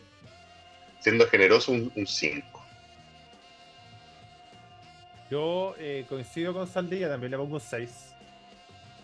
siendo 1.00 1.28
generoso, 1.28 1.72
un 1.72 2.08
5. 2.08 2.66
Yo 5.30 5.76
eh, 5.80 6.06
coincido 6.08 6.54
con 6.54 6.68
Saldilla, 6.68 7.10
también 7.10 7.32
le 7.32 7.38
pongo 7.38 7.56
un 7.56 7.62
6. 7.62 8.14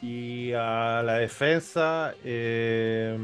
Y 0.01 0.53
a 0.53 1.01
la 1.03 1.15
defensa, 1.15 2.13
eh, 2.24 3.17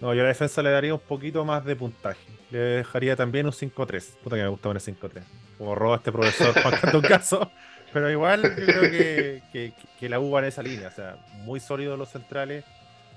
no, 0.00 0.14
yo 0.14 0.20
a 0.20 0.24
la 0.24 0.28
defensa 0.28 0.62
le 0.62 0.70
daría 0.70 0.94
un 0.94 1.00
poquito 1.00 1.44
más 1.44 1.64
de 1.64 1.76
puntaje. 1.76 2.20
Le 2.54 2.60
dejaría 2.60 3.16
también 3.16 3.46
un 3.46 3.52
5-3. 3.52 4.16
Puta 4.22 4.36
que 4.36 4.42
me 4.42 4.48
gusta 4.48 4.68
poner 4.68 4.82
5-3. 4.82 5.22
Como 5.58 5.74
roba 5.74 5.96
este 5.96 6.12
profesor 6.12 6.54
Juan 6.62 6.96
un 6.96 7.02
caso. 7.02 7.50
Pero 7.92 8.10
igual 8.10 8.42
yo 8.42 8.66
creo 8.66 8.82
que, 8.82 9.42
que, 9.52 9.72
que 9.98 10.08
la 10.08 10.20
U 10.20 10.30
va 10.30 10.40
en 10.40 10.46
esa 10.46 10.62
línea. 10.62 10.88
O 10.88 10.92
sea, 10.92 11.16
muy 11.44 11.58
sólidos 11.60 11.98
los 11.98 12.10
centrales 12.10 12.64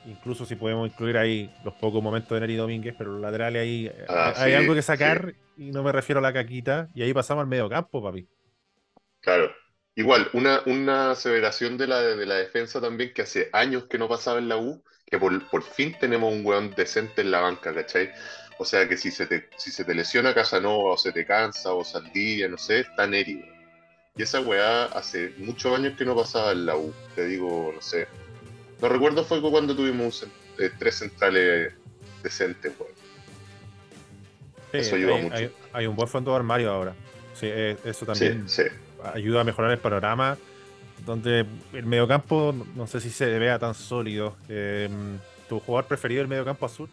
incluso 0.08 0.46
si 0.46 0.56
podemos 0.56 0.88
incluir 0.88 1.18
ahí 1.18 1.54
los 1.66 1.74
pocos 1.74 2.02
momentos 2.02 2.30
de 2.30 2.40
Neri 2.40 2.56
Domínguez, 2.56 2.96
pero 2.98 3.12
los 3.12 3.22
laterales 3.22 3.62
ahí 3.62 3.88
eh, 3.88 4.06
ah, 4.08 4.34
hay 4.38 4.54
algo 4.54 4.74
que 4.74 4.82
sacar 4.82 5.34
y 5.58 5.72
no 5.72 5.84
me 5.84 5.92
refiero 5.92 6.20
a 6.20 6.22
la 6.22 6.34
caquita, 6.34 6.88
y 6.94 7.02
ahí 7.02 7.14
pasamos 7.14 7.42
al 7.42 7.48
medio 7.48 7.68
campo, 7.68 8.02
papi. 8.02 8.28
Claro. 9.22 9.52
Igual, 9.96 10.30
una, 10.34 10.62
una 10.68 11.12
aseveración 11.12 11.78
de 11.78 11.88
la, 11.88 12.00
de 12.00 12.26
la 12.28 12.36
defensa 12.36 12.80
también 12.80 13.12
que 13.14 13.24
hace 13.24 13.50
años 13.52 13.86
que 13.86 13.98
no 13.98 14.08
pasaba 14.08 14.38
en 14.38 14.48
la 14.48 14.58
U, 14.58 14.84
que 15.08 15.18
por, 15.18 15.64
fin 15.64 15.96
tenemos 16.00 16.32
un 16.32 16.46
weón 16.46 16.72
decente 16.76 17.22
en 17.22 17.32
la 17.32 17.42
banca, 17.42 17.74
¿cachai? 17.74 18.12
O 18.60 18.66
sea 18.66 18.88
que 18.88 18.98
si 18.98 19.12
se 19.12 19.28
te, 19.28 19.50
si 19.58 19.72
se 19.72 19.86
te 19.86 19.94
lesiona 19.94 20.34
Casanova 20.34 20.94
o 20.94 20.98
se 20.98 21.12
te 21.12 21.26
cansa 21.26 21.74
o 21.74 21.84
Saldivia, 21.84 22.48
no 22.48 22.58
sé, 22.58 22.82
está 22.82 23.06
Neri. 23.06 23.44
Y 24.16 24.24
esa 24.24 24.42
weá 24.42 24.86
hace 24.86 25.34
muchos 25.38 25.78
años 25.78 25.96
que 25.98 26.06
no 26.06 26.16
pasaba 26.16 26.52
en 26.52 26.66
la 26.66 26.76
U. 26.76 26.94
Te 27.16 27.26
digo, 27.26 27.72
no 27.74 27.82
sé, 27.82 28.08
no 28.82 28.90
recuerdo 28.90 29.24
fue 29.24 29.42
cuando 29.42 29.76
tuvimos 29.76 30.26
eh, 30.58 30.72
tres 30.80 30.96
centrales 30.96 31.74
decentes, 32.24 32.74
eso 34.74 34.96
ayuda 34.96 35.16
hay, 35.16 35.24
mucho. 35.24 35.52
Hay, 35.74 35.88
un 35.88 35.96
buen 35.96 36.08
fondo 36.08 36.32
de 36.32 36.38
armario 36.38 36.72
ahora. 36.72 36.94
Sí, 37.34 37.48
eh, 37.50 37.78
eso 37.86 38.06
también 38.06 38.46
ayuda 39.14 39.42
a 39.42 39.44
mejorar 39.44 39.72
el 39.72 39.78
panorama. 39.80 40.38
Donde 41.06 41.46
el 41.74 41.86
mediocampo 41.86 42.56
no 42.76 42.88
sé 42.88 43.00
si 43.00 43.10
se 43.10 43.26
vea 43.40 43.60
tan 43.60 43.76
sólido. 43.76 44.36
Em, 44.50 45.20
¿Tu 45.48 45.60
jugador 45.60 45.88
preferido 45.88 46.20
del 46.20 46.28
mediocampo 46.28 46.66
azul? 46.66 46.90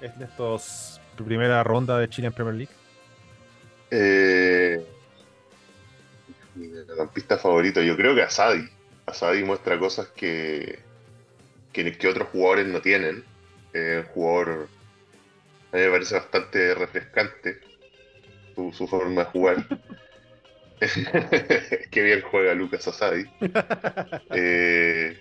¿Es 0.00 0.18
de 0.18 0.24
estos 0.24 1.00
primera 1.24 1.62
ronda 1.62 1.98
de 1.98 2.08
Chile 2.08 2.28
en 2.28 2.32
Premier 2.32 2.54
League? 2.54 2.72
Eh, 3.90 4.84
mi 6.54 6.68
mediocampista 6.68 7.36
favorito, 7.36 7.82
yo 7.82 7.96
creo 7.96 8.14
que 8.14 8.22
Asadi. 8.22 8.68
Asadi 9.06 9.44
muestra 9.44 9.78
cosas 9.78 10.08
que, 10.08 10.78
que, 11.72 12.08
otros 12.08 12.28
jugadores 12.28 12.66
no 12.66 12.80
tienen. 12.80 13.24
Eh, 13.74 14.04
jugador 14.14 14.68
a 15.72 15.76
mí 15.76 15.82
me 15.82 15.90
parece 15.90 16.14
bastante 16.16 16.74
refrescante 16.74 17.60
su, 18.54 18.86
forma 18.88 19.24
de 19.24 19.30
jugar. 19.30 19.66
Qué 21.90 22.02
bien 22.02 22.22
juega 22.22 22.54
Lucas 22.54 22.88
Asadi. 22.88 23.24
Eh, 24.32 25.18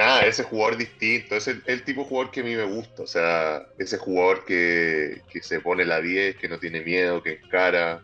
nada, 0.00 0.22
ese 0.22 0.44
jugador 0.44 0.76
distinto, 0.76 1.36
es 1.36 1.46
el, 1.46 1.82
tipo 1.84 2.02
de 2.02 2.08
jugador 2.08 2.30
que 2.30 2.40
a 2.40 2.44
mí 2.44 2.54
me 2.54 2.64
gusta. 2.64 3.02
O 3.02 3.06
sea, 3.06 3.66
ese 3.78 3.98
jugador 3.98 4.44
que, 4.44 5.22
se 5.42 5.60
pone 5.60 5.84
la 5.84 6.00
10, 6.00 6.36
que 6.36 6.48
no 6.48 6.58
tiene 6.58 6.80
miedo, 6.80 7.22
que 7.22 7.40
encara. 7.42 8.02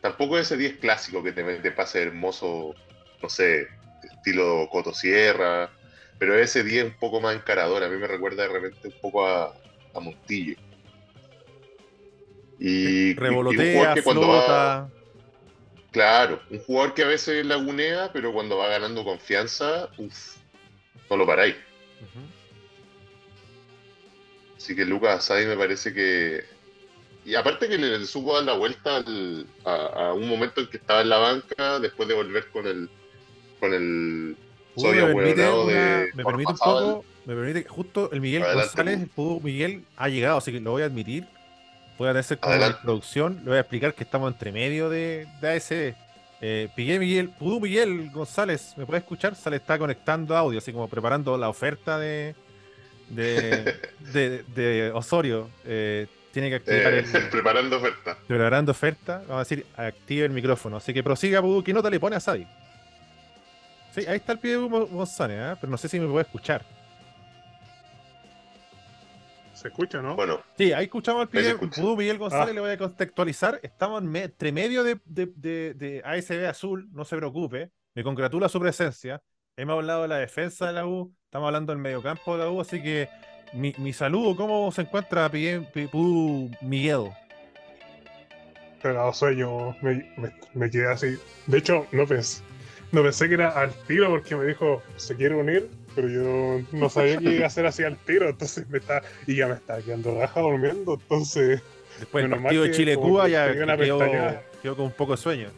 Tampoco 0.00 0.38
ese 0.38 0.56
10 0.56 0.78
clásico 0.78 1.22
que 1.22 1.32
te, 1.32 1.42
te 1.42 1.70
pase 1.70 2.02
hermoso, 2.02 2.74
no 3.22 3.28
sé, 3.28 3.68
estilo 4.02 4.68
Cotosierra 4.70 5.70
pero 6.18 6.36
ese 6.36 6.64
día 6.64 6.82
es 6.82 6.88
un 6.88 6.98
poco 6.98 7.20
más 7.20 7.36
encarador. 7.36 7.82
A 7.84 7.88
mí 7.88 7.96
me 7.96 8.06
recuerda 8.06 8.42
de 8.42 8.48
repente 8.48 8.88
un 8.88 9.00
poco 9.00 9.26
a, 9.26 9.54
a 9.94 10.00
Montillo. 10.00 10.56
Y, 12.58 13.14
Revolotea, 13.14 13.94
que 13.94 14.02
cuando 14.02 14.26
Va, 14.26 14.90
claro, 15.92 16.40
un 16.50 16.58
jugador 16.58 16.94
que 16.94 17.04
a 17.04 17.06
veces 17.06 17.46
lagunea, 17.46 18.10
pero 18.12 18.32
cuando 18.32 18.56
va 18.56 18.66
ganando 18.66 19.04
confianza, 19.04 19.88
uff, 19.96 20.37
no 21.10 21.16
lo 21.16 21.26
paráis. 21.26 21.56
Así 24.56 24.74
que 24.74 24.84
Lucas 24.84 25.18
Asadi 25.18 25.46
me 25.46 25.56
parece 25.56 25.92
que. 25.92 26.44
Y 27.24 27.34
aparte 27.34 27.68
que 27.68 27.78
le, 27.78 28.04
supo 28.06 28.34
dar 28.34 28.44
la 28.44 28.54
vuelta 28.54 29.04
a, 29.64 30.12
un 30.14 30.28
momento 30.28 30.60
en 30.60 30.68
que 30.68 30.78
estaba 30.78 31.02
en 31.02 31.08
la 31.08 31.18
banca, 31.18 31.78
después 31.78 32.08
de 32.08 32.14
volver 32.14 32.48
con 32.50 32.66
el 32.66 32.88
con 33.60 33.74
el 33.74 34.36
me 34.76 35.14
permite, 35.14 36.12
me 36.14 36.24
permite 36.24 36.52
un 36.52 36.58
poco, 36.58 37.04
me 37.24 37.34
permite 37.34 37.68
justo 37.68 38.10
el 38.12 38.20
Miguel 38.20 38.42
González, 38.42 39.00
el 39.00 39.40
Miguel 39.42 39.84
ha 39.96 40.08
llegado, 40.08 40.38
así 40.38 40.52
que 40.52 40.60
lo 40.60 40.72
voy 40.72 40.82
a 40.82 40.86
admitir. 40.86 41.26
Voy 41.98 42.08
a 42.08 42.12
hacer 42.12 42.38
como 42.38 42.54
la 42.54 42.80
producción, 42.80 43.40
le 43.42 43.48
voy 43.48 43.56
a 43.56 43.60
explicar 43.60 43.92
que 43.92 44.04
estamos 44.04 44.32
entre 44.32 44.52
medio 44.52 44.88
de, 44.88 45.26
de 45.40 45.48
ASD. 45.48 45.96
Eh, 46.40 46.68
Miguel, 46.76 47.30
Pudu 47.30 47.60
Miguel 47.60 48.10
González, 48.10 48.74
¿me 48.76 48.86
puede 48.86 49.00
escuchar? 49.00 49.34
Se 49.34 49.50
le 49.50 49.56
está 49.56 49.78
conectando 49.78 50.36
audio, 50.36 50.58
así 50.58 50.72
como 50.72 50.88
preparando 50.88 51.36
la 51.36 51.48
oferta 51.48 51.98
de, 51.98 52.34
de, 53.08 53.74
de, 54.54 54.92
Osorio. 54.94 55.50
Eh, 55.64 56.06
tiene 56.32 56.48
que 56.48 56.56
activar 56.56 56.94
eh, 56.94 56.98
el. 57.00 57.28
Preparando 57.30 57.78
oferta. 57.78 58.18
Preparando 58.26 58.72
oferta. 58.72 59.18
Vamos 59.26 59.36
a 59.36 59.38
decir, 59.38 59.66
active 59.76 60.26
el 60.26 60.32
micrófono. 60.32 60.76
Así 60.76 60.94
que 60.94 61.02
prosiga, 61.02 61.42
Pudu. 61.42 61.64
¿Qué 61.64 61.72
nota 61.72 61.90
le 61.90 61.98
pone 61.98 62.16
a 62.16 62.20
Sadi? 62.20 62.46
Sí, 63.94 64.06
ahí 64.06 64.16
está 64.16 64.32
el 64.32 64.38
pie 64.38 64.52
de 64.52 64.68
González, 64.68 65.38
¿eh? 65.40 65.56
pero 65.60 65.70
no 65.70 65.76
sé 65.76 65.88
si 65.88 65.98
me 65.98 66.06
puede 66.06 66.24
escuchar. 66.24 66.64
¿Se 69.58 69.66
escucha, 69.66 70.00
no? 70.00 70.14
Bueno. 70.14 70.40
Sí, 70.56 70.72
ahí 70.72 70.84
escuchamos 70.84 71.22
al 71.22 71.28
pie 71.28 71.42
de 71.42 71.58
Miguel 71.96 72.16
González, 72.16 72.50
ah. 72.50 72.52
le 72.52 72.60
voy 72.60 72.70
a 72.70 72.78
contextualizar. 72.78 73.58
Estamos 73.60 74.04
entre 74.04 74.52
medio 74.52 74.84
de, 74.84 75.00
de, 75.04 76.00
ASB 76.04 76.46
Azul, 76.46 76.88
no 76.92 77.04
se 77.04 77.16
preocupe. 77.16 77.72
Me 77.96 78.04
congratula 78.04 78.48
su 78.48 78.60
presencia. 78.60 79.20
Hemos 79.56 79.74
hablado 79.74 80.02
de 80.02 80.08
la 80.08 80.18
defensa 80.18 80.68
de 80.68 80.74
la 80.74 80.86
U, 80.86 81.12
estamos 81.24 81.48
hablando 81.48 81.72
del 81.72 81.82
mediocampo 81.82 82.36
de 82.36 82.44
la 82.44 82.50
U, 82.50 82.60
así 82.60 82.80
que 82.80 83.08
mi, 83.52 83.74
mi 83.78 83.92
saludo, 83.92 84.36
¿cómo 84.36 84.70
se 84.70 84.82
encuentra 84.82 85.28
Pudu 85.28 86.52
Miguel? 86.60 87.10
Pero 88.80 89.12
sueño, 89.12 89.74
me, 89.82 90.08
me, 90.18 90.32
me 90.54 90.70
quedé 90.70 90.86
así. 90.86 91.18
De 91.48 91.58
hecho, 91.58 91.84
no 91.90 92.06
pensé, 92.06 92.44
no 92.92 93.02
pensé 93.02 93.26
que 93.26 93.34
era 93.34 93.50
al 93.50 93.72
tiro 93.88 94.08
porque 94.08 94.36
me 94.36 94.46
dijo, 94.46 94.80
se 94.94 95.16
quiere 95.16 95.34
unir, 95.34 95.68
pero 95.98 96.08
yo 96.08 96.64
no 96.70 96.88
sabía 96.88 97.18
que 97.18 97.34
iba 97.34 97.46
a 97.48 97.50
ser 97.50 97.66
así 97.66 97.82
al 97.82 97.96
tiro, 97.96 98.28
entonces 98.28 98.68
me 98.68 98.78
está, 98.78 99.02
y 99.26 99.34
ya 99.34 99.48
me 99.48 99.54
estaba 99.54 99.82
quedando 99.82 100.16
raja 100.16 100.40
durmiendo, 100.40 100.94
entonces... 100.94 101.60
Después 101.98 102.30
del 102.30 102.40
partido 102.40 102.62
de 102.62 102.70
Chile-Cuba 102.70 103.26
ya 103.26 103.52
quedó, 103.52 103.98
quedó, 104.62 104.76
con 104.76 104.84
un 104.84 104.92
poco 104.92 105.16
de 105.16 105.18
sueño. 105.18 105.48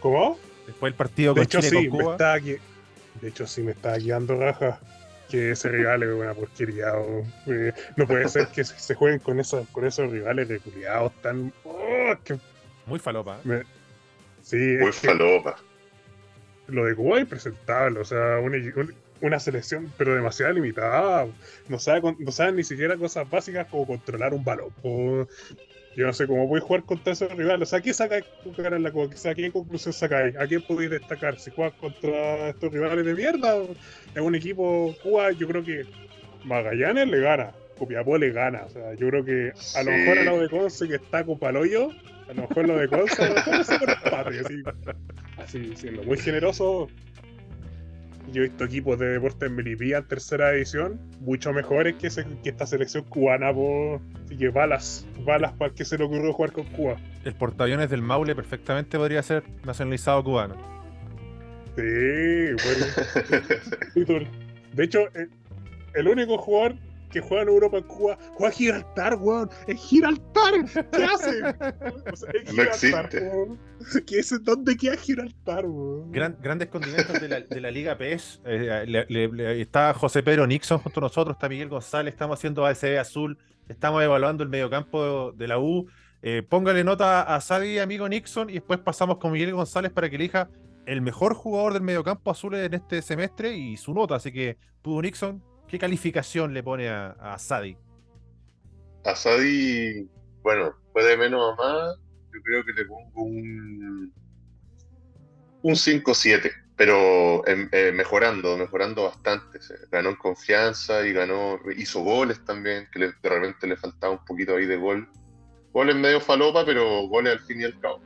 ¿Cómo? 0.00 0.38
Después 0.66 0.92
el 0.92 0.96
partido 0.98 1.34
con 1.34 1.46
Chile 1.46 1.62
sí, 1.62 1.88
Cuba. 1.88 2.04
Me 2.04 2.10
estaba, 2.12 2.38
De 2.38 3.28
hecho, 3.28 3.46
sí 3.46 3.62
me 3.62 3.72
está 3.72 3.96
guiando 3.96 4.36
raja 4.36 4.78
que 5.30 5.52
ese 5.52 5.70
rival 5.70 6.02
es 6.02 6.10
una 6.10 6.34
porquería. 6.34 6.92
Eh, 7.46 7.72
no 7.96 8.06
puede 8.06 8.28
ser 8.28 8.48
que 8.48 8.64
se 8.64 8.94
jueguen 8.94 9.20
con, 9.20 9.40
esos, 9.40 9.66
con 9.68 9.86
esos 9.86 10.10
rivales 10.10 10.46
de 10.46 10.58
culiados 10.58 11.10
tan. 11.22 11.54
Oh, 11.64 12.14
Muy 12.84 12.98
falopa. 12.98 13.40
sí, 14.42 14.58
Muy 14.78 14.92
falopa. 14.92 15.56
Lo 16.66 16.84
de 16.84 16.94
Cuba 16.94 17.20
es 17.20 17.26
presentable, 17.26 17.98
o 18.00 18.04
sea, 18.04 18.38
una, 19.22 19.38
selección, 19.38 19.92
pero 19.96 20.14
demasiado 20.14 20.52
limitada. 20.52 21.26
No 21.68 21.78
saben 21.78 22.16
no 22.18 22.30
sabe 22.30 22.52
ni 22.52 22.64
siquiera 22.64 22.96
cosas 22.96 23.28
básicas 23.30 23.66
como 23.68 23.86
controlar 23.86 24.34
un 24.34 24.44
balón. 24.44 24.72
Yo 25.94 26.06
no 26.06 26.12
sé 26.12 26.26
cómo 26.26 26.46
voy 26.46 26.58
a 26.58 26.62
jugar 26.62 26.84
contra 26.84 27.12
esos 27.12 27.30
rivales. 27.32 27.68
O 27.68 27.70
sea, 27.70 27.80
¿qué 27.80 27.92
sacáis 27.92 28.24
en 28.56 28.82
la 28.82 28.92
cosa? 28.92 29.34
¿Qué 29.34 29.50
conclusión 29.50 29.92
sacáis? 29.92 30.36
¿A 30.36 30.46
quién 30.46 30.62
podéis 30.62 30.90
destacar? 30.90 31.38
Si 31.38 31.50
juegas 31.50 31.74
contra 31.74 32.48
estos 32.48 32.72
rivales 32.72 33.04
de 33.04 33.14
mierda, 33.14 33.62
es 34.14 34.20
un 34.20 34.34
equipo 34.34 34.94
Cuba, 35.02 35.32
yo 35.32 35.46
creo 35.48 35.62
que 35.62 35.84
Magallanes 36.44 37.08
le 37.08 37.20
gana, 37.20 37.52
Copiapó 37.78 38.16
le 38.16 38.30
gana. 38.32 38.64
O 38.64 38.70
sea, 38.70 38.94
yo 38.94 39.08
creo 39.08 39.24
que 39.24 39.52
a 39.76 39.82
lo 39.82 39.90
mejor 39.90 40.18
al 40.18 40.24
lado 40.24 40.40
de 40.40 40.48
Conce 40.48 40.88
que 40.88 40.96
está 40.96 41.24
con 41.24 41.38
Paloyo, 41.38 41.90
a 42.28 42.34
lo 42.34 42.42
mejor 42.48 42.68
lo 42.68 42.78
de 42.78 42.88
Conce, 42.88 43.22
a 43.22 43.28
lo 43.28 43.34
mejor 43.34 43.64
se 43.64 43.74
así, 43.74 44.62
así, 45.36 45.76
siendo 45.76 46.02
muy 46.04 46.16
generoso, 46.16 46.88
yo 48.32 48.42
he 48.42 48.48
visto 48.48 48.64
equipos 48.64 48.98
de 48.98 49.06
deportes 49.06 49.48
en 49.48 49.56
Melipilla 49.56 49.98
en 49.98 50.08
tercera 50.08 50.52
edición 50.52 51.00
mucho 51.20 51.52
mejores 51.52 51.94
que, 51.96 52.06
esta 52.06 52.66
selección 52.66 53.04
cubana. 53.04 53.52
Por... 53.52 54.00
Así 54.24 54.36
que 54.36 54.48
balas, 54.48 55.06
balas 55.24 55.52
para 55.52 55.70
el 55.70 55.76
que 55.76 55.84
se 55.84 55.98
le 55.98 56.04
ocurrió 56.04 56.32
jugar 56.32 56.52
con 56.52 56.64
Cuba. 56.64 56.96
El 57.24 57.34
portaaviones 57.34 57.90
del 57.90 58.02
Maule 58.02 58.34
perfectamente 58.34 58.98
podría 58.98 59.22
ser 59.22 59.44
nacionalizado 59.64 60.24
cubano. 60.24 60.56
Sí, 61.76 61.82
bueno. 63.94 64.26
de 64.72 64.84
hecho, 64.84 65.00
el 65.94 66.08
único 66.08 66.38
jugador 66.38 66.76
que 67.12 67.20
juega 67.20 67.42
en 67.42 67.48
Europa 67.50 67.78
en 67.78 67.84
Cuba, 67.84 68.18
juega 68.34 68.52
a 68.52 68.56
Gibraltar, 68.56 69.14
weón. 69.16 69.50
¡Es 69.66 69.80
Gibraltar! 69.80 70.88
¿Qué 70.90 71.04
hace? 71.04 71.40
no 72.54 72.62
existe. 72.62 73.30
¿Qué 74.06 74.18
es, 74.18 74.42
¿Dónde 74.42 74.76
queda 74.76 74.96
Gibraltar, 74.96 75.66
weón? 75.66 76.10
grandes 76.10 76.68
condimentos 76.68 77.20
de 77.20 77.28
la, 77.28 77.40
de 77.40 77.60
la 77.60 77.70
Liga 77.70 77.96
PES. 77.96 78.40
Eh, 78.44 79.60
está 79.60 79.94
José 79.94 80.22
Pedro 80.22 80.46
Nixon 80.46 80.78
junto 80.78 81.00
a 81.00 81.02
nosotros, 81.02 81.36
está 81.36 81.48
Miguel 81.48 81.68
González, 81.68 82.14
estamos 82.14 82.38
haciendo 82.38 82.64
ASB 82.64 82.98
Azul, 82.98 83.38
estamos 83.68 84.02
evaluando 84.02 84.42
el 84.42 84.48
mediocampo 84.48 85.32
de 85.32 85.48
la 85.48 85.58
U. 85.58 85.86
Eh, 86.22 86.42
póngale 86.48 86.84
nota 86.84 87.22
a 87.22 87.40
Sadi, 87.40 87.78
amigo 87.78 88.08
Nixon, 88.08 88.48
y 88.48 88.54
después 88.54 88.78
pasamos 88.78 89.18
con 89.18 89.32
Miguel 89.32 89.52
González 89.52 89.92
para 89.92 90.08
que 90.08 90.16
elija 90.16 90.48
el 90.86 91.02
mejor 91.02 91.34
jugador 91.34 91.74
del 91.74 91.82
mediocampo 91.82 92.30
azul 92.30 92.54
en 92.54 92.74
este 92.74 93.02
semestre 93.02 93.56
y 93.56 93.76
su 93.76 93.92
nota. 93.92 94.16
Así 94.16 94.32
que, 94.32 94.56
Pudo 94.82 95.02
Nixon, 95.02 95.42
¿Qué 95.72 95.78
calificación 95.78 96.52
le 96.52 96.62
pone 96.62 96.90
a, 96.90 97.12
a 97.12 97.38
Sadi? 97.38 97.78
A 99.06 99.16
Sadi, 99.16 100.06
bueno, 100.42 100.74
puede 100.92 101.16
menos 101.16 101.40
a 101.50 101.56
más. 101.56 101.96
Yo 102.30 102.42
creo 102.42 102.62
que 102.62 102.72
le 102.74 102.84
pongo 102.84 103.22
un, 103.22 104.12
un 105.62 105.72
5-7, 105.72 106.52
pero 106.76 107.42
em, 107.46 107.70
eh, 107.72 107.90
mejorando, 107.90 108.58
mejorando 108.58 109.04
bastante. 109.04 109.60
ganó 109.90 110.10
en 110.10 110.16
confianza 110.16 111.06
y 111.06 111.14
ganó, 111.14 111.58
hizo 111.74 112.02
goles 112.02 112.44
también, 112.44 112.86
que 112.92 112.98
de 113.06 113.28
repente 113.30 113.66
le 113.66 113.78
faltaba 113.78 114.12
un 114.12 114.24
poquito 114.26 114.56
ahí 114.56 114.66
de 114.66 114.76
gol. 114.76 115.08
Goles 115.72 115.96
medio 115.96 116.20
falopa, 116.20 116.66
pero 116.66 117.08
goles 117.08 117.32
al 117.32 117.40
fin 117.46 117.62
y 117.62 117.64
al 117.64 117.80
cabo. 117.80 118.02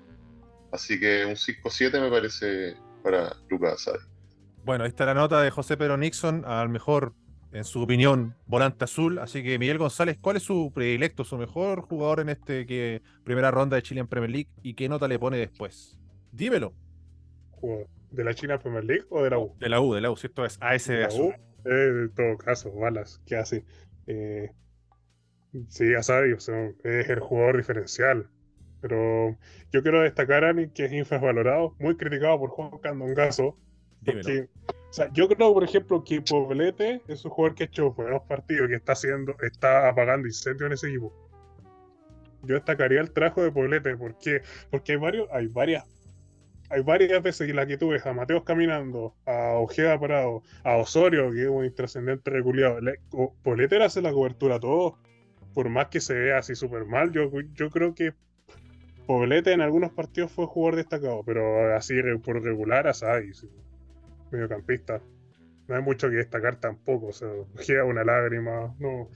Así 0.71 1.01
que 1.01 1.25
un 1.27 1.35
5-7 1.35 2.01
me 2.01 2.11
parece 2.11 2.77
para 3.03 3.35
Lucas 3.51 3.83
Sadi. 3.83 3.99
Bueno, 4.65 4.85
esta 4.85 5.03
es 5.03 5.07
la 5.09 5.15
nota 5.15 5.43
de 5.43 5.51
José 5.51 5.77
Pedro 5.77 5.97
Nixon 5.97 6.45
al 6.45 6.69
mejor 6.69 7.13
en 7.53 7.65
su 7.65 7.83
opinión, 7.83 8.35
volante 8.47 8.85
azul. 8.85 9.19
Así 9.19 9.43
que 9.43 9.59
Miguel 9.59 9.79
González, 9.79 10.19
¿cuál 10.21 10.37
es 10.37 10.43
su 10.43 10.73
predilecto, 10.75 11.25
su 11.25 11.39
mejor 11.39 11.83
jugador 11.83 12.21
en 12.21 12.29
este 12.29 12.67
que 12.67 13.03
primera 13.25 13.51
ronda 13.51 13.77
de 13.77 13.83
Chile 13.83 14.01
en 14.01 14.09
Premier 14.09 14.31
League 14.31 14.49
y 14.63 14.75
qué 14.75 14.89
nota 14.89 15.09
le 15.09 15.19
pone 15.19 15.39
después? 15.39 15.99
Dímelo. 16.33 16.75
¿De 18.11 18.25
la 18.25 18.35
China 18.35 18.59
Premier 18.59 18.85
League 18.85 19.07
o 19.11 19.23
de 19.23 19.31
la 19.31 19.39
U? 19.39 19.55
De 19.59 19.69
la 19.69 19.81
U, 19.81 19.95
de 19.95 20.01
la 20.01 20.11
U, 20.11 20.17
¿cierto? 20.17 20.45
Es 20.45 20.59
AS 20.61 20.87
de 20.89 21.05
azul. 21.05 21.35
Eh, 21.65 21.89
en 22.05 22.15
todo 22.15 22.37
caso, 22.39 22.73
balas, 22.73 23.21
¿qué 23.27 23.37
hace? 23.37 23.65
Eh, 24.07 24.51
sí, 25.69 25.91
ya 25.91 26.03
sabes, 26.03 26.49
es 26.85 27.09
el 27.09 27.21
jugador 27.21 27.57
diferencial. 27.57 28.31
Pero 28.81 29.37
yo 29.73 29.83
quiero 29.83 30.03
destacar 30.03 30.45
a 30.45 30.51
alguien 30.51 30.71
que 30.71 30.85
es 30.85 30.93
infravalorado, 30.93 31.75
muy 31.79 31.97
criticado 31.97 32.39
por 32.39 32.51
Juan 32.51 32.71
Candongazo. 32.83 33.59
Porque 34.07 34.49
sea, 34.97 35.13
yo 35.13 35.29
creo, 35.29 35.53
por 35.53 35.63
ejemplo, 35.63 36.03
que 36.03 36.23
Poblete 36.23 37.03
es 37.07 37.25
un 37.25 37.31
jugador 37.31 37.55
que 37.55 37.65
ha 37.65 37.67
hecho 37.67 37.93
buenos 37.93 38.23
partidos, 38.23 38.69
que 38.69 38.77
está 38.77 38.93
haciendo, 38.93 39.37
está 39.43 39.89
apagando 39.89 40.27
incendios 40.27 40.67
en 40.67 40.73
ese 40.73 40.89
equipo. 40.89 41.13
Yo 42.43 42.55
destacaría 42.55 43.01
el 43.01 43.11
trabajo 43.11 43.43
de 43.43 43.53
Poblete, 43.53 43.97
porque, 43.97 44.41
porque 44.71 44.93
hay 44.93 44.99
varios, 44.99 45.29
hay 45.31 45.49
varias, 45.49 45.85
hay 46.71 46.83
varias 46.83 47.23
veces 47.23 47.49
en 47.49 47.57
las 47.57 47.67
que 47.67 47.77
tú 47.77 47.89
ves 47.89 48.07
a 48.07 48.15
Mateos 48.15 48.45
caminando, 48.45 49.15
a 49.27 49.59
Ojeda 49.59 50.01
parado, 50.01 50.43
a 50.65 50.77
Osorio, 50.77 51.31
que 51.31 51.43
es 51.43 51.49
un 51.49 51.65
intrascendente 51.67 52.31
reculiado. 52.31 52.79
Poblete 53.43 53.79
le 53.79 53.85
hace 53.85 54.01
la 54.01 54.13
cobertura 54.13 54.57
a 54.57 54.61
todos. 54.61 54.95
Por 55.53 55.69
más 55.69 55.89
que 55.89 56.01
se 56.01 56.15
vea 56.15 56.39
así 56.39 56.55
súper 56.55 56.85
mal, 56.85 57.13
yo, 57.13 57.31
yo 57.55 57.71
creo 57.71 57.95
que 57.95 58.15
Poblete 59.07 59.53
en 59.53 59.61
algunos 59.61 59.93
partidos 59.93 60.33
fue 60.33 60.47
jugador 60.47 60.77
destacado, 60.77 61.23
pero 61.25 61.77
así 61.77 61.95
por 62.25 62.43
regular, 62.43 62.87
así 62.87 63.05
mediocampista. 64.31 65.03
No 65.69 65.77
hay 65.77 65.83
mucho 65.83 66.09
que 66.11 66.17
destacar 66.17 66.61
tampoco, 66.61 67.09
o 67.09 67.13
sea, 67.13 67.29
gira 67.59 67.85
una 67.85 68.05
lágrima, 68.05 68.75
no. 68.79 69.11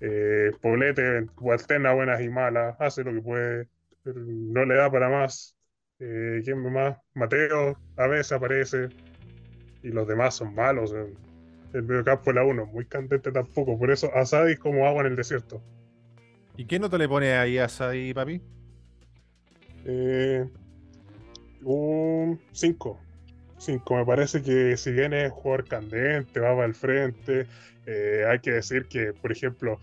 Eh, 0.00 0.52
Poblete 0.60 1.26
alterna 1.50 1.94
buenas 1.94 2.20
y 2.20 2.28
malas, 2.28 2.76
hace 2.80 3.02
lo 3.04 3.12
que 3.14 3.22
puede, 3.22 3.68
no 4.04 4.64
le 4.64 4.74
da 4.76 4.90
para 4.90 5.08
más. 5.08 5.56
Eh, 5.98 6.42
¿Quién 6.44 6.60
más? 6.72 6.98
Mateo 7.14 7.78
a 7.96 8.06
veces 8.06 8.32
aparece 8.32 8.88
y 9.82 9.88
los 9.90 10.06
demás 10.06 10.34
son 10.36 10.54
malos. 10.54 10.92
el 11.72 11.82
mediocampo 11.84 12.30
de 12.30 12.34
la 12.34 12.44
1 12.44 12.66
muy 12.66 12.86
candente 12.86 13.32
tampoco, 13.32 13.78
por 13.78 13.90
eso 13.90 14.10
Asadi 14.14 14.52
es 14.54 14.58
como 14.58 14.86
agua 14.86 15.02
en 15.02 15.08
el 15.08 15.16
desierto. 15.16 15.62
¿Y 16.56 16.66
qué 16.66 16.78
nota 16.78 16.98
le 16.98 17.08
pone 17.08 17.34
ahí 17.34 17.58
a 17.58 17.66
Asadi, 17.66 18.12
papi? 18.14 18.42
Eh, 19.84 20.44
un 21.62 22.40
5. 22.52 23.05
5. 23.58 23.96
Me 23.96 24.04
parece 24.04 24.42
que 24.42 24.76
si 24.76 24.92
bien 24.92 25.12
es 25.12 25.32
jugador 25.32 25.66
candente, 25.66 26.40
va 26.40 26.54
para 26.54 26.66
el 26.66 26.74
frente, 26.74 27.46
eh, 27.86 28.24
hay 28.28 28.38
que 28.40 28.52
decir 28.52 28.86
que, 28.86 29.12
por 29.12 29.32
ejemplo, 29.32 29.78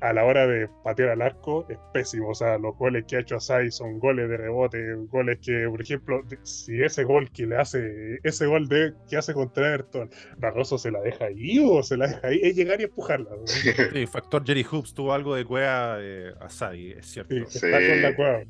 a 0.00 0.12
la 0.12 0.24
hora 0.24 0.46
de 0.46 0.68
patear 0.82 1.10
al 1.10 1.22
arco 1.22 1.66
es 1.68 1.78
pésimo. 1.92 2.30
O 2.30 2.34
sea, 2.34 2.58
los 2.58 2.76
goles 2.76 3.04
que 3.06 3.16
ha 3.16 3.20
hecho 3.20 3.36
Asai 3.36 3.70
son 3.70 3.98
goles 3.98 4.28
de 4.28 4.36
rebote, 4.36 4.94
goles 5.08 5.38
que, 5.40 5.66
por 5.68 5.82
ejemplo, 5.82 6.22
si 6.42 6.82
ese 6.82 7.04
gol 7.04 7.30
que 7.30 7.46
le 7.46 7.56
hace, 7.56 8.18
ese 8.22 8.46
gol 8.46 8.68
de, 8.68 8.94
que 9.08 9.16
hace 9.16 9.34
contra 9.34 9.68
Everton, 9.68 10.10
Barroso 10.38 10.78
se 10.78 10.90
la 10.90 11.00
deja 11.00 11.26
ahí 11.26 11.58
o 11.62 11.82
se 11.82 11.96
la 11.96 12.06
deja 12.08 12.28
ahí, 12.28 12.40
es 12.42 12.56
llegar 12.56 12.80
y 12.80 12.84
empujarla. 12.84 13.30
Sí, 13.44 14.06
factor 14.06 14.44
Jerry 14.44 14.64
Hoops 14.70 14.94
tuvo 14.94 15.12
algo 15.12 15.34
de 15.34 15.44
cueva 15.44 15.98
de 15.98 16.32
Asai, 16.40 16.92
es 16.92 17.06
cierto. 17.06 17.34
Sí, 17.34 17.66
está 17.66 17.78
con 17.78 18.02
la 18.02 18.16
cueva. 18.16 18.44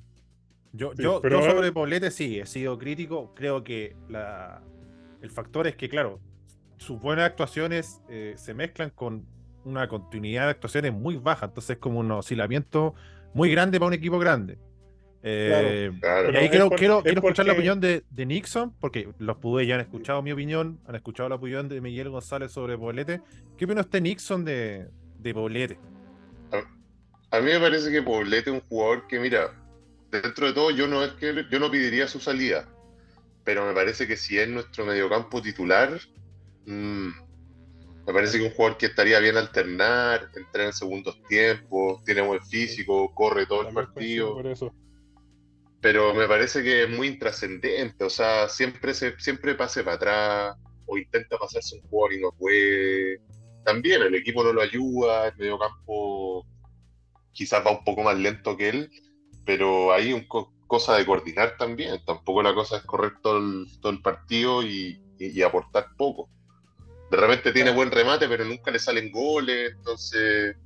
Yo, 0.73 0.93
yo, 0.95 1.21
yo, 1.23 1.43
sobre 1.43 1.73
Poblete 1.73 2.11
sí, 2.11 2.39
he 2.39 2.47
sido 2.47 2.79
crítico. 2.79 3.35
Creo 3.35 3.65
que 3.65 3.97
la, 4.09 4.63
el 5.21 5.31
factor 5.31 5.67
es 5.67 5.77
que, 5.77 5.89
claro, 5.89 6.21
sus 6.77 7.01
buenas 7.01 7.27
actuaciones 7.27 8.01
eh, 8.09 8.35
se 8.37 8.55
mezclan 8.55 8.91
con 8.91 9.27
una 9.65 9.89
continuidad 9.89 10.45
de 10.45 10.51
actuaciones 10.51 10.93
muy 10.93 11.17
baja. 11.17 11.47
Entonces 11.47 11.71
es 11.71 11.79
como 11.79 12.01
un 12.01 12.11
oscilamiento 12.13 12.95
muy 13.35 13.51
grande 13.51 13.79
para 13.79 13.89
un 13.89 13.95
equipo 13.95 14.19
grande. 14.19 14.59
Eh, 15.23 15.91
y 16.33 16.37
ahí 16.37 16.49
quiero, 16.49 16.71
quiero, 16.71 17.05
escuchar 17.05 17.45
la 17.45 17.53
opinión 17.53 17.79
de, 17.79 18.03
Nixon, 18.17 18.73
porque 18.81 19.09
los 19.19 19.37
pude 19.37 19.67
ya 19.67 19.75
han 19.75 19.83
escuchado 19.83 20.23
mi 20.23 20.33
opinión, 20.33 20.81
han 20.87 20.95
escuchado 20.95 21.29
la 21.29 21.35
opinión 21.35 21.69
de 21.69 21.81
Miguel 21.81 22.09
González 22.09 22.53
sobre 22.53 22.79
Poblete. 22.79 23.21
¿Qué 23.59 23.67
opina 23.67 23.83
usted, 23.83 24.01
Nixon, 24.01 24.45
de, 24.45 24.89
de 25.19 25.35
Poblete? 25.35 25.79
A, 26.53 27.37
a, 27.37 27.41
mí 27.41 27.51
me 27.53 27.61
parece 27.61 27.91
que 27.91 28.03
Poblete 28.03 28.49
es 28.49 28.57
un 28.57 28.63
jugador 28.63 29.07
que, 29.09 29.21
mira, 29.21 29.51
dentro 30.11 30.47
de 30.47 30.53
todo 30.53 30.71
yo 30.71 30.87
no 30.87 31.05
es 31.05 31.13
que 31.13 31.47
yo 31.51 31.59
no 31.59 31.71
pediría 31.71 32.09
su 32.09 32.21
salida, 32.21 32.69
pero 33.45 33.67
me 33.67 33.73
parece 33.73 34.07
que 34.07 34.17
si 34.17 34.39
es 34.39 34.49
nuestro 34.49 34.85
mediocampo 34.85 35.41
titular, 35.41 36.01
mmm, 36.67 37.09
me 38.07 38.13
parece 38.13 38.39
que 38.39 38.45
un 38.45 38.51
jugador 38.51 38.77
que 38.77 38.87
estaría 38.87 39.21
bien 39.21 39.37
alternar, 39.37 40.31
entrar 40.35 40.67
en 40.67 40.73
segundos 40.73 41.23
tiempos, 41.29 42.03
tiene 42.05 42.23
buen 42.23 42.43
físico, 42.45 43.15
corre 43.15 43.47
todo 43.47 43.69
el 43.69 43.75
partido. 43.75 44.43
Pero 45.81 46.13
me 46.13 46.27
parece 46.27 46.63
que 46.63 46.85
es 46.85 46.91
muy 46.91 47.07
intrascendente, 47.07 48.05
o 48.05 48.11
sea, 48.11 48.49
siempre 48.49 48.95
se, 48.95 49.19
siempre 49.19 49.55
pase 49.55 49.83
para 49.83 49.97
atrás 49.97 50.57
o 50.87 50.99
intenta 50.99 51.39
pasarse 51.39 51.77
un 51.77 51.83
jugador 51.89 52.13
y 52.15 52.21
no 52.21 52.33
puede. 52.33 53.21
También 53.65 54.03
el 54.03 54.15
equipo 54.15 54.43
no 54.43 54.53
lo 54.53 54.61
ayuda, 54.61 55.29
el 55.29 55.37
mediocampo 55.37 56.45
quizás 57.33 57.65
va 57.65 57.79
un 57.79 57.85
poco 57.85 58.03
más 58.03 58.19
lento 58.19 58.57
que 58.57 58.69
él 58.71 58.91
pero 59.45 59.93
hay 59.93 60.13
un 60.13 60.27
cosa 60.71 60.97
de 60.97 61.05
coordinar 61.05 61.57
también. 61.59 62.01
Tampoco 62.07 62.43
la 62.43 62.55
cosa 62.55 62.77
es 62.77 62.83
correr 62.85 63.15
todo 63.21 63.39
el, 63.39 63.67
todo 63.81 63.93
el 63.93 64.01
partido 64.01 64.63
y, 64.63 65.03
aportar 65.45 65.89
poco. 65.99 66.31
repente 67.11 67.53
tiene 67.53 67.73
buen 67.73 67.91
remate, 67.91 68.29
pero 68.29 68.45
nunca 68.45 68.71
le 68.71 68.79
salen 68.79 69.11
goles. 69.11 69.73
Entonces, 69.77 70.57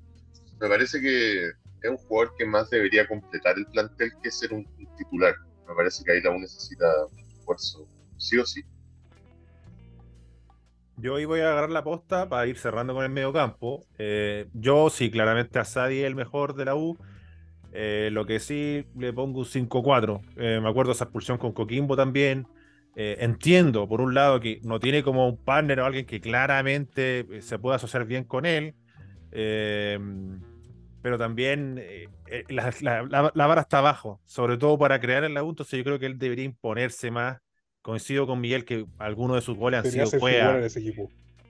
me 0.61 0.68
parece 0.68 1.01
que 1.01 1.47
es 1.49 1.91
un 1.91 1.97
jugador 1.97 2.35
que 2.37 2.45
más 2.45 2.68
debería 2.70 3.09
completar 3.09 3.57
el 3.57 3.66
plantel 3.66 4.12
que 4.22 4.31
ser 4.31 4.53
un, 4.53 4.66
titular. 4.97 5.35
Me 5.66 5.75
parece 5.75 6.05
que 6.05 6.12
ahí 6.12 6.20
la 6.20 6.31
U 6.31 6.39
necesita 6.39 6.87
un 7.11 7.18
esfuerzo, 7.20 7.89
sí 8.18 8.39
o 8.39 8.45
sí. 8.45 8.62
Yo 10.97 11.14
hoy 11.14 11.25
voy 11.25 11.41
a 11.41 11.51
agarrar 11.51 11.70
la 11.70 11.83
posta 11.83 12.29
para 12.29 12.47
ir 12.47 12.59
cerrando 12.59 12.95
con 12.95 13.05
el 13.05 13.11
medio 13.11 13.33
campo. 13.33 13.85
Eh, 13.99 14.49
yo 14.53 14.91
sí, 14.91 15.11
claramente 15.11 15.59
a 15.59 15.64
Sadi 15.64 16.01
es 16.01 16.07
el 16.07 16.14
mejor 16.14 16.55
de 16.55 16.66
la 16.66 16.77
U. 16.77 16.99
Eh, 17.75 18.09
lo 18.12 18.25
que 18.25 18.39
sí 18.39 18.87
le 18.97 19.12
pongo 19.12 19.41
un 19.41 19.45
5-4. 19.45 20.20
Eh, 20.37 20.61
me 20.62 20.68
acuerdo 20.68 20.93
esa 20.93 21.05
expulsión 21.05 21.39
con 21.39 21.53
Coquimbo 21.53 21.97
también. 21.97 22.47
entiendo, 22.97 23.89
por 23.89 24.01
un 24.01 24.14
lado, 24.14 24.39
que 24.39 24.61
no 24.62 24.79
tiene 24.79 25.03
como 25.03 25.29
un 25.29 25.37
partner 25.37 25.81
o 25.81 25.85
alguien 25.85 26.07
que 26.07 26.20
claramente 26.20 27.27
se 27.41 27.59
pueda 27.59 27.77
asociar 27.77 28.05
bien 28.05 28.22
con 28.25 28.47
él. 28.47 28.75
pero 31.03 31.18
también 31.18 31.83
la, 32.49 32.72
la, 33.35 33.47
vara 33.47 33.62
está 33.62 33.79
abajo, 33.79 34.20
sobre 34.25 34.57
todo 34.57 34.79
para 34.79 35.01
crear 35.01 35.25
el 35.25 35.37
U. 35.39 35.51
Entonces 35.51 35.77
yo 35.77 35.85
creo 35.85 35.99
que 35.99 36.07
él 36.07 36.18
debería 36.18 36.45
imponerse 36.45 37.11
más 37.11 37.39
coincido 37.83 38.27
con 38.27 38.41
Miguel 38.41 38.64
que 38.64 38.87
algunos 38.99 39.37
de 39.37 39.43
sus 39.43 39.57
goles 39.59 39.85
han 39.85 39.91
sido 39.91 40.20
juegos. 40.20 40.75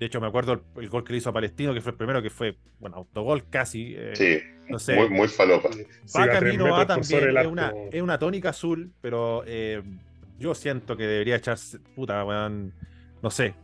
De 0.04 0.08
hecho, 0.08 0.20
me 0.20 0.26
acuerdo 0.26 0.60
el, 0.76 0.88
gol 0.90 1.02
que 1.02 1.14
le 1.14 1.16
hizo 1.16 1.30
a 1.30 1.32
Palestino, 1.32 1.72
que 1.72 1.80
fue 1.80 1.92
el 1.92 1.96
primero, 1.96 2.20
que 2.20 2.28
fue, 2.28 2.58
bueno, 2.78 2.96
autogol 2.96 3.48
casi. 3.48 3.94
Eh, 3.96 4.12
sí, 4.14 4.38
no 4.68 4.78
sé. 4.78 4.96
muy, 4.96 5.08
muy 5.08 5.28
falopa. 5.28 5.70
Va 6.14 6.28
camino 6.28 6.76
a 6.76 6.86
también, 6.86 7.34
es 7.34 7.46
una, 7.46 7.72
es 7.90 8.02
una 8.02 8.18
tónica 8.18 8.50
azul, 8.50 8.92
pero 9.00 9.44
eh, 9.46 9.82
yo 10.38 10.54
siento 10.54 10.94
que 10.94 11.04
debería 11.04 11.36
echarse, 11.36 11.78
puta, 11.96 12.22
weón, 12.22 12.74
no 13.22 13.30
sé, 13.30 13.54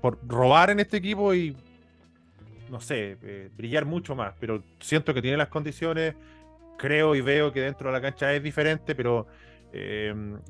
por 0.00 0.20
robar 0.28 0.70
en 0.70 0.78
este 0.78 0.98
equipo 0.98 1.34
y, 1.34 1.56
no 2.70 2.80
sé, 2.80 3.16
eh, 3.24 3.50
brillar 3.56 3.84
mucho 3.84 4.14
más, 4.14 4.32
pero 4.38 4.62
siento 4.78 5.12
que 5.12 5.22
tiene 5.22 5.36
las 5.36 5.48
condiciones, 5.48 6.14
creo 6.78 7.16
y 7.16 7.20
veo 7.20 7.52
que 7.52 7.62
dentro 7.62 7.88
de 7.88 7.94
la 7.94 8.00
cancha 8.00 8.32
es 8.32 8.40
diferente, 8.40 8.94
pero 8.94 9.26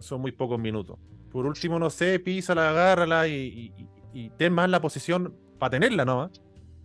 son 0.01 0.21
muy 0.21 0.33
pocos 0.33 0.61
minutos. 0.61 0.99
Por 1.33 1.47
último, 1.47 1.79
no 1.79 1.89
sé, 1.89 2.19
písala, 2.21 2.69
agárrala 2.69 3.27
y, 3.27 3.73
y, 3.75 3.87
ten 4.37 4.53
más 4.53 4.71
la 4.71 4.81
posición 4.81 5.35
para 5.59 5.71
tenerla, 5.71 6.05
¿no? 6.05 6.31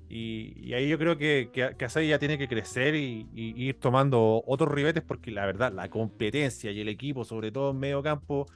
Y, 0.10 0.74
ahí 0.74 0.90
yo 0.90 0.98
creo 0.98 1.18
que, 1.18 1.52
que, 1.54 2.08
ya 2.08 2.18
tiene 2.18 2.38
que 2.40 2.48
crecer 2.48 2.96
y, 2.96 3.28
ir 3.34 3.80
tomando 3.80 4.44
otros 4.48 4.72
ribetes 4.72 5.04
porque 5.04 5.30
la 5.30 5.46
verdad, 5.46 5.72
la 5.72 5.90
competencia 5.90 6.72
y 6.72 6.82
el 6.82 6.90
equipo, 6.90 7.24
sobre 7.24 7.52
todo 7.52 7.72
en 7.72 7.80
medio 7.80 8.02
campo, 8.02 8.48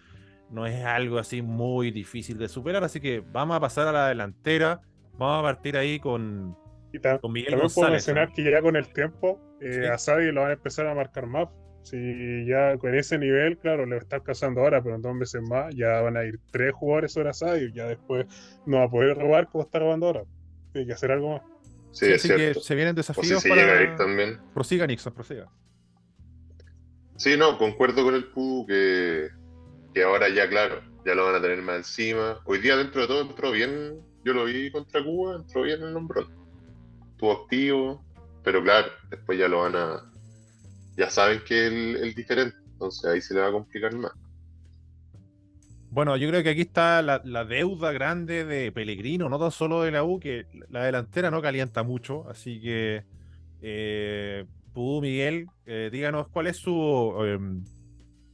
no 0.49 0.65
es 0.65 0.83
algo 0.83 1.19
así 1.19 1.41
muy 1.41 1.91
difícil 1.91 2.37
de 2.37 2.47
superar. 2.47 2.83
Así 2.83 2.99
que 2.99 3.23
vamos 3.31 3.55
a 3.55 3.59
pasar 3.59 3.87
a 3.87 3.91
la 3.91 4.07
delantera. 4.07 4.81
Vamos 5.13 5.39
a 5.39 5.41
partir 5.43 5.77
ahí 5.77 5.99
con, 5.99 6.57
con 7.21 7.31
Miguel 7.31 7.51
también 7.51 7.71
puedo 7.73 7.91
mencionar 7.91 8.31
que 8.33 8.43
ya 8.43 8.61
con 8.61 8.75
el 8.75 8.91
tiempo 8.91 9.39
eh, 9.61 9.89
Sadi 9.97 10.31
lo 10.31 10.41
van 10.41 10.51
a 10.51 10.53
empezar 10.53 10.87
a 10.87 10.95
marcar 10.95 11.27
más 11.27 11.49
si 11.83 12.45
ya 12.45 12.77
con 12.77 12.95
ese 12.95 13.17
nivel, 13.17 13.57
claro, 13.57 13.85
le 13.85 13.97
está 13.97 14.15
alcanzando 14.17 14.61
ahora, 14.61 14.81
pero 14.81 14.95
en 14.95 15.01
dos 15.01 15.13
meses 15.13 15.41
más 15.41 15.75
ya 15.75 16.01
van 16.01 16.15
a 16.15 16.23
ir 16.23 16.39
tres 16.49 16.73
jugadores 16.73 17.11
sobre 17.11 17.29
Asadio. 17.29 17.69
Ya 17.73 17.85
después 17.85 18.25
no 18.65 18.77
va 18.77 18.83
a 18.85 18.89
poder 18.89 19.17
robar 19.17 19.49
como 19.49 19.65
está 19.65 19.79
robando 19.79 20.07
ahora. 20.07 20.23
Tiene 20.71 20.87
que 20.87 20.93
hacer 20.93 21.11
algo 21.11 21.33
más. 21.33 21.41
Sí, 21.91 22.11
así 22.11 22.29
que 22.29 22.53
se 22.55 22.75
vienen 22.75 22.95
desafíos 22.95 23.43
para. 23.43 23.95
también. 23.97 24.39
Prosiga, 24.53 24.87
Nixon, 24.87 25.13
prosiga. 25.13 25.51
Sí, 27.17 27.37
no, 27.37 27.57
concuerdo 27.57 28.03
con 28.03 28.15
el 28.15 28.25
PU 28.25 28.65
que, 28.65 29.27
que 29.93 30.03
ahora 30.03 30.29
ya, 30.29 30.49
claro, 30.49 30.81
ya 31.05 31.13
lo 31.13 31.25
van 31.25 31.35
a 31.35 31.41
tener 31.41 31.61
más 31.61 31.77
encima. 31.77 32.39
Hoy 32.45 32.59
día, 32.59 32.77
dentro 32.77 33.01
de 33.01 33.07
todo, 33.07 33.21
entró 33.21 33.51
bien. 33.51 33.99
Yo 34.23 34.33
lo 34.33 34.45
vi 34.45 34.71
contra 34.71 35.03
Cuba, 35.03 35.35
entró 35.35 35.63
bien 35.63 35.83
el 35.83 35.93
nombrón. 35.93 36.27
Estuvo 37.11 37.43
activo, 37.43 38.03
pero 38.41 38.63
claro, 38.63 38.87
después 39.09 39.37
ya 39.37 39.49
lo 39.49 39.59
van 39.59 39.75
a 39.75 40.12
ya 40.95 41.09
saben 41.09 41.41
que 41.45 41.67
es 41.67 42.01
el, 42.01 42.13
diferente, 42.13 42.57
entonces 42.71 43.05
ahí 43.05 43.21
se 43.21 43.33
le 43.33 43.41
va 43.41 43.47
a 43.47 43.51
complicar 43.51 43.93
más. 43.95 44.11
Bueno, 45.89 46.17
yo 46.17 46.27
creo 46.27 46.41
que 46.41 46.49
aquí 46.49 46.61
está 46.61 47.01
la, 47.01 47.19
deuda 47.45 47.91
grande 47.91 48.45
de 48.45 48.71
Pellegrino, 48.71 49.29
no 49.29 49.37
tan 49.37 49.51
solo 49.51 49.83
de 49.83 49.91
la 49.91 50.03
U, 50.03 50.19
que 50.19 50.47
la 50.69 50.83
delantera 50.83 51.29
no 51.29 51.41
calienta 51.41 51.83
mucho, 51.83 52.27
así 52.29 52.59
que 52.59 53.03
eh, 53.61 54.45
Miguel, 54.75 55.47
eh, 55.65 55.89
díganos 55.91 56.27
cuál 56.29 56.47
es 56.47 56.57
su 56.57 57.15
em, 57.23 57.63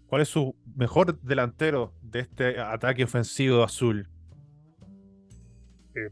cuál 0.08 0.22
es 0.22 0.30
su 0.30 0.56
mejor 0.76 1.20
delantero 1.22 1.94
de 2.02 2.22
este 2.22 2.60
ataque 2.60 3.04
ofensivo 3.04 3.64
azul. 3.64 4.08
Eh, 5.96 6.12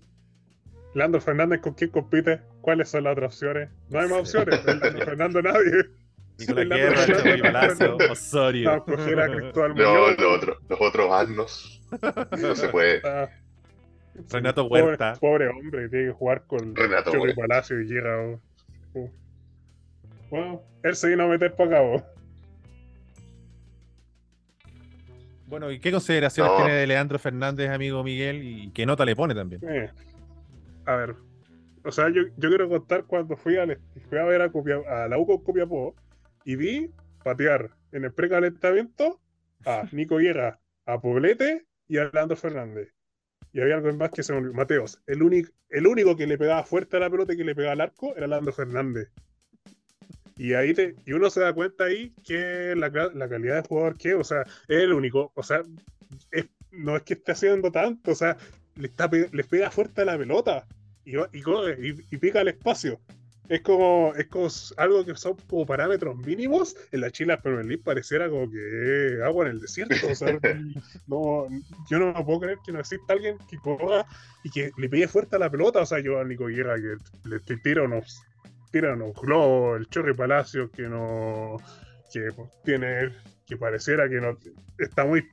Lando 0.94 1.20
Fernández, 1.20 1.62
¿con 1.62 1.74
quién 1.74 1.90
compite? 1.90 2.42
¿Cuáles 2.62 2.90
son 2.90 3.06
las 3.06 3.14
otras 3.14 3.34
opciones? 3.34 3.70
No 3.90 4.00
hay 4.00 4.10
más 4.10 4.20
opciones. 4.20 4.64
Lando 4.66 5.06
Fernando 5.06 5.42
nadie. 5.42 5.86
Nicolás 6.40 6.68
Guerra, 7.08 7.42
Palacio, 7.42 7.98
Osorio. 8.12 8.86
No, 8.88 10.12
los 10.12 10.20
otros, 10.22 10.58
los 10.70 10.82
otros 10.82 11.12
asnos. 11.12 11.82
No 12.40 12.56
se 12.56 12.70
puede. 12.70 13.02
Ah. 13.08 13.30
Renato 14.32 14.66
Huerta. 14.66 15.14
Pobre, 15.22 15.48
hombre, 15.48 15.90
tiene 15.90 16.08
que 16.08 16.12
jugar 16.12 16.44
con 16.48 16.76
Renato 16.76 17.12
Palacio 17.36 17.80
y 17.80 17.88
Guerra. 17.88 18.40
Bueno, 20.32 20.64
él 20.82 20.96
se 20.96 21.10
vino 21.10 21.26
a 21.26 21.28
meter 21.28 21.56
para 21.56 21.80
acá. 21.80 22.06
Bueno, 25.46 25.70
¿y 25.70 25.80
qué 25.80 25.92
consideraciones 25.92 26.52
tiene 26.58 26.74
de 26.74 26.88
Leandro 26.88 27.20
Fernández, 27.20 27.70
amigo 27.70 28.04
Miguel? 28.04 28.42
¿Y 28.44 28.72
qué 28.72 28.88
nota 28.88 29.06
le 29.06 29.16
pone 29.16 29.36
también? 29.36 29.62
Eh, 29.70 29.92
a 30.86 30.96
ver, 30.96 31.16
o 31.86 31.92
sea, 31.92 32.10
yo, 32.10 32.24
yo 32.38 32.50
quiero 32.50 32.68
contar 32.68 33.06
cuando 33.06 33.38
fui 33.38 33.56
a, 33.58 33.66
fui 34.10 34.18
a 34.18 34.24
ver 34.24 34.42
a, 34.42 34.52
a 35.04 35.08
la 35.08 35.18
U 35.20 35.28
con 35.28 35.44
Copiapó 35.44 35.96
y 36.48 36.56
vi 36.56 36.90
patear 37.26 37.72
en 37.92 38.06
el 38.06 38.14
precalentamiento 38.14 39.20
a 39.66 39.84
Nico 39.92 40.16
Guerra, 40.16 40.62
a 40.86 41.02
Poblete 41.02 41.66
y 41.90 41.98
a 41.98 42.10
Leandro 42.12 42.38
Fernández. 42.38 42.94
Y 43.52 43.60
había 43.60 43.76
algo 43.76 43.94
más 43.94 44.12
que 44.12 44.24
se 44.24 44.34
Mateos. 44.34 45.02
El 45.08 45.24
único, 45.24 45.52
el 45.70 45.88
único 45.88 46.16
que 46.16 46.26
le 46.26 46.38
pegaba 46.38 46.64
fuerte 46.64 46.96
a 46.96 47.02
la 47.02 47.10
pelota 47.10 47.34
y 47.34 47.38
que 47.38 47.44
le 47.44 47.54
pegaba 47.54 47.74
al 47.74 47.82
arco 47.82 48.16
era 48.16 48.28
Leandro 48.28 48.54
Fernández. 48.54 49.10
Y 50.38 50.54
ahí 50.54 50.74
te, 50.74 50.96
y 51.06 51.12
uno 51.12 51.30
se 51.30 51.42
da 51.42 51.52
cuenta 51.52 51.84
ahí 51.84 52.14
que 52.26 52.74
la, 52.78 52.92
calidad 52.92 53.62
de 53.64 53.68
jugador 53.68 53.98
que, 53.98 54.14
o 54.14 54.24
sea, 54.24 54.44
es 54.44 54.84
el 54.84 54.94
único, 54.94 55.34
o 55.36 55.44
sea, 55.44 55.64
no 56.72 56.96
es 56.96 57.04
que 57.04 57.16
esté 57.16 57.34
haciendo 57.34 57.74
tanto, 57.74 58.12
o 58.12 58.16
sea, 58.16 58.38
le, 58.76 58.88
está, 58.88 59.10
le 59.10 59.44
pega 59.44 59.70
fuerte 59.70 60.04
a 60.04 60.06
la 60.06 60.18
pelota 60.18 60.66
y, 61.04 61.18
y, 61.18 61.24
y 62.10 62.18
pica 62.18 62.40
el 62.40 62.50
espacio 62.50 63.02
es 63.50 63.62
como, 63.62 64.14
es 64.16 64.28
como 64.28 64.48
algo 64.78 65.06
que 65.06 65.16
son 65.16 65.36
como 65.48 65.66
parámetros 65.66 66.18
mínimos. 66.18 66.76
En 66.92 67.02
la 67.02 67.12
Chile 67.12 67.38
Premier 67.38 67.66
League 67.66 67.84
pareciera 67.84 68.30
como 68.30 68.50
que 68.50 69.20
agua 69.24 69.46
en 69.46 69.52
el 69.52 69.60
desierto. 69.62 69.96
O 70.10 70.16
sea, 70.16 70.38
no, 71.08 71.48
yo 71.90 72.00
no 72.00 72.14
puedo 72.26 72.42
creer 72.42 72.58
que 72.66 72.72
no 72.72 72.80
exista 72.80 73.14
alguien 73.14 73.38
que 73.50 73.58
corra 73.58 74.06
y 74.44 74.50
que 74.50 74.72
le 74.78 74.90
pegue 74.90 75.08
fuerte 75.08 75.36
a 75.36 75.40
la 75.40 75.50
pelota. 75.50 75.82
O 75.82 75.86
sea, 75.86 76.00
yo 76.00 76.20
a 76.20 76.24
Nico 76.24 76.48
Guerra 76.48 76.76
que 76.76 76.98
le 77.30 77.40
tira 77.58 77.84
unos, 77.84 78.22
tira 78.72 78.94
unos 78.94 79.14
globos, 79.16 79.80
el 79.80 79.88
Chorri 79.90 80.14
Palacio 80.14 80.70
que 80.72 80.84
no, 80.84 81.58
que 82.12 82.30
tiene, 82.64 83.14
que 83.46 83.58
pareciera 83.58 84.10
que 84.10 84.20
no 84.20 84.38
está 84.78 85.06
muy 85.06 85.26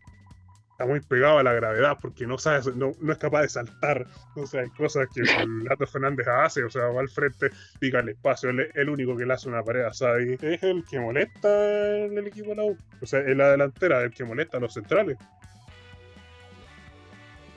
está 0.75 0.87
muy 0.87 1.01
pegado 1.01 1.39
a 1.39 1.45
la 1.45 1.53
gravedad 1.53 1.97
porque 2.01 2.27
no 2.27 2.37
sabe, 2.37 2.72
no, 2.75 2.91
es 2.91 3.18
capaz 3.18 3.43
de 3.43 3.49
saltar. 3.49 4.07
O 4.35 4.45
sea, 4.45 4.62
hay 4.62 4.70
cosas 4.70 5.07
que 5.14 5.20
el 5.20 5.64
Lato 5.64 5.87
Fernández 5.87 6.27
hace, 6.27 6.64
o 6.64 6.70
sea, 6.70 6.87
va 6.87 7.01
al 7.01 7.09
frente, 7.09 7.51
pica 7.79 8.01
el 8.01 8.09
espacio, 8.09 8.51
el, 8.51 8.68
el 8.75 8.89
único 8.89 9.16
que 9.16 9.25
le 9.25 9.35
hace 9.35 9.49
una 9.49 9.62
pared 9.62 9.85
a 9.85 9.95
Sadi 9.95 10.37
es 10.41 10.62
el 10.64 10.85
que 10.85 10.99
molesta 10.99 11.97
en 11.97 12.18
el 12.18 12.27
equipo 12.27 12.51
de 12.51 12.57
la 12.57 12.64
U. 12.64 12.77
O 13.01 13.07
sea, 13.07 13.20
en 13.20 13.39
la 13.39 13.53
delantera, 13.53 14.03
el 14.03 14.11
que 14.11 14.25
molesta 14.25 14.57
a 14.57 14.61
los 14.61 14.75
centrales. 14.75 15.16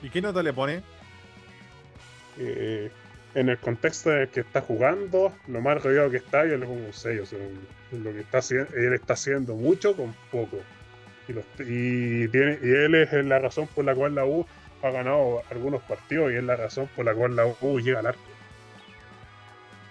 ¿Y 0.00 0.10
qué 0.10 0.22
nota 0.22 0.40
le 0.40 0.52
pone? 0.52 0.82
Eh, 2.38 2.92
en 3.34 3.48
el 3.48 3.58
contexto 3.58 4.12
en 4.12 4.20
el 4.20 4.28
que 4.28 4.40
está 4.40 4.60
jugando, 4.60 5.34
lo 5.48 5.60
más 5.60 5.82
rodeado 5.82 6.08
que 6.08 6.18
está, 6.18 6.46
yo 6.46 6.56
le 6.56 6.66
pongo 6.66 6.86
un 6.86 6.92
6. 6.92 7.20
O 7.20 7.26
sea, 7.26 7.38
lo 7.90 8.12
que 8.12 8.20
está 8.20 8.38
haciendo, 8.38 8.72
él 8.76 8.94
está 8.94 9.14
haciendo 9.14 9.56
mucho 9.56 9.96
con 9.96 10.14
poco. 10.30 10.58
Y, 11.28 12.28
tiene, 12.28 12.58
y 12.62 12.70
él 12.70 12.94
es 12.94 13.12
la 13.24 13.38
razón 13.38 13.66
por 13.68 13.84
la 13.84 13.94
cual 13.94 14.14
la 14.14 14.24
U 14.24 14.46
ha 14.82 14.90
ganado 14.90 15.42
algunos 15.50 15.82
partidos 15.82 16.32
y 16.32 16.36
es 16.36 16.44
la 16.44 16.56
razón 16.56 16.88
por 16.94 17.04
la 17.04 17.14
cual 17.14 17.36
la 17.36 17.46
U 17.46 17.80
llega 17.80 18.00
al 18.00 18.06
arco. 18.06 18.20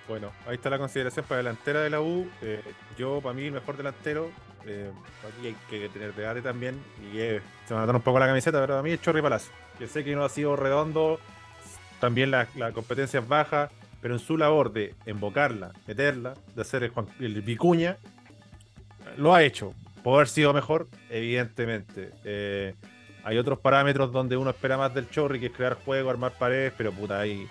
Bueno, 0.07 0.31
ahí 0.47 0.55
está 0.55 0.69
la 0.69 0.77
consideración 0.77 1.25
para 1.25 1.39
delantera 1.39 1.81
de 1.81 1.89
la 1.89 1.99
U. 1.99 2.29
Eh, 2.41 2.61
yo, 2.97 3.19
para 3.21 3.33
mí, 3.33 3.45
el 3.45 3.51
mejor 3.51 3.75
delantero. 3.75 4.29
Eh, 4.65 4.89
aquí 5.27 5.47
hay 5.47 5.55
que 5.69 5.89
tener 5.89 6.13
debate 6.13 6.41
también. 6.41 6.81
Y 7.11 7.17
se 7.17 7.73
me 7.73 7.75
va 7.75 7.83
a 7.83 7.95
un 7.95 8.01
poco 8.01 8.17
la 8.17 8.27
camiseta, 8.27 8.59
pero 8.59 8.75
para 8.75 8.83
mí 8.83 8.91
es 8.91 9.01
Chorri 9.01 9.21
Palacio. 9.21 9.51
Que 9.77 9.87
sé 9.87 10.03
que 10.05 10.15
no 10.15 10.23
ha 10.23 10.29
sido 10.29 10.55
redondo. 10.55 11.19
También 11.99 12.31
la, 12.31 12.47
competencia 12.73 13.19
es 13.19 13.27
baja. 13.27 13.69
Pero 14.01 14.13
en 14.13 14.19
su 14.19 14.37
labor 14.37 14.71
de 14.71 14.93
invocarla, 15.07 15.73
meterla, 15.87 16.35
de 16.55 16.61
hacer 16.61 16.83
el, 16.83 16.91
el 17.19 17.41
vicuña, 17.41 17.97
lo 19.17 19.33
ha 19.33 19.43
hecho. 19.43 19.73
¿Puede 20.07 20.19
haber 20.19 20.29
sido 20.29 20.53
mejor? 20.53 20.87
Evidentemente. 21.09 22.11
Eh, 22.23 22.75
hay 23.25 23.37
otros 23.37 23.59
parámetros 23.59 24.13
donde 24.13 24.37
uno 24.37 24.51
espera 24.51 24.77
más 24.77 24.93
del 24.93 25.09
Chorri, 25.09 25.37
que 25.37 25.47
es 25.47 25.51
crear 25.51 25.73
juego, 25.73 26.09
armar 26.09 26.31
paredes, 26.31 26.71
pero 26.77 26.93
puta, 26.93 27.19
hay, 27.19 27.45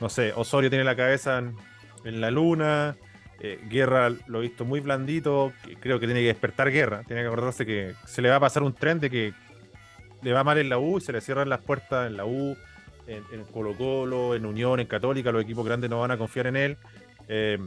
no 0.00 0.08
sé, 0.08 0.32
Osorio 0.34 0.70
tiene 0.70 0.86
la 0.86 0.96
cabeza 0.96 1.42
en, 2.04 2.20
la 2.22 2.30
luna, 2.30 2.96
eh, 3.40 3.60
Guerra 3.68 4.08
lo 4.26 4.38
he 4.38 4.42
visto 4.44 4.64
muy 4.64 4.80
blandito, 4.80 5.52
creo 5.80 6.00
que 6.00 6.06
tiene 6.06 6.22
que 6.22 6.28
despertar 6.28 6.70
Guerra, 6.70 7.02
tiene 7.06 7.20
que 7.20 7.28
acordarse 7.28 7.66
que 7.66 7.92
se 8.06 8.22
le 8.22 8.30
va 8.30 8.36
a 8.36 8.40
pasar 8.40 8.62
un 8.62 8.72
tren 8.72 9.00
de 9.00 9.10
que 9.10 9.34
le 10.22 10.32
va 10.32 10.42
mal 10.44 10.56
en 10.56 10.70
la 10.70 10.78
U 10.78 11.00
se 11.00 11.12
le 11.12 11.20
cierran 11.20 11.50
las 11.50 11.60
puertas 11.60 12.06
en 12.06 12.16
la 12.16 12.24
U, 12.24 12.56
en, 13.06 13.44
Colo 13.52 13.74
Colo, 13.76 14.34
en 14.34 14.46
Unión, 14.46 14.80
en 14.80 14.86
Católica, 14.86 15.30
los 15.30 15.42
equipos 15.42 15.66
grandes 15.66 15.90
no 15.90 16.00
van 16.00 16.12
a 16.12 16.16
confiar 16.16 16.46
en 16.46 16.56
él. 16.56 16.78
Eh, 17.28 17.58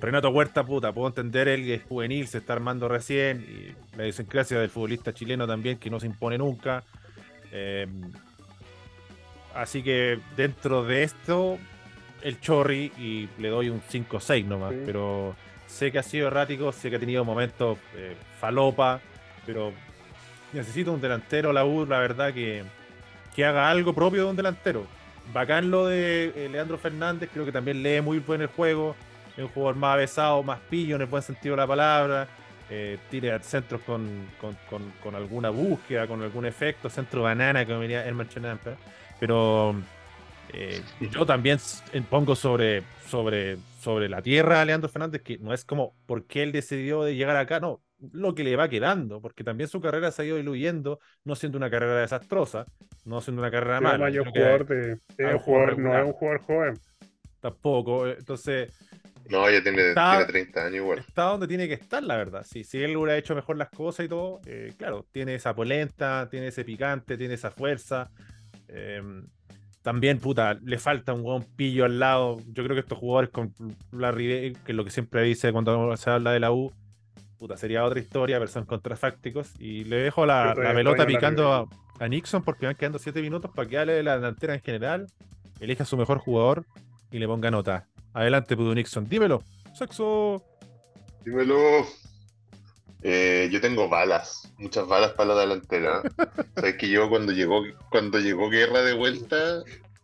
Renato 0.00 0.30
Huerta, 0.30 0.64
puta, 0.64 0.92
puedo 0.92 1.08
entender 1.08 1.48
él 1.48 1.64
que 1.64 1.74
es 1.74 1.82
juvenil, 1.82 2.28
se 2.28 2.38
está 2.38 2.52
armando 2.52 2.88
recién, 2.88 3.44
y 3.48 3.96
la 3.96 4.04
idiosincrasia 4.04 4.60
del 4.60 4.70
futbolista 4.70 5.12
chileno 5.12 5.46
también, 5.46 5.78
que 5.78 5.90
no 5.90 5.98
se 5.98 6.06
impone 6.06 6.38
nunca. 6.38 6.84
Eh, 7.50 7.86
así 9.54 9.82
que 9.82 10.20
dentro 10.36 10.84
de 10.84 11.02
esto, 11.02 11.58
el 12.22 12.40
Chorri, 12.40 12.92
y 12.96 13.28
le 13.38 13.48
doy 13.48 13.70
un 13.70 13.80
5-6 13.80 14.44
nomás, 14.44 14.74
pero 14.86 15.34
sé 15.66 15.90
que 15.90 15.98
ha 15.98 16.04
sido 16.04 16.28
errático, 16.28 16.70
sé 16.70 16.90
que 16.90 16.96
ha 16.96 17.00
tenido 17.00 17.24
momentos 17.24 17.78
eh, 17.96 18.14
falopa, 18.38 19.00
pero 19.46 19.72
necesito 20.52 20.92
un 20.92 21.00
delantero, 21.00 21.52
la 21.52 21.64
U, 21.64 21.86
la 21.86 21.98
verdad, 21.98 22.32
que, 22.32 22.62
que 23.34 23.44
haga 23.44 23.68
algo 23.68 23.92
propio 23.94 24.24
de 24.24 24.30
un 24.30 24.36
delantero. 24.36 24.86
Bacán 25.32 25.70
lo 25.70 25.86
de 25.86 26.32
eh, 26.36 26.48
Leandro 26.48 26.78
Fernández, 26.78 27.28
creo 27.32 27.44
que 27.44 27.52
también 27.52 27.82
lee 27.82 28.00
muy 28.00 28.20
bien 28.20 28.42
el 28.42 28.46
juego, 28.46 28.96
es 29.38 29.44
un 29.44 29.48
jugador 29.50 29.76
más 29.76 29.94
avesado, 29.94 30.42
más 30.42 30.58
pillo 30.68 30.96
en 30.96 31.02
el 31.02 31.06
buen 31.06 31.22
sentido 31.22 31.54
de 31.54 31.62
la 31.62 31.66
palabra. 31.66 32.28
Eh, 32.70 32.98
tire 33.08 33.38
centros 33.40 33.80
con, 33.82 34.26
con, 35.02 35.14
alguna 35.14 35.48
búsqueda, 35.48 36.06
con 36.06 36.20
algún 36.22 36.44
efecto, 36.44 36.90
centro 36.90 37.22
banana, 37.22 37.64
como 37.64 37.80
diría 37.80 38.06
el 38.06 38.28
Champer. 38.28 38.76
Pero 39.20 39.76
eh, 40.52 40.82
yo 41.12 41.24
también 41.24 41.58
pongo 42.10 42.34
sobre, 42.34 42.82
sobre, 43.06 43.58
sobre 43.80 44.08
la 44.08 44.20
tierra 44.20 44.60
a 44.60 44.64
Leandro 44.64 44.90
Fernández, 44.90 45.22
que 45.22 45.38
no 45.38 45.54
es 45.54 45.64
como 45.64 45.94
porque 46.04 46.42
él 46.42 46.50
decidió 46.50 47.04
de 47.04 47.14
llegar 47.14 47.36
acá, 47.36 47.60
no, 47.60 47.80
lo 48.12 48.34
que 48.34 48.42
le 48.44 48.56
va 48.56 48.68
quedando, 48.68 49.20
porque 49.20 49.44
también 49.44 49.68
su 49.68 49.80
carrera 49.80 50.10
se 50.10 50.22
ha 50.22 50.24
ido 50.24 50.36
diluyendo, 50.36 50.98
no 51.24 51.36
siendo 51.36 51.58
una 51.58 51.70
carrera 51.70 52.00
desastrosa, 52.00 52.66
no 53.04 53.20
siendo 53.20 53.40
una 53.40 53.52
carrera 53.52 53.80
mala. 53.80 54.10
jugador, 55.38 55.78
no 55.78 55.96
es 55.96 56.06
un 56.06 56.12
jugador 56.12 56.40
joven. 56.42 56.80
Tampoco, 57.40 58.08
entonces 58.08 58.72
no, 59.28 59.50
ya 59.50 59.62
tiene, 59.62 59.92
30 59.92 60.64
años 60.64 60.76
igual. 60.76 60.98
Está 61.00 61.24
donde 61.24 61.46
tiene 61.46 61.68
que 61.68 61.74
estar, 61.74 62.02
la 62.02 62.16
verdad. 62.16 62.46
Si, 62.48 62.64
si 62.64 62.82
él 62.82 62.96
hubiera 62.96 63.16
hecho 63.16 63.34
mejor 63.34 63.58
las 63.58 63.68
cosas 63.68 64.06
y 64.06 64.08
todo, 64.08 64.40
eh, 64.46 64.72
claro, 64.78 65.06
tiene 65.12 65.34
esa 65.34 65.54
polenta, 65.54 66.28
tiene 66.30 66.48
ese 66.48 66.64
picante, 66.64 67.18
tiene 67.18 67.34
esa 67.34 67.50
fuerza. 67.50 68.10
Em, 68.68 69.26
también, 69.82 70.18
puta, 70.18 70.54
le 70.54 70.78
falta 70.78 71.12
un 71.12 71.22
buen 71.22 71.42
pillo 71.42 71.84
al 71.84 71.98
lado. 71.98 72.38
Yo 72.46 72.64
creo 72.64 72.74
que 72.74 72.80
estos 72.80 72.98
jugadores 72.98 73.30
con 73.30 73.52
la 73.92 74.14
que 74.14 74.54
es 74.66 74.74
lo 74.74 74.84
que 74.84 74.90
siempre 74.90 75.22
dice 75.22 75.52
cuando 75.52 75.94
se 75.98 76.08
habla 76.08 76.32
de 76.32 76.40
la 76.40 76.50
U, 76.50 76.72
puta, 77.38 77.58
sería 77.58 77.84
otra 77.84 78.00
historia, 78.00 78.38
pero 78.38 78.50
son 78.50 78.64
contrafácticos. 78.64 79.52
Y 79.58 79.84
le 79.84 79.96
dejo 79.96 80.24
la, 80.24 80.54
pelota 80.54 81.04
picando 81.06 81.68
a, 82.00 82.08
Nixon 82.08 82.42
porque 82.42 82.64
van 82.64 82.76
quedando 82.76 82.98
7 82.98 83.20
minutos 83.20 83.50
para 83.54 83.68
que 83.68 83.76
hable 83.76 84.02
la 84.02 84.16
delantera 84.16 84.54
en 84.54 84.62
general, 84.62 85.06
elija 85.60 85.82
a 85.82 85.86
su 85.86 85.98
mejor 85.98 86.18
jugador 86.18 86.64
y 87.10 87.18
le 87.18 87.26
ponga 87.26 87.50
nota. 87.50 87.86
Adelante, 88.12 88.56
Pudu 88.56 88.74
Nixon. 88.74 89.08
Dímelo. 89.08 89.42
Sexo. 89.74 90.42
Dímelo. 91.24 91.86
Eh, 93.02 93.48
yo 93.52 93.60
tengo 93.60 93.88
balas, 93.88 94.52
muchas 94.58 94.86
balas 94.86 95.12
para 95.12 95.34
la 95.34 95.40
delantera. 95.40 96.02
Sabes 96.56 96.76
que 96.76 96.88
yo 96.88 97.08
cuando 97.08 97.32
llegó, 97.32 97.62
cuando 97.90 98.18
llegó 98.18 98.50
Guerra 98.50 98.82
de 98.82 98.94
vuelta, 98.94 99.62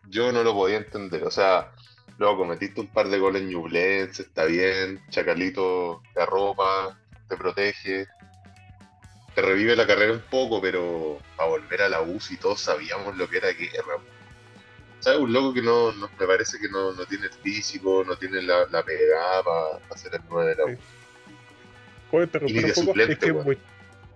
yo 0.08 0.30
no 0.32 0.44
lo 0.44 0.54
podía 0.54 0.76
entender. 0.76 1.24
O 1.24 1.30
sea, 1.30 1.72
luego 2.18 2.38
cometiste 2.38 2.80
un 2.80 2.86
par 2.88 3.08
de 3.08 3.18
goles 3.18 3.42
en 3.42 3.48
Ñublense, 3.48 4.22
está 4.22 4.44
bien. 4.44 5.00
Chacalito 5.10 6.02
te 6.14 6.22
arropa, 6.22 6.96
te 7.28 7.36
protege, 7.36 8.06
te 9.34 9.42
revive 9.42 9.74
la 9.74 9.86
carrera 9.86 10.12
un 10.12 10.22
poco, 10.30 10.60
pero 10.60 11.18
para 11.36 11.50
volver 11.50 11.82
a 11.82 11.88
la 11.88 12.00
UCI 12.00 12.36
todos 12.36 12.60
sabíamos 12.60 13.16
lo 13.16 13.28
que 13.28 13.38
era 13.38 13.48
Guerra. 13.52 13.94
¿Sabes? 15.04 15.20
Un 15.20 15.32
loco 15.32 15.52
que 15.52 15.60
no, 15.60 15.92
no, 15.92 16.08
me 16.18 16.26
parece 16.26 16.58
que 16.58 16.68
no, 16.68 16.92
no 16.92 17.04
tiene 17.04 17.26
el 17.26 17.32
físico, 17.32 18.02
no 18.06 18.16
tiene 18.16 18.40
la, 18.40 18.66
la 18.70 18.82
pegada 18.82 19.42
para 19.42 19.94
hacer 19.94 20.14
el 20.14 20.20
9 20.30 20.50
de 20.50 20.56
la 20.56 20.64
U. 20.64 20.78
¿Puedo 22.10 22.24
interrumpir 22.24 22.64
un 22.64 22.86
poco? 22.86 23.00
es 23.00 23.18
que 23.18 23.26
es 23.26 23.34
muy, 23.34 23.58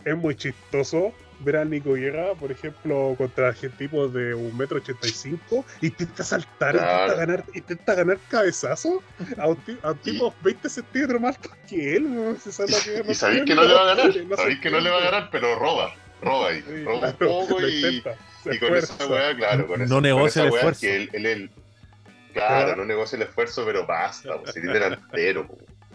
es 0.04 0.16
muy, 0.16 0.34
chistoso 0.34 1.12
ver 1.40 1.56
a 1.56 1.64
Nico 1.64 1.92
Guerra, 1.92 2.34
por 2.34 2.50
ejemplo, 2.50 3.14
contra 3.18 3.52
tipos 3.52 4.12
de 4.14 4.34
1,85m, 4.34 5.64
intenta 5.82 6.24
saltar, 6.24 6.74
intenta 6.74 7.14
ganar, 7.14 7.44
intenta 7.52 7.94
ganar 7.94 8.18
cabezazo 8.28 9.02
a 9.36 9.48
un, 9.48 9.58
a 9.82 9.94
tipo 9.94 10.34
20 10.42 10.68
centímetros 10.70 11.20
más 11.20 11.38
que 11.68 11.96
él. 11.96 12.14
¿no? 12.14 12.30
y 13.10 13.14
sabéis 13.14 13.44
que 13.44 13.54
no 13.54 13.62
le 13.62 13.74
va 13.74 13.92
a 13.92 13.94
ganar, 13.94 14.12
sabéis 14.36 14.60
que 14.60 14.70
no 14.70 14.80
le 14.80 14.90
va 14.90 14.96
a 14.96 15.04
ganar, 15.04 15.28
pero 15.30 15.54
roba, 15.58 15.94
roba 16.22 16.48
ahí, 16.48 16.84
roba 16.84 17.08
un 17.08 17.14
poco 17.14 17.60
y 17.66 18.02
y 18.44 18.58
con 18.58 18.76
esa 18.76 19.06
weá, 19.06 19.36
claro, 19.36 19.66
con 19.66 19.88
no 19.88 20.00
negocia 20.00 20.42
el 20.42 20.54
esfuerzo. 20.54 20.80
Que 20.80 20.96
él, 20.96 21.10
él, 21.12 21.50
claro, 22.32 22.76
no 22.76 22.84
negocia 22.84 23.16
el 23.16 23.22
esfuerzo, 23.22 23.64
pero 23.64 23.86
basta, 23.86 24.40
pues, 24.40 24.54
si 24.54 24.60
delantero. 24.60 25.46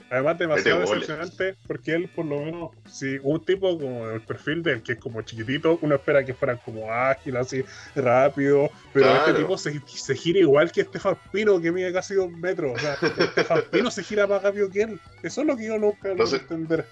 Además, 0.10 0.38
demasiado 0.38 0.82
decepcionante 0.82 1.56
porque 1.66 1.94
él, 1.94 2.08
por 2.08 2.26
lo 2.26 2.42
menos, 2.42 2.72
si 2.88 3.18
un 3.24 3.44
tipo 3.44 3.80
como 3.80 4.12
el 4.12 4.22
perfil 4.22 4.62
de 4.62 4.74
él, 4.74 4.84
que 4.84 4.92
es 4.92 5.00
como 5.00 5.24
chiquitito, 5.24 5.80
uno 5.82 5.96
espera 5.96 6.24
que 6.24 6.36
fuera 6.36 6.56
como 6.56 6.92
ágil, 6.92 7.36
así 7.36 7.66
rápido, 7.96 8.70
pero 8.94 9.12
este 9.16 9.34
tipo 9.34 9.58
se, 9.58 9.82
se, 9.88 10.16
gira 10.16 10.38
igual 10.38 10.72
que 10.72 10.82
Estefan 10.82 11.18
Pino, 11.32 11.60
que 11.60 11.72
mide 11.72 11.92
casi 11.92 12.14
dos 12.14 12.30
metros. 12.30 12.74
O 12.76 12.80
sea, 12.80 12.94
Estefan 13.18 13.64
Pino 13.72 13.90
se 13.90 14.04
gira 14.04 14.28
más 14.28 14.44
rápido 14.44 14.70
que 14.70 14.84
él. 14.84 15.00
Eso 15.24 15.42
es 15.42 15.48
lo 15.48 15.58
que 15.58 15.66
yo 15.66 15.80
nunca 15.80 16.14
no 16.14 16.28
sé, 16.28 16.36
entender 16.36 16.86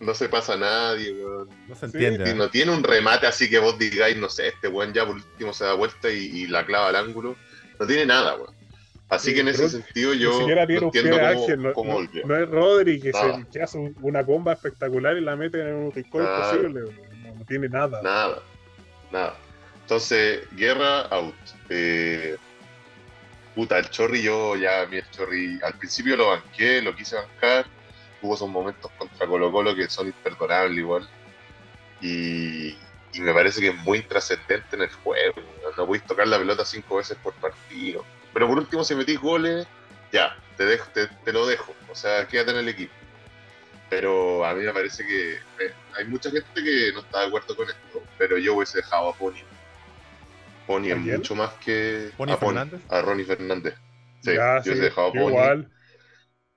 no 0.00 0.14
se 0.14 0.28
pasa 0.28 0.54
a 0.54 0.56
nadie, 0.56 1.12
weón. 1.12 1.48
No 1.68 1.74
se 1.74 1.86
entiende. 1.86 2.34
no 2.34 2.50
tiene 2.50 2.72
un 2.72 2.82
remate 2.82 3.26
así 3.26 3.48
que 3.48 3.58
vos 3.58 3.78
digáis, 3.78 4.16
no 4.16 4.28
sé, 4.28 4.48
este 4.48 4.68
weón 4.68 4.92
ya 4.92 5.06
por 5.06 5.16
último 5.16 5.52
se 5.52 5.64
da 5.64 5.74
vuelta 5.74 6.10
y, 6.10 6.46
la 6.46 6.64
clava 6.64 6.88
al 6.88 6.96
ángulo. 6.96 7.36
No 7.78 7.86
tiene 7.86 8.06
nada, 8.06 8.34
weón. 8.36 8.54
Así 9.08 9.32
que 9.34 9.40
en 9.40 9.48
ese 9.48 9.68
sentido 9.68 10.14
yo 10.14 10.46
no 10.46 10.48
entiendo 10.48 11.72
cómo, 11.74 12.02
no, 12.02 12.08
no, 12.24 12.36
es 12.36 12.48
Rodri 12.48 13.00
que, 13.00 13.12
se, 13.12 13.62
hace 13.62 13.94
una 14.00 14.22
bomba 14.22 14.54
espectacular 14.54 15.16
y 15.16 15.20
la 15.20 15.36
mete 15.36 15.60
en 15.60 15.74
un 15.74 15.92
rincón 15.92 16.24
imposible. 16.24 16.80
No, 17.22 17.44
tiene 17.44 17.68
nada. 17.68 18.02
Nada, 18.02 18.42
nada. 19.12 19.36
Entonces, 19.82 20.40
guerra 20.56 21.02
out. 21.02 21.34
Eh, 21.68 22.36
puta, 23.54 23.78
el 23.78 23.88
Chorri 23.90 24.22
yo 24.22 24.56
ya, 24.56 24.86
mi 24.90 24.96
el 24.96 25.10
Chorri, 25.10 25.60
al 25.62 25.74
principio 25.74 26.16
lo 26.16 26.30
banqué, 26.30 26.82
lo 26.82 26.94
quise 26.96 27.14
bancar 27.14 27.66
tuvo 28.20 28.34
esos 28.34 28.48
momentos 28.48 28.90
contra 28.98 29.26
Colo 29.26 29.50
Colo 29.52 29.74
que 29.74 29.88
son 29.88 30.06
imperdonables 30.08 30.78
igual. 30.78 31.08
Y, 32.00 32.76
me 33.18 33.32
parece 33.32 33.60
que 33.60 33.68
es 33.68 33.76
muy 33.76 34.02
trascendente 34.02 34.76
en 34.76 34.82
el 34.82 34.90
juego. 34.90 35.36
No 35.76 35.86
podéis 35.86 36.04
tocar 36.04 36.28
la 36.28 36.38
pelota 36.38 36.66
cinco 36.66 36.96
veces 36.96 37.16
por 37.22 37.32
partido. 37.34 38.04
Pero 38.34 38.46
por 38.46 38.58
último, 38.58 38.84
si 38.84 38.94
metís 38.94 39.18
goles, 39.18 39.66
ya, 40.12 40.36
te, 40.58 40.66
dejo, 40.66 40.86
te, 40.90 41.32
lo 41.32 41.46
dejo. 41.46 41.74
O 41.90 41.94
sea, 41.94 42.28
quédate 42.28 42.50
en 42.50 42.58
el 42.58 42.68
equipo. 42.68 42.92
Pero 43.88 44.44
a 44.44 44.52
mí 44.52 44.64
me 44.64 44.72
parece 44.72 45.06
que 45.06 45.34
eh, 45.34 45.72
hay 45.96 46.04
mucha 46.04 46.30
gente 46.30 46.62
que 46.62 46.92
no 46.92 47.00
está 47.00 47.20
de 47.20 47.26
acuerdo 47.28 47.56
con 47.56 47.66
esto. 47.66 48.02
Pero 48.18 48.36
yo 48.36 48.54
hubiese 48.54 48.78
dejado 48.78 49.08
a 49.08 49.14
Pony. 49.14 49.42
Pony 50.66 50.88
es 50.88 50.98
mucho 50.98 51.34
más 51.34 51.52
que 51.54 52.10
a, 52.90 53.00
Ronnie 53.00 53.24
Fernández. 53.24 53.74
Sí, 54.20 54.34
yo 54.34 54.60
hubiese 54.62 54.82
dejado 54.82 55.08
a 55.08 55.12
Pony. 55.12 55.66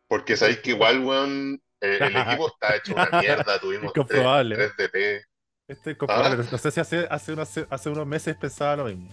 Porque 0.10 0.36
sabéis 0.36 0.60
que 0.60 0.72
igual, 0.72 1.00
weón, 1.00 1.62
eh, 1.80 2.00
el 2.02 2.18
equipo 2.18 2.48
está 2.48 2.76
hecho 2.76 2.94
una 2.94 3.22
mierda. 3.22 3.60
Tuvimos 3.60 3.94
comprobable. 3.94 4.56
3, 4.56 4.78
DP. 4.78 5.26
Este 5.68 5.92
es 5.92 5.98
comprobable. 5.98 6.44
¿Ah? 6.44 6.50
No 6.52 6.58
sé 6.58 6.72
si 6.72 6.80
hace, 6.80 7.08
hace, 7.10 7.34
unos, 7.34 7.50
hace 7.70 7.90
unos 7.90 8.08
meses 8.08 8.36
pensaba 8.36 8.76
lo 8.78 8.86
mismo. 8.86 9.08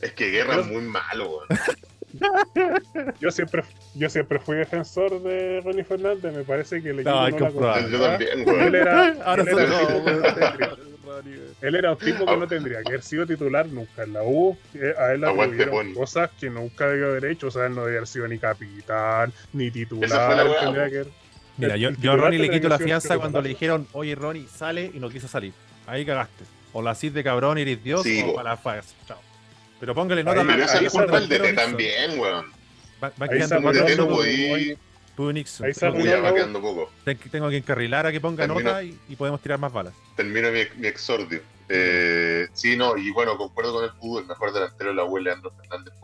Es 0.00 0.12
que 0.12 0.30
Guerra 0.30 0.60
es 0.60 0.66
muy 0.66 0.82
malo, 0.82 1.28
weón. 1.28 1.48
yo 3.20 3.30
siempre 3.32 3.64
yo 3.96 4.08
siempre 4.08 4.38
fui 4.38 4.56
defensor 4.56 5.20
de 5.20 5.60
Ronnie 5.64 5.82
Fernández, 5.82 6.32
me 6.32 6.44
parece 6.44 6.80
que 6.80 6.90
el 6.90 7.00
equipo 7.00 7.10
no, 7.10 7.50
no 7.50 7.60
la 7.60 7.88
Yo 7.88 8.00
también, 8.00 8.46
weón. 8.46 8.60
Él 8.60 8.74
era, 8.76 9.08
Ahora 9.24 9.42
él 9.42 9.58
era 9.58 10.76
él 11.60 11.74
era 11.74 11.92
un 11.92 11.98
tipo 11.98 12.26
que 12.26 12.36
no 12.36 12.46
tendría 12.46 12.82
que 12.82 12.88
haber 12.88 13.02
sido 13.02 13.26
titular 13.26 13.66
nunca 13.66 14.02
en 14.02 14.12
la 14.12 14.22
U. 14.22 14.56
Eh, 14.74 14.94
a 14.98 15.12
él 15.12 15.20
le 15.20 15.94
cosas 15.94 16.30
que 16.38 16.50
nunca 16.50 16.88
debió 16.88 17.06
haber 17.08 17.26
hecho. 17.26 17.48
O 17.48 17.50
sea, 17.50 17.66
él 17.66 17.74
no 17.74 17.82
debió 17.82 17.98
haber 17.98 18.08
sido 18.08 18.28
ni 18.28 18.38
capitán, 18.38 19.32
ni 19.52 19.70
titular. 19.70 20.46
Mira, 21.56 21.76
yo, 21.76 21.90
yo 22.00 22.12
a 22.12 22.16
Ronnie 22.16 22.38
le 22.38 22.50
quito 22.50 22.68
la 22.68 22.78
fianza 22.78 23.18
cuando 23.18 23.40
le 23.40 23.50
dijeron, 23.50 23.86
oye 23.92 24.14
Ronnie, 24.14 24.46
sale 24.48 24.90
y 24.92 24.98
no 24.98 25.08
quiso 25.08 25.28
salir. 25.28 25.52
Ahí 25.86 26.04
cagaste. 26.04 26.44
O 26.72 26.82
la 26.82 26.94
CID 26.94 27.12
de 27.12 27.22
cabrón, 27.22 27.58
eres 27.58 27.82
Dios, 27.84 28.04
o 28.26 28.34
para 28.34 28.50
la 28.50 28.56
faz. 28.56 28.94
Chao. 29.06 29.18
Pero 29.78 29.94
póngale 29.94 30.24
nota 30.24 30.42
Pero 30.44 30.64
esa 30.64 30.78
es 30.80 30.92
culpa 30.92 31.20
del 31.20 31.28
DT 31.28 31.54
también, 31.54 32.18
weón. 32.18 32.46
Va, 33.02 33.12
va 33.20 33.28
quedando 33.28 33.62
cuatro 33.62 33.86
minutos. 35.16 35.60
Nixon. 35.60 35.66
Ahí 35.66 36.20
va 36.20 36.34
quedando 36.34 36.60
poco. 36.60 36.90
Tengo 37.30 37.50
que 37.50 37.56
encarrilar 37.56 38.06
a 38.06 38.12
que 38.12 38.20
ponga 38.20 38.46
nota 38.46 38.82
y, 38.82 39.16
podemos 39.16 39.40
tirar 39.40 39.58
más 39.58 39.72
balas. 39.72 39.94
Termino 40.16 40.50
mi, 40.50 40.86
exordio. 40.86 41.40
Eh, 41.68 42.46
sí, 42.52 42.76
no, 42.76 42.96
y 42.96 43.10
bueno, 43.10 43.38
concuerdo 43.38 43.72
con 43.74 43.84
el 43.84 43.90
fútbol, 43.92 44.22
el 44.22 44.28
mejor 44.28 44.52
delantero 44.52 44.90
de 44.90 44.96
la 44.96 45.04
U, 45.04 45.16
Leandro 45.16 45.50
Fernández, 45.50 45.94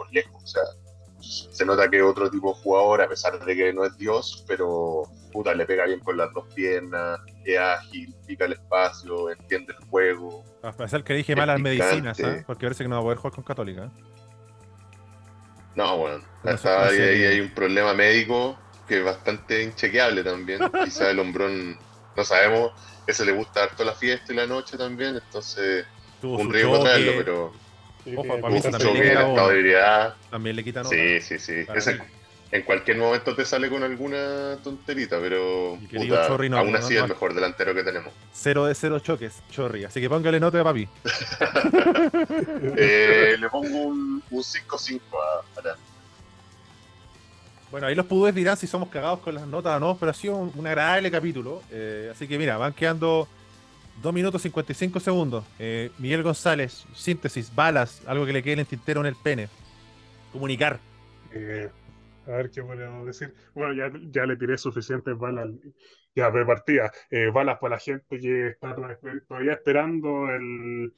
nota 1.66 1.88
que 1.88 1.98
es 1.98 2.02
otro 2.02 2.30
tipo 2.30 2.54
de 2.54 2.60
jugador, 2.62 3.02
a 3.02 3.08
pesar 3.08 3.44
de 3.44 3.54
que 3.56 3.72
no 3.72 3.84
es 3.84 3.96
Dios, 3.96 4.44
pero 4.46 5.02
puta, 5.32 5.54
le 5.54 5.66
pega 5.66 5.86
bien 5.86 6.00
con 6.00 6.16
las 6.16 6.32
dos 6.32 6.46
piernas, 6.54 7.20
es 7.44 7.58
ágil, 7.58 8.14
pica 8.26 8.46
el 8.46 8.54
espacio, 8.54 9.30
entiende 9.30 9.74
el 9.78 9.86
juego. 9.86 10.44
A 10.62 10.72
pesar 10.72 11.04
que 11.04 11.14
dije 11.14 11.36
malas 11.36 11.60
medicinas, 11.60 12.18
¿eh? 12.20 12.44
porque 12.46 12.66
parece 12.66 12.84
que 12.84 12.88
no 12.88 12.96
va 12.96 13.00
a 13.00 13.04
poder 13.04 13.18
jugar 13.18 13.34
con 13.34 13.44
Católica. 13.44 13.90
No, 15.74 15.98
bueno, 15.98 16.24
hasta 16.44 16.88
ahí, 16.88 16.98
hay 16.98 17.40
un 17.40 17.50
problema 17.50 17.94
médico 17.94 18.58
que 18.90 18.98
es 18.98 19.04
bastante 19.04 19.62
inchequeable 19.62 20.24
también. 20.24 20.60
Quizá 20.84 21.10
el 21.12 21.20
hombrón, 21.20 21.78
no 22.16 22.24
sabemos, 22.24 22.72
ese 23.06 23.24
le 23.24 23.30
gusta 23.30 23.62
harto 23.62 23.84
la 23.84 23.94
fiesta 23.94 24.32
y 24.32 24.36
la 24.36 24.48
noche 24.48 24.76
también, 24.76 25.14
entonces 25.14 25.86
un 26.22 26.52
riesgo 26.52 26.80
traerlo, 26.80 27.12
pero 27.16 27.52
Ojo, 28.16 28.40
para 28.40 28.52
mí 28.52 28.60
también 28.60 28.94
le 28.94 29.62
quita 29.62 30.16
También 30.30 30.56
le 30.56 30.64
quita 30.64 30.84
Sí, 30.84 31.20
sí, 31.20 31.38
sí. 31.38 31.64
en 32.50 32.62
cualquier 32.62 32.96
momento 32.96 33.36
te 33.36 33.44
sale 33.44 33.68
con 33.68 33.84
alguna 33.84 34.56
tonterita, 34.64 35.20
pero 35.20 35.78
aún 36.56 36.76
así 36.76 36.96
es 36.96 37.02
el 37.02 37.08
mejor 37.08 37.32
delantero 37.32 37.72
que 37.72 37.84
tenemos. 37.84 38.12
Cero 38.32 38.66
de 38.66 38.74
cero 38.74 38.98
choques, 38.98 39.40
Chorri. 39.52 39.84
Así 39.84 40.00
que 40.00 40.08
póngale 40.08 40.40
nota 40.40 40.58
de 40.58 40.64
papi. 40.64 40.88
eh, 42.76 43.36
le 43.38 43.48
pongo 43.50 43.82
un 43.82 44.22
5-5 44.30 45.00
a, 45.12 45.44
Bueno, 47.70 47.86
ahí 47.86 47.94
los 47.94 48.06
pudúes 48.06 48.34
dirán 48.34 48.56
si 48.56 48.66
somos 48.66 48.88
cagados 48.88 49.20
con 49.20 49.34
las 49.34 49.46
notas 49.46 49.76
o 49.76 49.80
no, 49.80 49.96
pero 49.96 50.10
ha 50.10 50.14
sido 50.14 50.36
un, 50.36 50.66
agradable 50.66 51.10
capítulo. 51.10 51.62
Eh, 51.70 52.08
así 52.10 52.26
que 52.26 52.36
mira, 52.36 52.56
van 52.56 52.72
quedando 52.72 53.28
2 54.02 54.12
minutos 54.12 54.42
55 54.42 54.98
segundos. 54.98 55.44
Eh, 55.58 55.90
Miguel 55.98 56.24
González, 56.24 56.84
síntesis, 56.94 57.54
balas, 57.54 58.02
algo 58.06 58.26
que 58.26 58.32
le 58.32 58.42
quede 58.42 58.54
en 58.54 58.58
el 58.60 58.66
tintero 58.66 59.00
en 59.00 59.06
el 59.06 59.14
pene. 59.14 59.48
Comunicar. 60.32 60.80
Eh, 61.32 61.70
a 62.26 62.30
ver 62.30 62.50
qué 62.50 62.60
podemos 62.60 63.06
decir. 63.06 63.32
Bueno, 63.54 63.72
ya, 63.72 63.92
ya 64.10 64.26
le 64.26 64.36
tiré 64.36 64.58
suficientes 64.58 65.16
balas. 65.16 65.48
Ya 66.12 66.28
de 66.28 66.44
partida. 66.44 66.90
Balas 67.32 67.58
para 67.60 67.76
la 67.76 67.80
gente 67.80 68.18
que 68.18 68.48
está 68.48 68.74
todavía 68.74 69.52
esperando 69.52 70.28
el. 70.28 70.92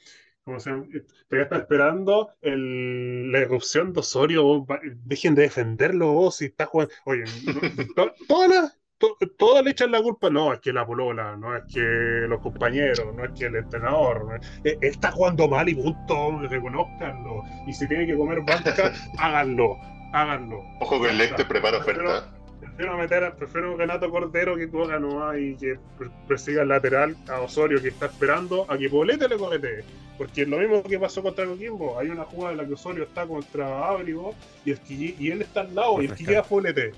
¿Cómo 0.45 0.59
se 0.59 0.71
llama? 0.71 0.87
Todavía 1.29 1.45
está 1.45 1.57
esperando 1.57 2.31
el, 2.41 3.31
la 3.31 3.39
erupción 3.39 3.93
de 3.93 4.01
Osorio. 4.01 4.67
Dejen 5.05 5.35
de 5.35 5.43
defenderlo 5.43 6.13
vos 6.13 6.37
si 6.37 6.47
está 6.47 6.67
jugando. 6.67 6.93
Oye, 7.05 7.25
todas 8.27 8.51
las 8.51 9.65
le 9.65 9.71
echan 9.71 9.91
la 9.91 10.03
culpa, 10.03 10.31
no, 10.31 10.53
es 10.53 10.61
que 10.61 10.73
la 10.73 10.87
polola, 10.87 11.37
no 11.37 11.57
es 11.57 11.65
que 11.73 11.81
los 12.29 12.41
compañeros, 12.41 13.15
no 13.15 13.25
es 13.25 13.33
que 13.39 13.47
el 13.47 13.57
entrenador, 13.57 14.41
eh, 14.65 14.79
está 14.81 15.11
jugando 15.11 15.49
mal 15.49 15.69
y 15.69 15.75
punto, 15.75 16.39
reconozcanlo. 16.41 17.43
Y 17.67 17.73
si 17.73 17.87
tiene 17.89 18.07
que 18.07 18.17
comer 18.17 18.41
banca, 18.43 18.93
háganlo, 19.19 19.77
háganlo. 20.13 20.63
Ojo 20.81 21.03
que 21.03 21.11
el 21.11 21.19
Lecte 21.19 21.45
prepara 21.45 21.79
oferta. 21.79 22.33
Prefiero, 22.77 22.97
meter, 22.97 23.35
prefiero 23.35 23.77
Renato 23.77 24.11
Cordero 24.11 24.57
que 24.57 24.67
tú 24.67 24.83
hagas 24.83 25.03
y 25.39 25.57
que 25.57 25.79
persiga 26.27 26.63
el 26.63 26.69
lateral 26.69 27.17
a 27.29 27.41
Osorio 27.41 27.83
que 27.83 27.89
está 27.89 28.07
esperando 28.07 28.65
a 28.69 28.79
que 28.79 28.89
Polete 28.89 29.29
le 29.29 29.37
comete. 29.37 29.85
Porque 30.17 30.43
es 30.43 30.49
lo 30.49 30.59
mismo 30.59 30.83
que 30.83 30.99
pasó 30.99 31.23
contra 31.23 31.45
Coquimbo. 31.45 31.99
Hay 31.99 32.09
una 32.09 32.25
jugada 32.25 32.53
en 32.53 32.59
la 32.59 32.67
que 32.67 32.73
Osorio 32.73 33.05
está 33.05 33.27
contra 33.27 33.89
Ábrigo 33.89 34.35
y, 34.65 34.71
el 34.71 34.81
y 34.89 35.31
él 35.31 35.43
está 35.43 35.61
al 35.61 35.75
lado 35.75 36.01
y 36.01 36.07
el 36.07 36.15
que 36.15 36.25
queda 36.25 36.43
Polete. 36.43 36.93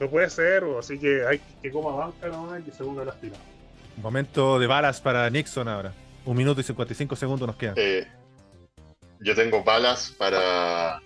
No 0.00 0.08
puede 0.08 0.28
ser, 0.30 0.64
así 0.78 0.98
que 0.98 1.24
hay 1.26 1.40
que 1.62 1.70
coma 1.70 1.90
banca 1.90 2.28
nomás 2.28 2.60
y 2.60 2.64
que 2.64 2.72
se 2.72 2.84
ponga 2.84 3.04
las 3.04 3.16
pilas. 3.16 3.38
Momento 3.96 4.58
de 4.58 4.66
balas 4.66 5.00
para 5.00 5.28
Nixon 5.30 5.68
ahora. 5.68 5.92
Un 6.24 6.36
minuto 6.36 6.60
y 6.60 6.64
55 6.64 7.16
segundos 7.16 7.46
nos 7.46 7.56
quedan. 7.56 7.74
Eh, 7.76 8.06
yo 9.20 9.34
tengo 9.34 9.64
balas 9.64 10.14
para, 10.16 11.00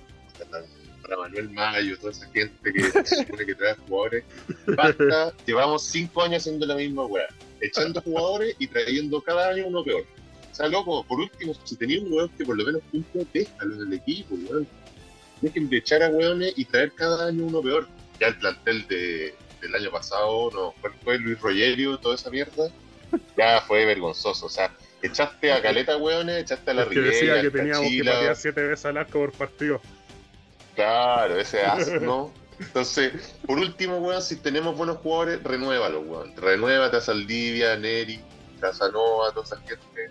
Manuel 1.16 1.50
Mayo, 1.50 1.98
toda 1.98 2.12
esa 2.12 2.26
gente 2.30 2.72
que 2.72 2.82
se 2.82 3.16
supone 3.16 3.46
que 3.46 3.54
trae 3.54 3.74
jugadores. 3.74 4.24
Basta, 4.66 5.32
llevamos 5.46 5.84
cinco 5.84 6.22
años 6.22 6.42
haciendo 6.42 6.66
la 6.66 6.76
misma 6.76 7.04
weá. 7.06 7.26
Echando 7.60 8.00
jugadores 8.00 8.56
y 8.58 8.66
trayendo 8.66 9.20
cada 9.20 9.50
año 9.50 9.66
uno 9.66 9.84
peor. 9.84 10.04
O 10.50 10.54
sea, 10.54 10.68
loco, 10.68 11.04
por 11.04 11.20
último, 11.20 11.54
si 11.64 11.76
tenía 11.76 12.00
un 12.00 12.12
weón 12.12 12.28
que 12.30 12.44
por 12.44 12.56
lo 12.56 12.64
menos 12.64 12.82
cumple, 12.90 13.26
déjalo 13.32 13.74
en 13.74 13.80
el 13.88 13.92
equipo, 13.94 14.34
weón. 14.34 14.66
Dejen 15.40 15.68
de 15.68 15.78
echar 15.78 16.02
a 16.02 16.08
weones 16.08 16.52
y 16.56 16.64
traer 16.64 16.92
cada 16.92 17.26
año 17.26 17.46
uno 17.46 17.62
peor 17.62 17.88
ya 18.22 18.28
el 18.28 18.36
plantel 18.36 18.86
de, 18.86 19.34
del 19.60 19.74
año 19.74 19.90
pasado, 19.90 20.50
no, 20.52 20.74
fue, 21.02 21.18
Luis 21.18 21.40
Rogerio, 21.40 21.98
toda 21.98 22.14
esa 22.14 22.30
mierda, 22.30 22.70
ya 23.36 23.60
fue 23.62 23.84
vergonzoso. 23.84 24.46
O 24.46 24.48
sea, 24.48 24.72
echaste 25.02 25.52
a 25.52 25.60
Caleta, 25.60 25.96
weones, 25.96 26.42
echaste 26.42 26.70
a 26.70 26.74
la 26.74 26.88
Que 26.88 27.00
decía 27.00 27.40
que 27.40 27.50
teníamos 27.50 27.88
que 27.88 28.04
patear 28.04 28.36
siete 28.36 28.62
veces 28.62 28.86
al 28.86 28.96
arco 28.96 29.18
por 29.18 29.32
partido. 29.32 29.80
Claro, 30.74 31.38
ese 31.38 31.62
asno. 31.62 32.32
Entonces, 32.58 33.34
por 33.46 33.58
último, 33.58 33.98
weón, 33.98 34.22
si 34.22 34.36
tenemos 34.36 34.76
buenos 34.76 34.98
jugadores, 34.98 35.42
renuévalo, 35.42 36.00
weón. 36.00 36.36
Renuévate 36.36 36.98
a 36.98 37.00
Saldivia, 37.00 37.76
Neri, 37.76 38.20
Casanova, 38.60 39.30
toda 39.32 39.44
esa 39.44 39.56
gente 39.58 40.10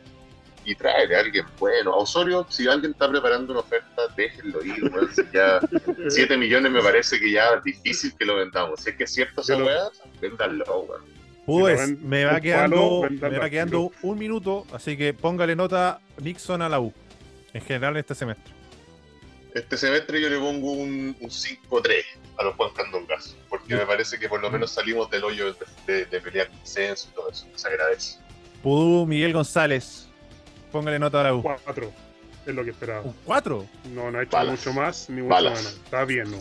y 0.65 0.75
trae 0.75 1.13
a 1.15 1.19
alguien 1.19 1.45
bueno. 1.59 1.93
A 1.93 1.97
Osorio, 1.97 2.45
si 2.49 2.67
alguien 2.67 2.91
está 2.91 3.09
preparando 3.09 3.53
una 3.53 3.61
oferta, 3.61 4.03
déjenlo 4.15 4.63
ir, 4.63 4.83
weón. 4.93 5.09
ya 5.33 5.59
7 6.09 6.37
millones 6.37 6.71
me 6.71 6.81
parece 6.81 7.19
que 7.19 7.31
ya 7.31 7.55
es 7.55 7.63
difícil 7.63 8.13
que 8.17 8.25
lo 8.25 8.35
vendamos. 8.35 8.81
Si 8.81 8.89
es 8.89 8.95
que 8.95 9.03
es 9.05 9.13
cierto 9.13 9.41
esa 9.41 9.57
weá, 9.57 9.89
véndanlo, 10.19 10.81
weón. 10.81 11.21
Pues 11.45 11.99
me 11.99 12.23
va 12.25 12.39
quedando, 12.39 13.07
me 13.09 13.37
va 13.37 13.49
quedando 13.49 13.91
un 14.03 14.17
minuto, 14.17 14.65
así 14.73 14.95
que 14.95 15.13
póngale 15.13 15.55
nota 15.55 15.99
Nixon 16.21 16.61
a 16.61 16.69
la 16.69 16.79
U, 16.79 16.93
en 17.53 17.61
general 17.61 17.97
este 17.97 18.13
semestre. 18.13 18.60
Este 19.53 19.77
semestre 19.77 20.21
yo 20.21 20.29
le 20.29 20.37
pongo 20.37 20.71
un, 20.71 21.15
5-3 21.19 22.03
a 22.37 22.43
los 22.43 22.55
Juan 22.55 22.71
Candongas, 22.73 23.35
porque 23.49 23.75
me 23.75 23.85
parece 23.85 24.17
que 24.17 24.29
por 24.29 24.41
lo 24.41 24.49
menos 24.49 24.71
salimos 24.71 25.09
del 25.09 25.23
hoyo 25.25 25.53
de, 25.87 26.05
pelear 26.05 26.49
censo 26.63 27.09
y 27.11 27.15
todo 27.15 27.29
eso, 27.29 27.45
se 27.55 27.67
agradece. 27.67 28.17
Pudú 28.63 29.05
Miguel 29.05 29.33
González, 29.33 30.07
Póngale 30.71 30.99
nota 30.99 31.19
a 31.19 31.23
la 31.23 31.33
U. 31.35 31.41
4. 31.41 31.91
Es 32.45 32.55
lo 32.55 32.63
que 32.63 32.69
esperaba. 32.71 33.01
¿Un 33.01 33.13
4? 33.25 33.65
No, 33.93 34.09
no 34.09 34.19
ha 34.19 34.23
hecho 34.23 34.37
mucho 34.45 34.73
más 34.73 35.09
ni 35.09 35.21
mucho 35.21 35.35
menos. 35.41 35.79
Está 35.83 36.05
bien, 36.05 36.31
¿no? 36.31 36.37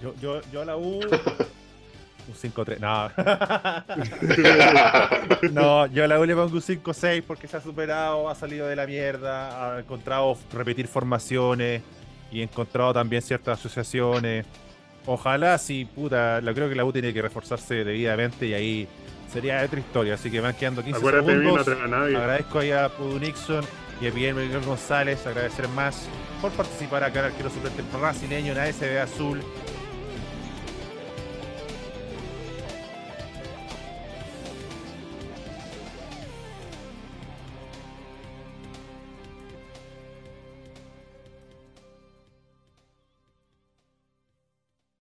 Yo, 0.00 0.14
yo, 0.20 0.40
yo 0.52 0.62
a 0.62 0.64
la 0.64 0.76
U. 0.76 1.00
un 2.28 2.34
5-3. 2.34 2.78
No. 2.78 3.10
no, 5.52 5.86
yo 5.86 6.04
a 6.04 6.06
la 6.06 6.18
U 6.18 6.24
le 6.24 6.34
pongo 6.34 6.54
un 6.54 6.62
5-6 6.62 7.22
porque 7.26 7.48
se 7.48 7.56
ha 7.56 7.60
superado, 7.60 8.28
ha 8.28 8.34
salido 8.34 8.66
de 8.66 8.76
la 8.76 8.86
mierda, 8.86 9.76
ha 9.76 9.80
encontrado 9.80 10.36
repetir 10.52 10.88
formaciones 10.88 11.82
y 12.30 12.40
ha 12.40 12.44
encontrado 12.44 12.92
también 12.92 13.22
ciertas 13.22 13.58
asociaciones. 13.58 14.46
Ojalá, 15.06 15.56
sí, 15.58 15.84
puta, 15.84 16.40
lo 16.40 16.52
creo 16.52 16.68
que 16.68 16.74
la 16.74 16.84
U 16.84 16.92
tiene 16.92 17.14
que 17.14 17.22
reforzarse 17.22 17.84
debidamente 17.84 18.46
y 18.46 18.54
ahí 18.54 18.88
sería 19.32 19.62
otra 19.64 19.78
historia. 19.78 20.14
Así 20.14 20.30
que 20.30 20.40
van 20.40 20.54
quedando 20.54 20.82
15 20.82 21.00
segundos. 21.00 21.68
Agradezco 21.68 22.58
ahí 22.58 22.72
a 22.72 22.88
Pudu 22.88 23.18
Nixon 23.20 23.64
y 24.00 24.08
a 24.08 24.12
Miguel 24.12 24.64
González. 24.64 25.24
Agradecer 25.26 25.68
más 25.68 26.08
por 26.42 26.50
participar 26.52 27.04
acá 27.04 27.20
en 27.20 27.26
arquero 27.26 27.50
suplente 27.50 27.82
brasileño 27.96 28.52
en 28.52 28.58
ASB 28.58 29.00
Azul 29.00 29.40